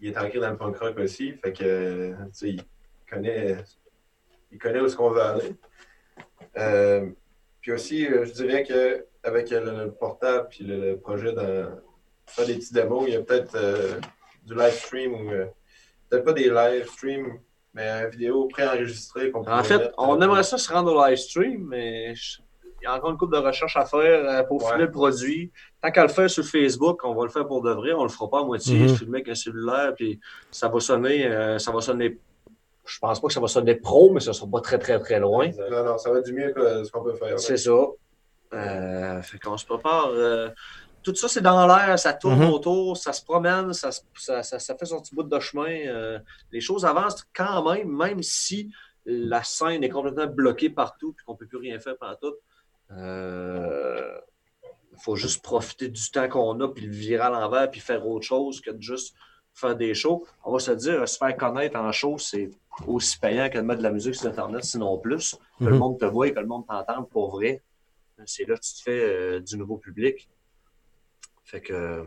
est 0.04 0.16
ancré 0.16 0.40
dans 0.40 0.52
le 0.52 0.58
punk 0.58 0.78
rock 0.78 1.00
aussi, 1.00 1.34
fait 1.34 1.54
que 1.54 2.14
il 2.44 2.62
connaît 3.10 3.58
il 4.52 4.60
connaît 4.60 4.80
où 4.80 4.86
est-ce 4.86 4.96
qu'on 4.96 5.10
veut 5.10 5.22
aller. 5.22 5.56
Euh, 6.58 7.10
puis 7.62 7.72
aussi, 7.72 8.06
je 8.06 8.32
dirais 8.32 8.64
que 8.64 9.09
avec 9.24 9.50
le, 9.50 9.60
le 9.60 9.92
portable 9.92 10.48
puis 10.50 10.64
le, 10.64 10.92
le 10.92 10.98
projet 10.98 11.34
de 11.34 11.66
faire 12.28 12.46
des 12.46 12.56
petits 12.56 12.74
démos, 12.74 13.06
il 13.08 13.14
y 13.14 13.18
a 13.18 13.22
peut-être 13.22 13.56
euh, 13.56 14.00
du 14.46 14.56
live 14.56 14.74
stream 14.74 15.14
ou 15.14 15.32
euh, 15.32 15.46
peut-être 16.10 16.24
pas 16.26 16.34
des 16.34 16.50
live 16.50 16.88
streams, 16.88 17.40
mais 17.74 17.88
une 17.90 18.10
vidéo 18.10 18.48
préenregistrée 18.48 19.32
En 19.34 19.64
fait, 19.64 19.78
mettre, 19.78 19.94
on 19.98 20.16
euh, 20.20 20.24
aimerait 20.24 20.44
ça 20.44 20.58
se 20.58 20.72
rendre 20.72 20.94
au 20.94 21.06
live 21.06 21.18
stream, 21.18 21.66
mais 21.68 22.16
je- 22.16 22.40
il 22.82 22.86
y 22.86 22.88
a 22.88 22.96
encore 22.96 23.10
une 23.12 23.18
couple 23.18 23.34
de 23.36 23.42
recherches 23.46 23.76
à 23.76 23.84
faire 23.84 24.24
euh, 24.26 24.44
pour 24.44 24.64
Ouais. 24.64 24.70
filmer 24.70 24.86
le 24.86 24.92
produit. 24.92 25.52
Tant 25.82 25.92
qu'à 25.92 26.04
le 26.04 26.08
faire 26.08 26.30
sur 26.30 26.46
Facebook, 26.46 27.02
on 27.04 27.14
va 27.14 27.24
le 27.26 27.30
faire 27.30 27.46
pour 27.46 27.62
de 27.62 27.72
vrai. 27.72 27.92
On 27.92 28.04
le 28.04 28.10
fera 28.10 28.30
pas 28.30 28.40
à 28.40 28.44
moitié, 28.46 28.80
Mhm. 28.80 28.96
filmer 28.96 29.18
avec 29.18 29.28
un 29.28 29.36
cellulaire, 29.36 29.94
puis 29.96 30.18
ça 30.50 30.70
va 30.70 30.80
sonner, 30.80 31.28
euh, 31.28 31.60
ça 31.60 31.74
va 31.74 31.82
sonner. 31.82 32.18
Je 32.86 32.98
pense 33.00 33.20
pas 33.20 33.28
que 33.28 33.34
ça 33.34 33.42
va 33.42 33.48
sonner 33.50 33.76
pro, 33.76 34.12
mais 34.14 34.22
ça 34.22 34.32
sera 34.32 34.50
pas 34.50 34.62
très, 34.62 34.80
très, 34.80 34.98
très 34.98 35.20
loin. 35.20 35.50
Non, 35.70 35.84
non, 35.84 35.98
ça 35.98 36.10
va 36.10 36.20
être 36.20 36.26
du 36.26 36.32
mieux 36.34 36.54
que 36.54 36.84
ce 36.86 36.90
qu'on 36.92 37.04
peut 37.04 37.16
faire. 37.16 37.38
C'est 37.38 37.58
ça. 37.58 37.76
Euh, 38.54 39.22
fait 39.22 39.38
qu'on 39.40 39.58
se 39.58 39.66
prépare. 39.66 40.08
euh, 40.10 40.50
tout 41.04 41.16
ça, 41.16 41.28
c'est 41.30 41.42
dans 41.42 41.66
l'air, 41.68 41.98
ça 41.98 42.14
tourne 42.14 42.40
Mhm. 42.42 42.50
autour, 42.50 42.98
ça 42.98 43.14
se 43.14 43.24
promène, 43.24 43.72
ça, 43.74 43.90
ça, 44.18 44.44
ça- 44.44 44.60
ça 44.60 44.76
fait 44.76 44.86
son 44.86 45.00
petit 45.02 45.16
bout 45.16 45.24
de 45.24 45.40
chemin. 45.40 45.70
euh, 45.88 46.20
les 46.52 46.60
choses 46.62 46.84
avancent 46.86 47.24
quand 47.34 47.72
même, 47.72 47.88
même 47.96 48.22
si 48.24 48.70
la 49.06 49.44
scène 49.44 49.84
est 49.84 49.90
complètement 49.90 50.28
bloquée 50.28 50.70
partout 50.70 51.16
et 51.18 51.24
qu'on 51.24 51.34
ne 51.34 51.38
peut 51.38 51.48
plus 51.48 51.58
rien 51.58 51.80
faire 51.80 51.96
pendant 51.98 52.16
tout. 52.16 52.36
Il 54.92 55.00
faut 55.02 55.16
juste 55.16 55.42
profiter 55.44 55.88
du 55.88 56.12
temps 56.12 56.28
qu'on 56.28 56.60
a, 56.60 56.68
puis 56.68 56.86
le 56.86 56.92
virer 56.92 57.24
à 57.24 57.30
l'envers, 57.30 57.70
puis 57.72 57.80
faire 57.80 58.06
autre 58.06 58.26
chose 58.26 58.60
que 58.60 58.72
de 58.72 58.82
juste 58.82 59.16
faire 59.54 59.76
des 59.76 59.94
shows. 59.94 60.26
On 60.44 60.52
va 60.54 60.60
se 60.60 60.72
dire, 60.72 61.08
se 61.08 61.18
faire 61.18 61.36
connaître 61.38 61.78
en 61.78 61.92
show, 61.92 62.18
c'est 62.18 62.50
aussi 62.88 63.18
payant 63.20 63.50
que 63.50 63.58
de 63.58 63.64
mettre 63.64 63.80
de 63.80 63.84
la 63.84 63.92
musique 63.92 64.16
sur 64.16 64.28
Internet, 64.30 64.64
sinon 64.64 64.98
plus. 64.98 65.36
Que 65.60 65.66
le 65.66 65.72
Mhm. 65.72 65.78
monde 65.78 66.00
te 66.00 66.06
voit 66.06 66.28
et 66.28 66.34
que 66.34 66.40
le 66.40 66.46
monde 66.48 66.66
t'entende 66.68 67.10
pour 67.10 67.32
vrai. 67.32 67.62
C'est 68.26 68.48
là 68.48 68.56
que 68.56 68.62
tu 68.62 68.74
te 68.76 68.82
fais 68.84 69.00
euh, 69.04 69.40
du 69.40 69.58
nouveau 69.58 69.78
public. 69.78 70.30
Fait 71.44 71.62
que 71.62 72.06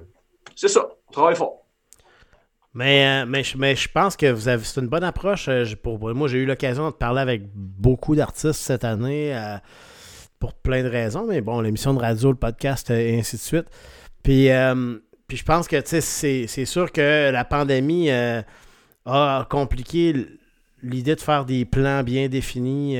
c'est 0.54 0.68
ça, 0.68 0.88
on 1.08 1.12
travaille 1.12 1.36
fort. 1.36 1.66
Mais, 2.74 3.22
euh, 3.22 3.26
mais, 3.26 3.42
je- 3.44 3.58
mais 3.58 3.76
je 3.76 3.88
pense 3.90 4.16
que 4.16 4.30
vous 4.30 4.48
avez 4.48 4.64
c'est 4.64 4.80
une 4.80 4.88
bonne 4.88 5.04
approche. 5.04 5.48
euh, 5.48 5.64
Pour, 5.82 5.98
moi, 6.14 6.28
j'ai 6.28 6.38
eu 6.38 6.46
l'occasion 6.46 6.86
de 6.90 6.94
parler 6.94 7.20
avec 7.20 7.42
beaucoup 7.54 8.14
d'artistes 8.16 8.52
cette 8.60 8.84
année 8.84 9.36
pour 10.38 10.54
plein 10.54 10.82
de 10.82 10.88
raisons. 10.88 11.26
Mais 11.26 11.40
bon, 11.40 11.60
l'émission 11.60 11.92
de 11.94 11.98
radio, 12.00 12.30
le 12.30 12.36
podcast 12.38 12.88
et 12.90 13.18
ainsi 13.18 13.36
de 13.36 13.40
suite. 13.42 13.66
Puis, 14.22 14.48
puis 15.28 15.36
je 15.36 15.44
pense 15.44 15.68
que 15.68 15.76
c'est 15.84 16.46
c'est 16.46 16.64
sûr 16.64 16.92
que 16.92 17.30
la 17.30 17.44
pandémie 17.44 18.10
a 18.10 19.46
compliqué 19.50 20.26
l'idée 20.82 21.14
de 21.14 21.20
faire 21.20 21.44
des 21.44 21.64
plans 21.64 22.02
bien 22.02 22.28
définis. 22.28 22.96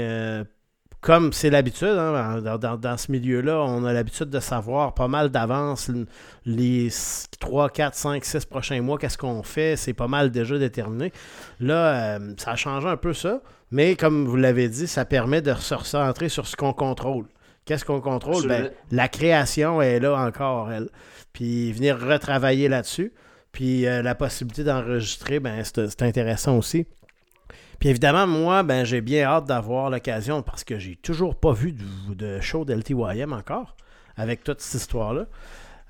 Comme 1.03 1.33
c'est 1.35 1.51
l'habitude, 1.51 1.88
hein, 1.99 2.41
dans, 2.41 2.57
dans- 2.57 2.77
dans 2.79 2.97
ce 2.97 3.12
milieu-là, 3.12 3.61
on 3.61 3.85
a 3.85 3.93
l'habitude 3.93 4.31
de 4.31 4.41
savoir 4.41 4.95
pas 4.95 5.09
mal 5.09 5.29
d'avance 5.31 5.91
les 6.47 6.88
3, 7.41 7.69
4, 7.69 7.95
5, 7.95 8.25
6 8.25 8.45
prochains 8.47 8.81
mois, 8.81 8.97
qu'est-ce 8.99 9.19
qu'on 9.19 9.43
fait, 9.43 9.77
c'est 9.77 9.93
pas 9.93 10.09
mal 10.09 10.31
déjà 10.31 10.59
déterminé. 10.59 11.12
Là, 11.61 12.17
euh, 12.19 12.35
ça 12.38 12.53
a 12.53 12.57
changé 12.57 12.88
un 12.88 12.97
peu 12.97 13.12
ça, 13.12 13.43
mais 13.71 13.97
comme 13.97 14.27
vous 14.27 14.37
l'avez 14.37 14.69
dit, 14.69 14.87
ça 14.87 15.05
permet 15.05 15.43
de 15.43 15.53
se 15.55 15.75
recentrer 15.75 16.29
sur 16.29 16.47
ce 16.47 16.57
qu'on 16.57 16.73
contrôle. 16.73 17.27
Qu'est-ce 17.65 17.85
qu'on 17.85 18.01
contrôle? 18.01 18.43
Ben, 18.49 18.71
la 18.91 19.09
création 19.09 19.83
est 19.83 20.01
là 20.01 20.15
encore, 20.17 20.73
elle. 20.73 20.88
Puis 21.33 21.73
venir 21.73 21.99
retravailler 22.01 22.69
là-dessus. 22.69 23.12
Puis 23.53 23.87
euh, 23.87 24.03
la 24.03 24.15
possibilité 24.15 24.65
d'enregistrer, 24.65 25.38
ben, 25.41 25.62
c'est 25.65 26.03
intéressant 26.03 26.57
aussi. 26.59 26.87
Puis 27.83 27.88
évidemment, 27.88 28.29
moi, 28.29 28.62
ben, 28.62 28.85
j'ai 28.85 29.01
bien 29.01 29.25
hâte 29.25 29.47
d'avoir 29.47 29.90
l'occasion 29.90 30.40
parce 30.40 30.62
que 30.62 30.79
j'ai 30.79 30.95
toujours 30.95 31.35
pas 31.35 31.53
vu 31.53 31.73
de, 31.73 32.14
de 32.14 32.40
show 32.40 32.64
d'LTYM 32.64 33.33
encore 33.33 33.75
avec 34.16 34.45
toute 34.45 34.61
cette 34.61 34.83
histoire-là. 34.83 35.27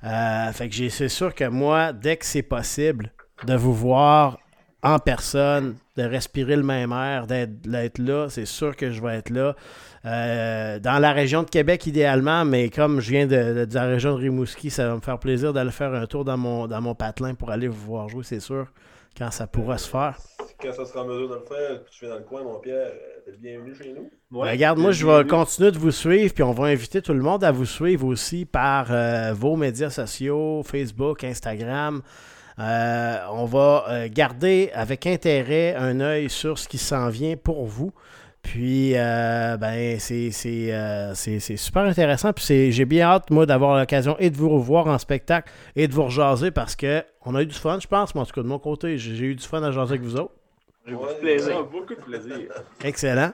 Euh, 0.02 0.52
fait 0.52 0.70
que 0.70 0.88
c'est 0.88 1.10
sûr 1.10 1.34
que 1.34 1.44
moi, 1.44 1.92
dès 1.92 2.16
que 2.16 2.24
c'est 2.24 2.40
possible, 2.40 3.12
de 3.46 3.54
vous 3.54 3.74
voir 3.74 4.38
en 4.82 4.98
personne, 5.00 5.76
de 5.98 6.04
respirer 6.04 6.56
le 6.56 6.62
même 6.62 6.92
air, 6.92 7.26
d'être 7.26 7.98
là, 7.98 8.28
c'est 8.30 8.46
sûr 8.46 8.74
que 8.74 8.90
je 8.90 9.02
vais 9.02 9.18
être 9.18 9.28
là. 9.28 9.54
Euh, 10.06 10.78
dans 10.78 10.98
la 10.98 11.12
région 11.12 11.42
de 11.42 11.50
Québec, 11.50 11.86
idéalement, 11.86 12.46
mais 12.46 12.70
comme 12.70 13.00
je 13.00 13.10
viens 13.10 13.26
de, 13.26 13.66
de 13.66 13.74
la 13.74 13.84
région 13.84 14.12
de 14.14 14.22
Rimouski, 14.22 14.70
ça 14.70 14.88
va 14.88 14.94
me 14.94 15.02
faire 15.02 15.18
plaisir 15.18 15.52
d'aller 15.52 15.70
faire 15.70 15.92
un 15.92 16.06
tour 16.06 16.24
dans 16.24 16.38
mon, 16.38 16.66
dans 16.68 16.80
mon 16.80 16.94
patelin 16.94 17.34
pour 17.34 17.50
aller 17.50 17.68
vous 17.68 17.84
voir 17.84 18.08
jouer, 18.08 18.24
c'est 18.24 18.40
sûr, 18.40 18.68
quand 19.14 19.30
ça 19.30 19.46
pourra 19.46 19.76
se 19.76 19.90
faire. 19.90 20.16
Quand 20.62 20.72
ça 20.72 20.84
sera 20.84 21.02
en 21.02 21.06
mesure 21.06 21.28
de 21.28 21.34
le 21.34 21.40
faire, 21.40 21.82
puis 21.82 21.92
tu 21.92 22.04
viens 22.04 22.14
dans 22.14 22.20
le 22.20 22.24
coin, 22.24 22.42
mon 22.44 22.60
Pierre, 22.60 22.86
euh, 22.86 23.20
t'es 23.24 23.30
le 23.32 23.36
bienvenu 23.38 23.74
chez 23.74 23.92
nous. 23.92 24.10
Ben, 24.30 24.50
regarde, 24.50 24.78
moi, 24.78 24.92
je 24.92 25.04
vais 25.06 25.26
continuer 25.26 25.72
de 25.72 25.78
vous 25.78 25.90
suivre, 25.90 26.32
puis 26.32 26.42
on 26.44 26.52
va 26.52 26.66
inviter 26.66 27.02
tout 27.02 27.12
le 27.14 27.22
monde 27.22 27.42
à 27.42 27.50
vous 27.50 27.64
suivre 27.66 28.06
aussi 28.06 28.44
par 28.44 28.86
euh, 28.90 29.32
vos 29.34 29.56
médias 29.56 29.90
sociaux, 29.90 30.62
Facebook, 30.64 31.24
Instagram. 31.24 32.02
Euh, 32.58 33.16
on 33.32 33.44
va 33.46 33.84
euh, 33.88 34.08
garder 34.10 34.70
avec 34.74 35.06
intérêt 35.06 35.74
un 35.74 36.00
œil 36.00 36.30
sur 36.30 36.58
ce 36.58 36.68
qui 36.68 36.78
s'en 36.78 37.08
vient 37.08 37.36
pour 37.36 37.64
vous. 37.66 37.92
Puis, 38.42 38.92
euh, 38.96 39.56
ben, 39.56 39.98
c'est 40.00 40.30
c'est, 40.32 40.72
euh, 40.72 41.14
c'est- 41.14 41.38
c'est 41.40 41.56
super 41.56 41.82
intéressant. 41.82 42.32
Puis, 42.32 42.44
c'est- 42.44 42.70
j'ai 42.72 42.84
bien 42.84 43.06
hâte, 43.06 43.30
moi, 43.30 43.46
d'avoir 43.46 43.78
l'occasion 43.78 44.16
et 44.18 44.30
de 44.30 44.36
vous 44.36 44.50
revoir 44.50 44.86
en 44.88 44.98
spectacle 44.98 45.50
et 45.76 45.86
de 45.88 45.92
vous 45.94 46.04
rejaser 46.04 46.50
parce 46.50 46.74
que 46.76 47.02
on 47.24 47.34
a 47.36 47.42
eu 47.42 47.46
du 47.46 47.54
fun, 47.54 47.78
je 47.80 47.86
pense. 47.86 48.14
Moi, 48.14 48.22
en 48.22 48.26
tout 48.26 48.32
cas, 48.34 48.42
de 48.42 48.48
mon 48.48 48.58
côté, 48.58 48.98
j'ai 48.98 49.14
j'ai 49.14 49.26
eu 49.26 49.34
du 49.36 49.44
fun 49.46 49.62
à 49.62 49.70
jaser 49.70 49.92
avec 49.94 50.02
vous 50.02 50.16
autres. 50.16 50.34
J'ai 50.86 50.92
beaucoup 50.94 51.06
Ouais, 51.06 51.14
de 51.14 51.20
plaisir. 51.20 51.56
Ah, 51.58 51.62
beaucoup 51.70 51.94
de 51.94 52.00
plaisir. 52.00 52.36
Excellent. 52.84 53.30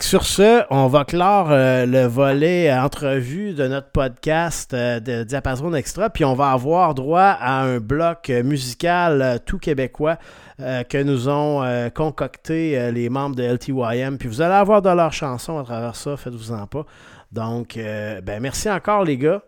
Sur 0.00 0.24
ce, 0.26 0.64
on 0.70 0.86
va 0.88 1.04
clore 1.04 1.48
euh, 1.50 1.86
le 1.86 2.04
volet 2.06 2.70
euh, 2.70 2.82
entrevue 2.82 3.54
de 3.54 3.66
notre 3.68 3.90
podcast 3.90 4.74
euh, 4.74 5.00
de 5.00 5.22
Diapason 5.22 5.72
Extra, 5.72 6.10
puis 6.10 6.26
on 6.26 6.34
va 6.34 6.50
avoir 6.50 6.94
droit 6.94 7.36
à 7.40 7.62
un 7.62 7.78
bloc 7.78 8.28
euh, 8.28 8.42
musical 8.42 9.22
euh, 9.22 9.38
tout 9.38 9.58
québécois 9.58 10.18
euh, 10.60 10.82
que 10.82 11.02
nous 11.02 11.28
ont 11.30 11.62
euh, 11.62 11.88
concocté 11.88 12.78
euh, 12.78 12.90
les 12.90 13.08
membres 13.08 13.36
de 13.36 13.44
LTYM. 13.44 14.18
Puis 14.18 14.28
vous 14.28 14.42
allez 14.42 14.54
avoir 14.54 14.82
de 14.82 14.90
leurs 14.90 15.12
chansons 15.14 15.58
à 15.58 15.62
travers 15.64 15.96
ça, 15.96 16.16
faites-vous-en 16.18 16.66
pas. 16.66 16.84
Donc, 17.32 17.76
euh, 17.78 18.20
ben 18.20 18.40
merci 18.40 18.68
encore 18.70 19.04
les 19.04 19.16
gars. 19.16 19.42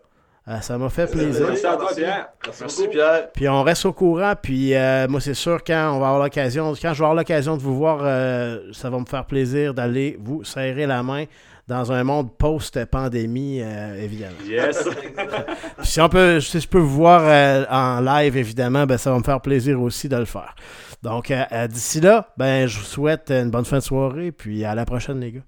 Euh, 0.47 0.59
ça 0.61 0.77
m'a 0.77 0.89
fait 0.89 1.05
plaisir. 1.09 1.45
Merci 1.47 1.65
à 1.67 1.77
toi, 1.77 1.91
Pierre. 1.95 2.29
Merci 2.59 2.87
Pierre. 2.87 3.31
Puis 3.31 3.47
on 3.47 3.61
reste 3.61 3.85
au 3.85 3.93
courant. 3.93 4.33
Puis 4.41 4.73
euh, 4.73 5.07
moi, 5.07 5.21
c'est 5.21 5.35
sûr, 5.35 5.63
quand 5.63 5.93
on 5.95 5.99
va 5.99 6.07
avoir 6.07 6.23
l'occasion, 6.23 6.73
quand 6.73 6.93
je 6.93 6.99
vais 6.99 7.05
avoir 7.05 7.15
l'occasion 7.15 7.57
de 7.57 7.61
vous 7.61 7.77
voir, 7.77 7.99
euh, 8.01 8.71
ça 8.71 8.89
va 8.89 8.97
me 8.99 9.05
faire 9.05 9.25
plaisir 9.25 9.73
d'aller 9.73 10.17
vous 10.19 10.43
serrer 10.43 10.87
la 10.87 11.03
main 11.03 11.25
dans 11.67 11.91
un 11.91 12.03
monde 12.03 12.35
post-pandémie, 12.37 13.61
euh, 13.61 13.95
évidemment. 14.01 14.35
Yes. 14.45 14.87
Si, 15.83 15.99
on 16.01 16.09
peut, 16.09 16.39
si 16.39 16.59
je 16.59 16.67
peux 16.67 16.79
vous 16.79 16.95
voir 16.95 17.21
euh, 17.23 17.65
en 17.69 18.01
live, 18.01 18.37
évidemment, 18.37 18.85
ben, 18.85 18.97
ça 18.97 19.11
va 19.11 19.17
me 19.17 19.23
faire 19.23 19.41
plaisir 19.41 19.81
aussi 19.81 20.09
de 20.09 20.17
le 20.17 20.25
faire. 20.25 20.55
Donc, 21.01 21.31
euh, 21.31 21.43
euh, 21.51 21.67
d'ici 21.67 22.01
là, 22.01 22.27
ben, 22.37 22.67
je 22.67 22.77
vous 22.77 22.85
souhaite 22.85 23.31
une 23.31 23.49
bonne 23.49 23.65
fin 23.65 23.77
de 23.77 23.83
soirée, 23.83 24.31
puis 24.31 24.63
à 24.63 24.75
la 24.75 24.85
prochaine, 24.85 25.19
les 25.19 25.31
gars. 25.31 25.41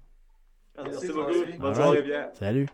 Merci 0.82 1.08
beaucoup. 1.08 1.32
Bonne 1.58 1.74
soirée, 1.74 2.02
bien. 2.02 2.28
Salut. 2.38 2.66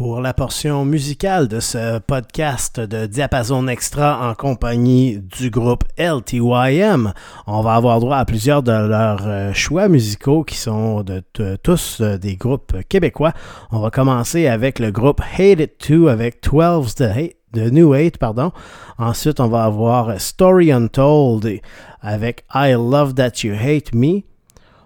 Pour 0.00 0.22
la 0.22 0.32
portion 0.32 0.86
musicale 0.86 1.46
de 1.46 1.60
ce 1.60 1.98
podcast 1.98 2.80
de 2.80 3.04
Diapason 3.04 3.68
Extra 3.68 4.30
en 4.30 4.34
compagnie 4.34 5.18
du 5.18 5.50
groupe 5.50 5.84
LTYM, 5.98 7.12
on 7.46 7.60
va 7.60 7.74
avoir 7.74 8.00
droit 8.00 8.16
à 8.16 8.24
plusieurs 8.24 8.62
de 8.62 8.72
leurs 8.72 9.26
euh, 9.26 9.52
choix 9.52 9.88
musicaux 9.88 10.42
qui 10.42 10.56
sont 10.56 11.02
de, 11.02 11.22
tous 11.62 11.98
euh, 12.00 12.16
des 12.16 12.36
groupes 12.36 12.78
québécois. 12.88 13.34
On 13.72 13.80
va 13.80 13.90
commencer 13.90 14.46
avec 14.46 14.78
le 14.78 14.90
groupe 14.90 15.20
Hate 15.20 15.60
It 15.60 15.76
Too 15.76 16.08
avec 16.08 16.42
12 16.50 16.94
de, 16.94 17.04
Hate- 17.04 17.36
de 17.52 17.68
New 17.68 17.92
Hate. 17.92 18.16
Pardon. 18.16 18.52
Ensuite, 18.96 19.38
on 19.38 19.48
va 19.48 19.64
avoir 19.64 20.18
Story 20.18 20.72
Untold 20.72 21.60
avec 22.00 22.46
I 22.54 22.72
Love 22.72 23.12
That 23.16 23.44
You 23.44 23.52
Hate 23.54 23.94
Me. 23.94 24.22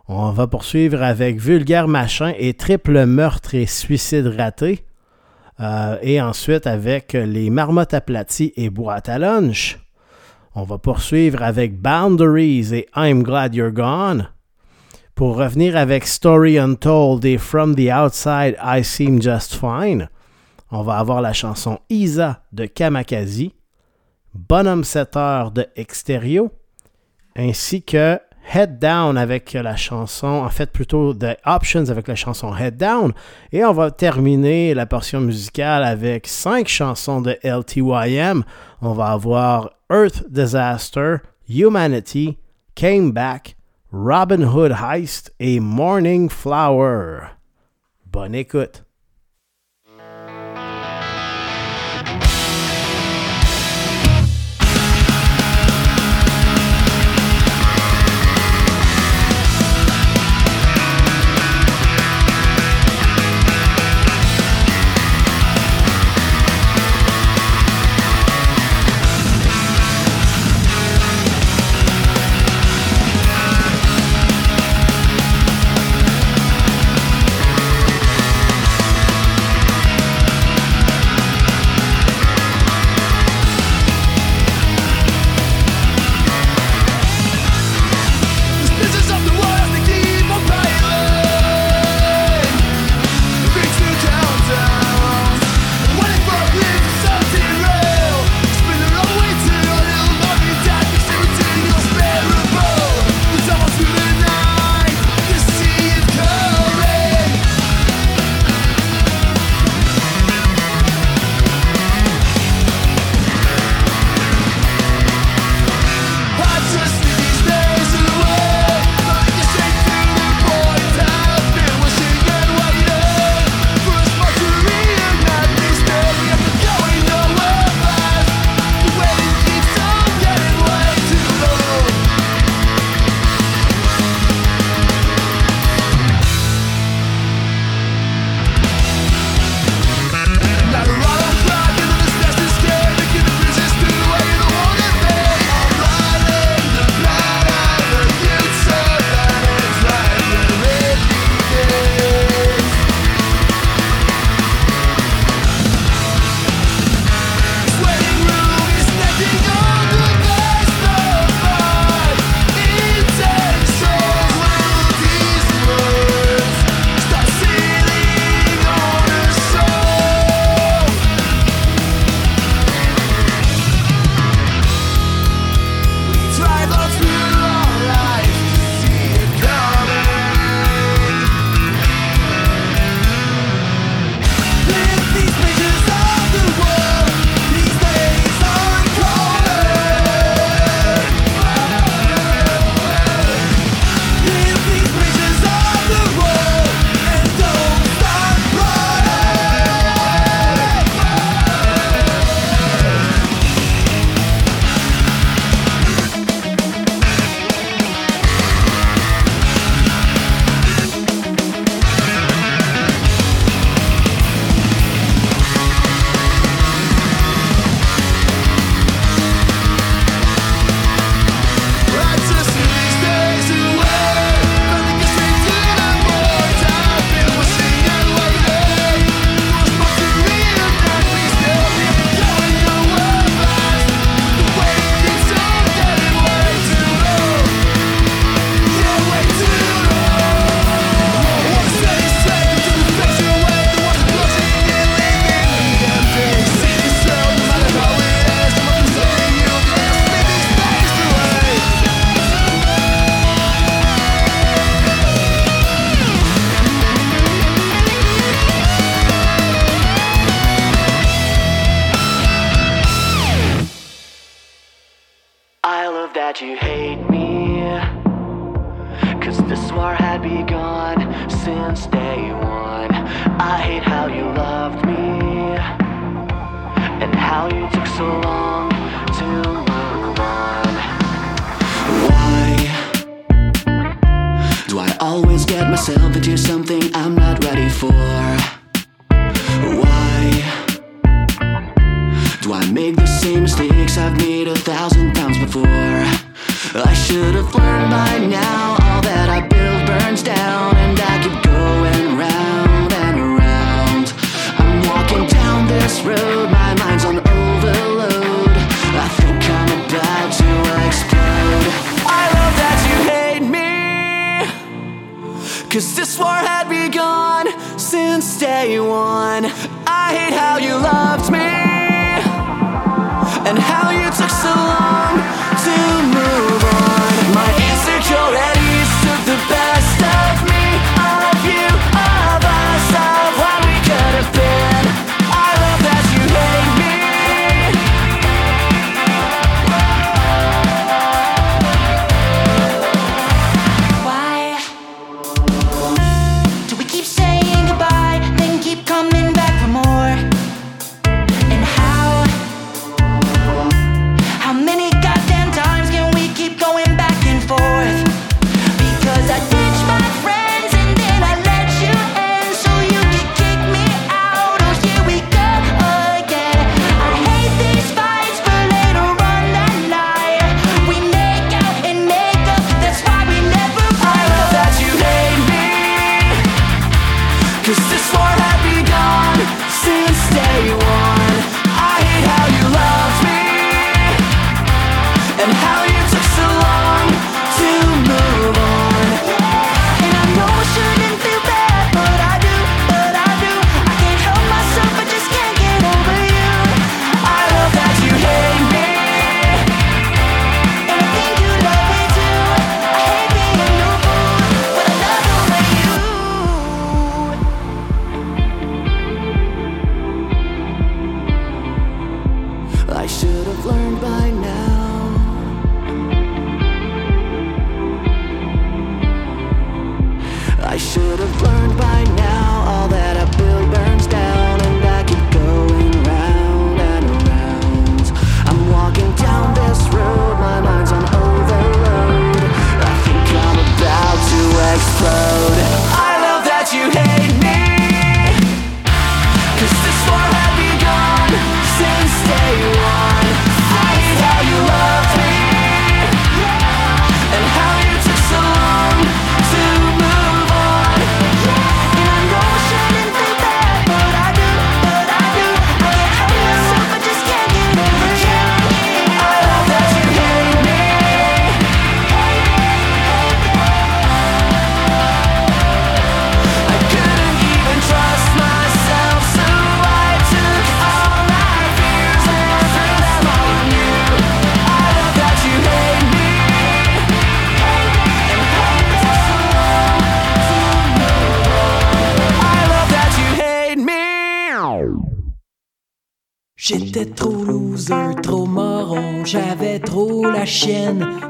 On 0.08 0.32
va 0.32 0.48
poursuivre 0.48 1.00
avec 1.04 1.38
Vulgaire 1.38 1.86
Machin 1.86 2.32
et 2.36 2.54
Triple 2.54 3.06
Meurtre 3.06 3.54
et 3.54 3.66
Suicide 3.66 4.26
Raté. 4.26 4.84
Euh, 5.60 5.98
et 6.02 6.20
ensuite 6.20 6.66
avec 6.66 7.12
Les 7.12 7.48
Marmottes 7.50 7.94
aplaties 7.94 8.52
et 8.56 8.70
Boîte 8.70 9.08
à 9.08 9.18
lunch. 9.18 9.78
On 10.56 10.62
va 10.62 10.78
poursuivre 10.78 11.42
avec 11.42 11.80
Boundaries 11.80 12.74
et 12.74 12.88
I'm 12.96 13.22
Glad 13.22 13.54
You're 13.54 13.72
Gone. 13.72 14.28
Pour 15.14 15.36
revenir 15.36 15.76
avec 15.76 16.06
Story 16.06 16.58
Untold 16.58 17.24
et 17.24 17.38
From 17.38 17.74
the 17.74 17.88
Outside 17.92 18.56
I 18.62 18.82
Seem 18.82 19.22
Just 19.22 19.54
Fine. 19.54 20.08
On 20.70 20.82
va 20.82 20.98
avoir 20.98 21.20
la 21.20 21.32
chanson 21.32 21.78
Isa 21.88 22.42
de 22.52 22.66
Kamakazi. 22.66 23.54
Bonhomme 24.34 24.82
7 24.82 25.16
heures 25.16 25.50
de 25.52 25.66
Exterio. 25.76 26.50
Ainsi 27.36 27.82
que 27.82 28.18
Head 28.52 28.78
Down 28.78 29.16
avec 29.16 29.52
la 29.52 29.76
chanson, 29.76 30.26
en 30.26 30.48
fait 30.48 30.70
plutôt 30.70 31.14
The 31.14 31.36
Options 31.44 31.88
avec 31.88 32.08
la 32.08 32.14
chanson 32.14 32.54
Head 32.54 32.76
Down. 32.76 33.12
Et 33.52 33.64
on 33.64 33.72
va 33.72 33.90
terminer 33.90 34.74
la 34.74 34.86
portion 34.86 35.20
musicale 35.20 35.82
avec 35.84 36.26
cinq 36.26 36.68
chansons 36.68 37.20
de 37.20 37.38
LTYM. 37.42 38.44
On 38.82 38.92
va 38.92 39.06
avoir 39.06 39.70
Earth 39.90 40.24
Disaster, 40.28 41.16
Humanity, 41.48 42.38
Came 42.74 43.12
Back, 43.12 43.56
Robin 43.92 44.42
Hood 44.42 44.72
Heist 44.72 45.32
et 45.38 45.60
Morning 45.60 46.28
Flower. 46.28 47.20
Bonne 48.06 48.34
écoute. 48.34 48.84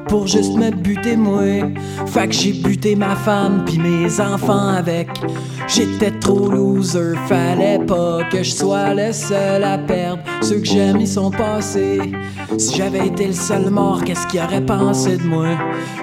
pour 0.09 0.27
juste 0.27 0.55
me 0.55 0.71
buter 0.71 1.17
moi. 1.17 1.71
Fait 2.07 2.29
que 2.29 2.35
j'ai 2.35 2.53
buté 2.53 2.95
ma 2.95 3.17
femme 3.17 3.65
puis 3.65 3.79
mes 3.79 4.21
enfants 4.21 4.69
avec. 4.69 5.09
J'étais 5.67 6.11
trop 6.11 6.51
loser, 6.51 7.15
fallait 7.27 7.79
pas 7.79 8.19
que 8.31 8.43
je 8.43 8.51
sois 8.51 8.95
le 8.95 9.13
seul 9.13 9.65
à 9.65 9.79
perdre. 9.79 10.23
Ceux 10.43 10.61
que 10.61 10.67
j'aime 10.67 11.01
ils 11.01 11.09
sont 11.09 11.31
passés. 11.31 12.13
Si 12.59 12.77
j'avais 12.77 13.07
été 13.07 13.27
le 13.27 13.33
seul 13.33 13.71
mort, 13.71 14.05
qu'est-ce 14.05 14.27
qu'ils 14.27 14.41
aurait 14.41 14.65
pensé 14.65 15.17
de 15.17 15.25
moi? 15.25 15.49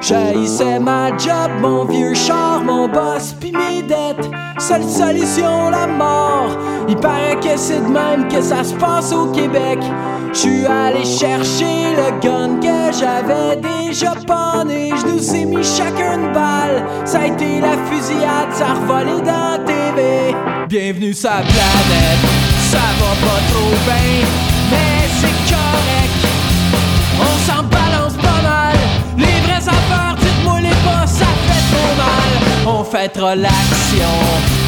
J'haïssais 0.01 0.79
ma 0.79 1.15
job, 1.17 1.51
mon 1.61 1.85
vieux 1.85 2.13
char, 2.13 2.63
mon 2.63 2.87
boss 2.87 3.35
puis 3.39 3.51
mes 3.51 3.83
dettes 3.83 4.29
seule 4.61 4.87
solution 4.87 5.69
la 5.71 5.87
mort. 5.87 6.55
Il 6.87 6.95
paraît 6.97 7.39
que 7.41 7.57
c'est 7.57 7.81
de 7.81 7.87
même 7.87 8.27
que 8.27 8.41
ça 8.41 8.63
se 8.63 8.73
passe 8.75 9.11
au 9.11 9.31
Québec. 9.31 9.79
Je 10.33 10.37
suis 10.37 10.65
allé 10.65 11.03
chercher 11.03 11.95
le 11.97 12.21
gun 12.21 12.59
que 12.59 12.97
j'avais 12.97 13.55
déjà 13.57 14.13
pané. 14.27 14.91
Je 14.95 15.07
nous 15.07 15.35
ai 15.35 15.45
mis 15.45 15.63
chacun 15.63 16.19
une 16.19 16.31
balle. 16.31 16.85
Ça 17.05 17.21
a 17.21 17.27
été 17.27 17.59
la 17.59 17.75
fusillade, 17.89 18.51
ça 18.51 18.67
a 18.67 18.73
revolé 18.75 19.21
dans 19.21 19.51
la 19.51 19.59
TV. 19.65 20.35
Bienvenue 20.69 21.13
sur 21.13 21.29
la 21.29 21.41
planète, 21.41 22.21
ça 22.71 22.85
va 22.99 23.11
pas 23.27 23.41
trop 23.51 23.75
bien, 23.85 24.27
mais 24.69 25.07
c'est 25.19 25.53
correct. 25.53 26.21
On 27.19 27.51
s'en 27.51 27.63
balance. 27.63 28.00
on 32.65 32.83
fêtera 32.83 33.35
l'action 33.35 34.13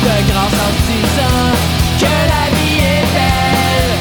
de 0.03 0.31
grands 0.31 0.55
artisans. 0.67 1.57
que 1.99 2.13
la 2.33 2.45
vie 2.55 2.79
est 2.79 3.07
belle. 3.15 3.93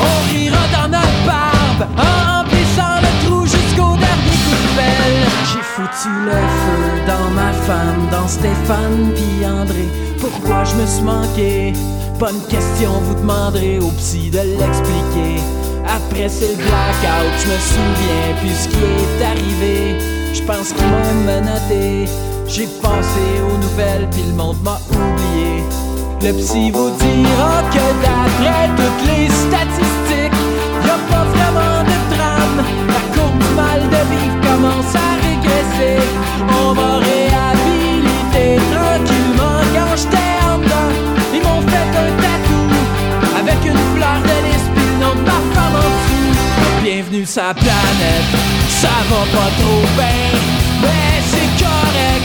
On 0.00 0.32
rira 0.32 0.64
dans 0.72 0.88
notre 0.88 1.20
barbe 1.26 1.88
en 1.98 2.38
remplissant 2.38 2.96
le 3.02 3.26
trou 3.26 3.42
jusqu'au 3.44 3.96
dernier 3.96 4.36
coup 4.44 4.58
de 4.64 4.70
pelle. 4.76 5.28
J'ai 5.52 5.62
foutu 5.62 6.08
le 6.24 6.32
feu 6.32 6.84
dans 7.06 7.30
ma 7.30 7.52
femme, 7.52 8.08
dans 8.10 8.28
Stéphane 8.28 9.12
puis 9.14 9.46
André. 9.46 9.88
Pourquoi 10.20 10.64
je 10.64 10.74
me 10.76 10.86
suis 10.86 11.02
manqué? 11.02 11.72
Bonne 12.18 12.40
question, 12.48 12.92
vous 13.02 13.14
demanderez 13.14 13.78
au 13.78 13.90
psy 13.98 14.30
de 14.30 14.38
l'expliquer. 14.38 15.42
Après 15.86 16.28
c'est 16.28 16.48
le 16.48 16.56
blackout, 16.56 17.34
je 17.42 17.46
me 17.52 17.58
souviens 17.58 18.28
plus 18.40 18.56
ce 18.64 18.68
qui 18.68 18.84
est 18.84 19.24
arrivé. 19.24 19.98
Je 20.32 20.42
pense 20.42 20.72
qu'ils 20.72 20.86
m'ont 20.86 21.14
menotté. 21.26 22.08
J'ai 22.46 22.66
pensé 22.80 23.24
aux 23.42 23.58
nouvelles, 23.58 24.08
puis 24.10 24.22
le 24.22 24.34
monde 24.34 24.62
m'a 24.62 24.78
oublié. 24.90 25.64
Le 26.22 26.32
psy 26.34 26.70
vous 26.70 26.90
dira 26.90 27.62
que 27.72 27.86
d'après 28.02 28.68
toutes 28.76 29.04
les 29.08 29.28
statistiques, 29.28 30.40
y 30.84 30.88
a 30.88 30.98
pas 31.10 31.24
vraiment 31.24 31.82
de 31.82 31.96
drame. 32.14 32.58
La 32.88 33.00
courbe 33.14 33.44
mal 33.56 33.80
de 33.82 34.02
vivre 34.10 34.38
commence 34.40 34.94
à 34.94 35.08
régresser. 35.26 35.98
On 36.48 36.72
va 36.72 36.98
réhabiliter 36.98 38.60
tranquillement 38.72 39.60
quand 39.74 39.96
j'étais 39.96 40.32
en 40.46 40.58
dedans. 40.58 40.92
Ils 41.34 41.42
m'ont 41.42 41.62
fait 41.68 41.90
un 42.04 42.10
tatou 42.22 42.64
avec 43.40 43.58
une 43.64 43.82
fleur 43.96 44.18
de 44.22 44.36
lys 44.46 44.66
puis 44.74 44.84
le 44.84 44.96
nom 45.04 45.14
de 45.14 45.24
ma 45.26 45.40
femme 45.54 45.76
en 45.76 45.90
dessous. 45.96 46.32
Bienvenue 46.82 47.26
la 47.36 47.52
planète, 47.52 48.32
ça 48.68 48.94
va 49.10 49.22
pas 49.32 49.50
trop 49.60 49.84
bien, 49.96 50.30
mais 50.82 51.14
c'est 51.30 51.64
correct. 51.64 52.23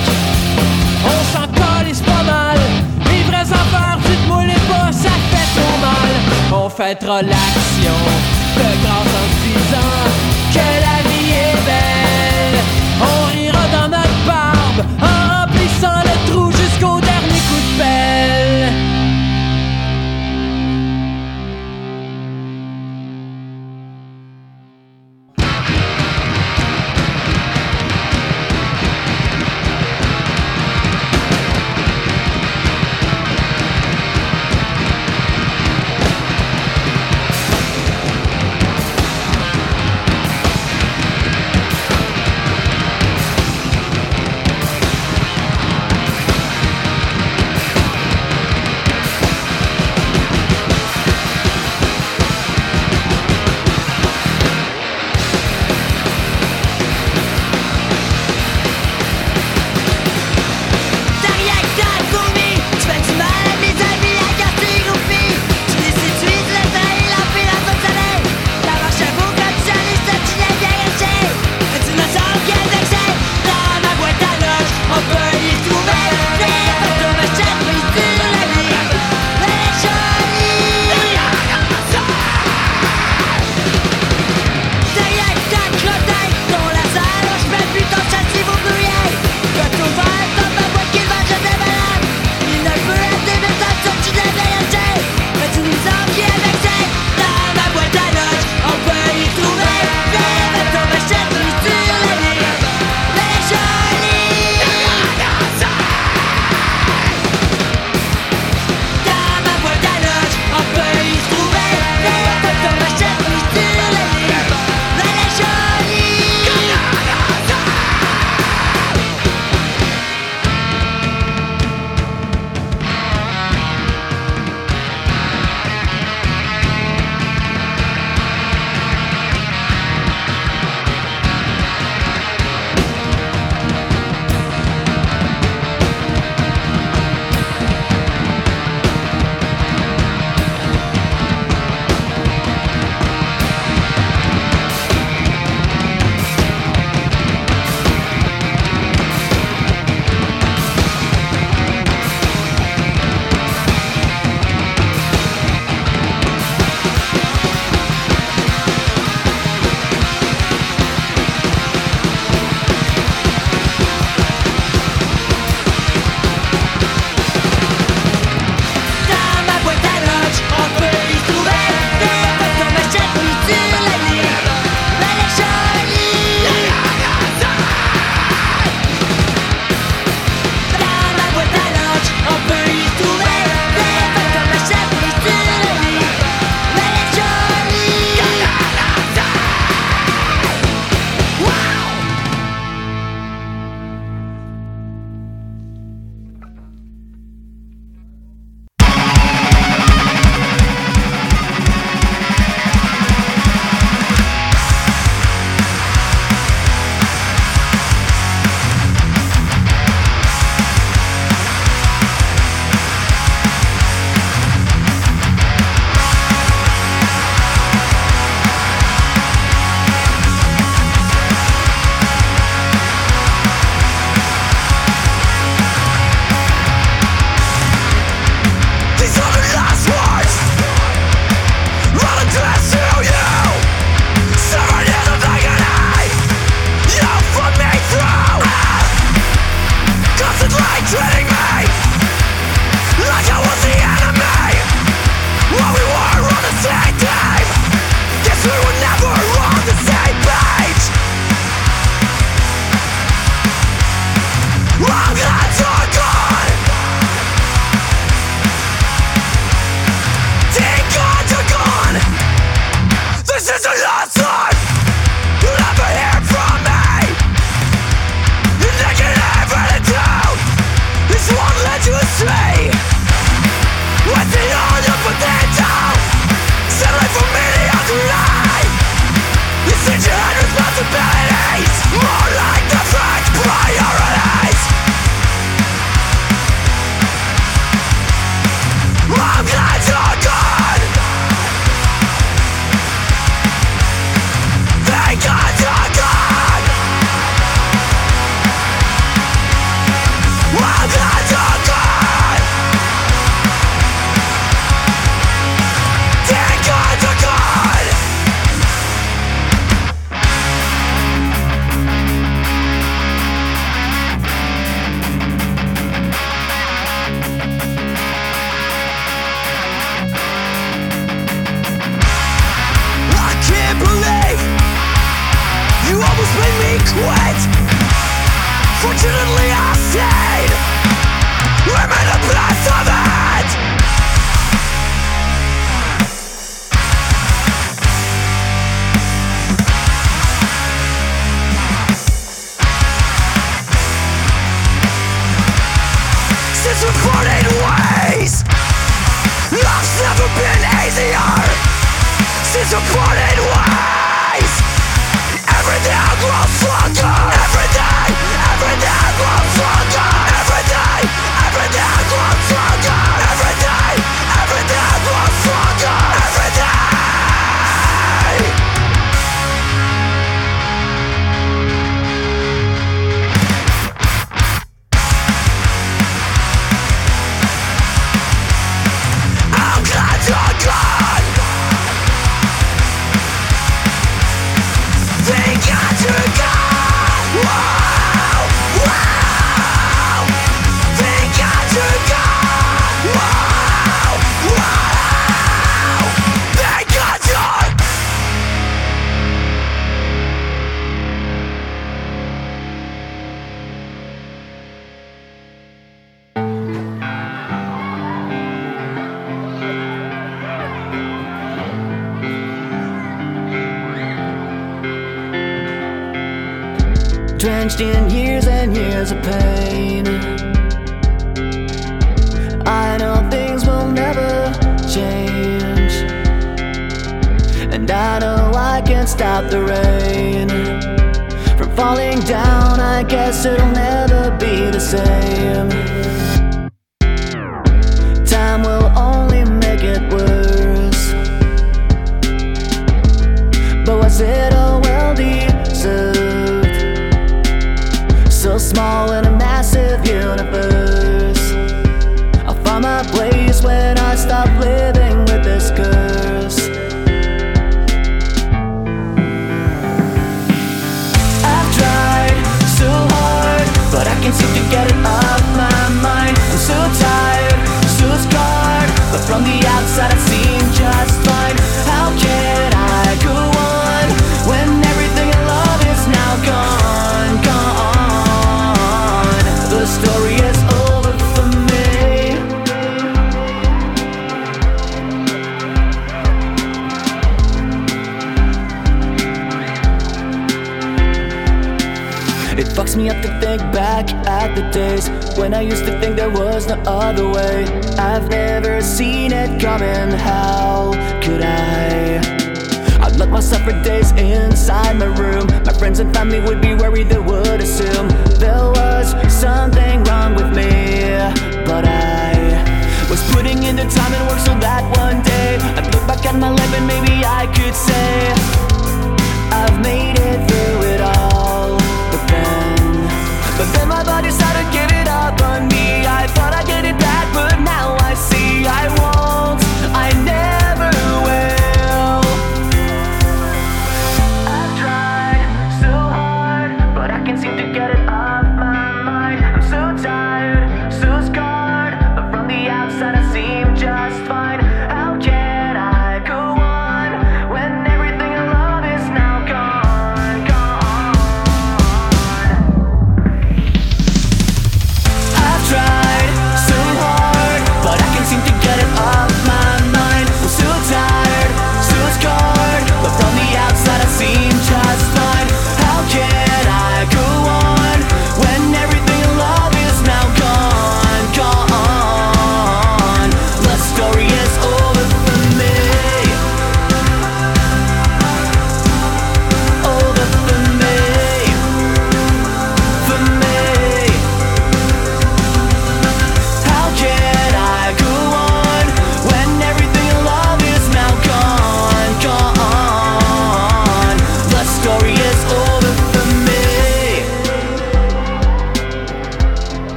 On 1.05 1.19
s'en 1.33 1.47
calisse 1.47 2.01
pas 2.01 2.23
mal. 2.23 2.59
Les 3.05 3.23
vraies 3.23 3.51
affaires, 3.51 3.97
dites-moi 4.05 4.45
les 4.45 4.61
pas, 4.69 4.91
ça 4.91 5.09
fait 5.31 5.59
trop 5.59 5.77
mal. 5.81 6.63
On 6.63 6.69
fêtera 6.69 7.21
l'action 7.21 7.99
de 8.57 8.69
grâce 8.83 9.13
en 9.19 9.27
se 9.29 9.39
disant 9.45 10.28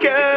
girl. 0.00 0.35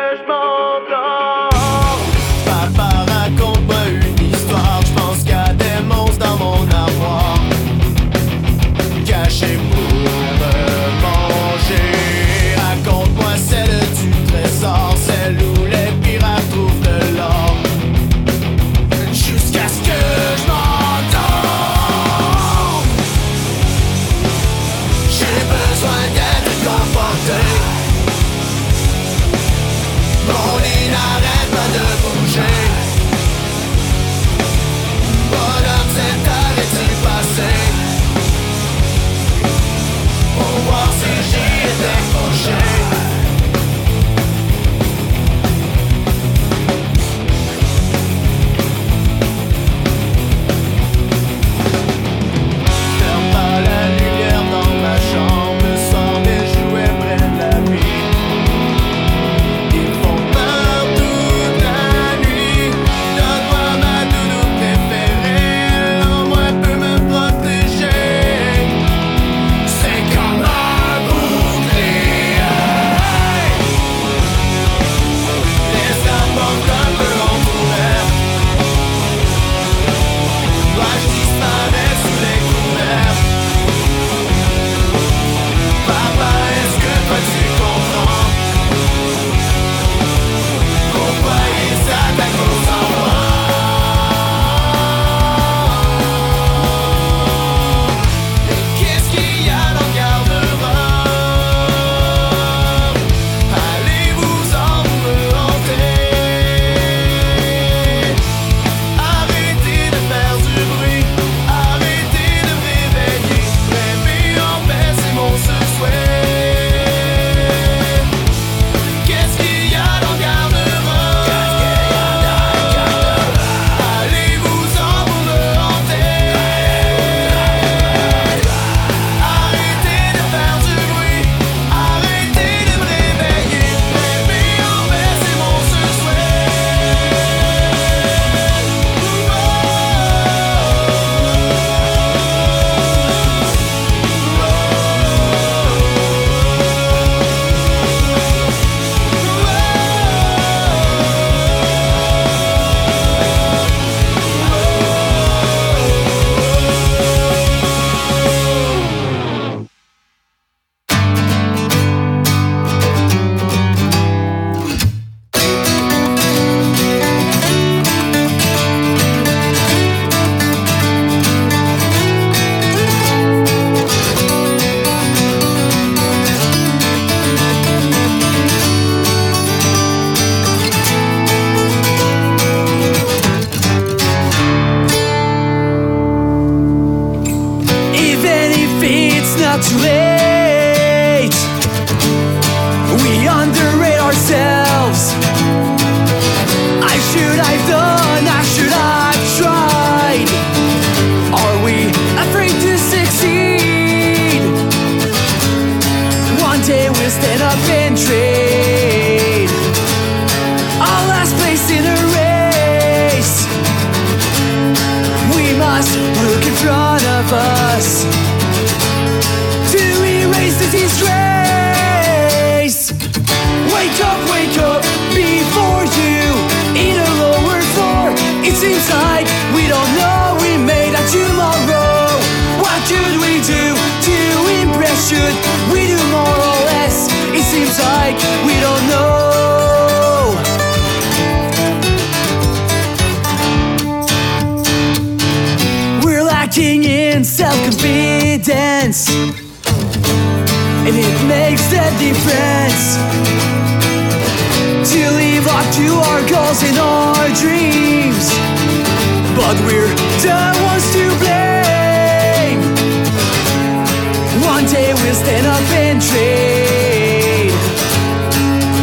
trade. 266.10 267.52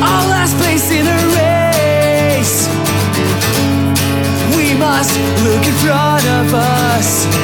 Our 0.02 0.24
last 0.34 0.56
place 0.58 0.90
in 0.90 1.06
a 1.06 1.20
race. 1.38 2.68
We 4.56 4.74
must 4.74 5.12
look 5.44 5.64
in 5.66 5.74
front 5.84 6.24
of 6.40 6.54
us. 6.54 7.35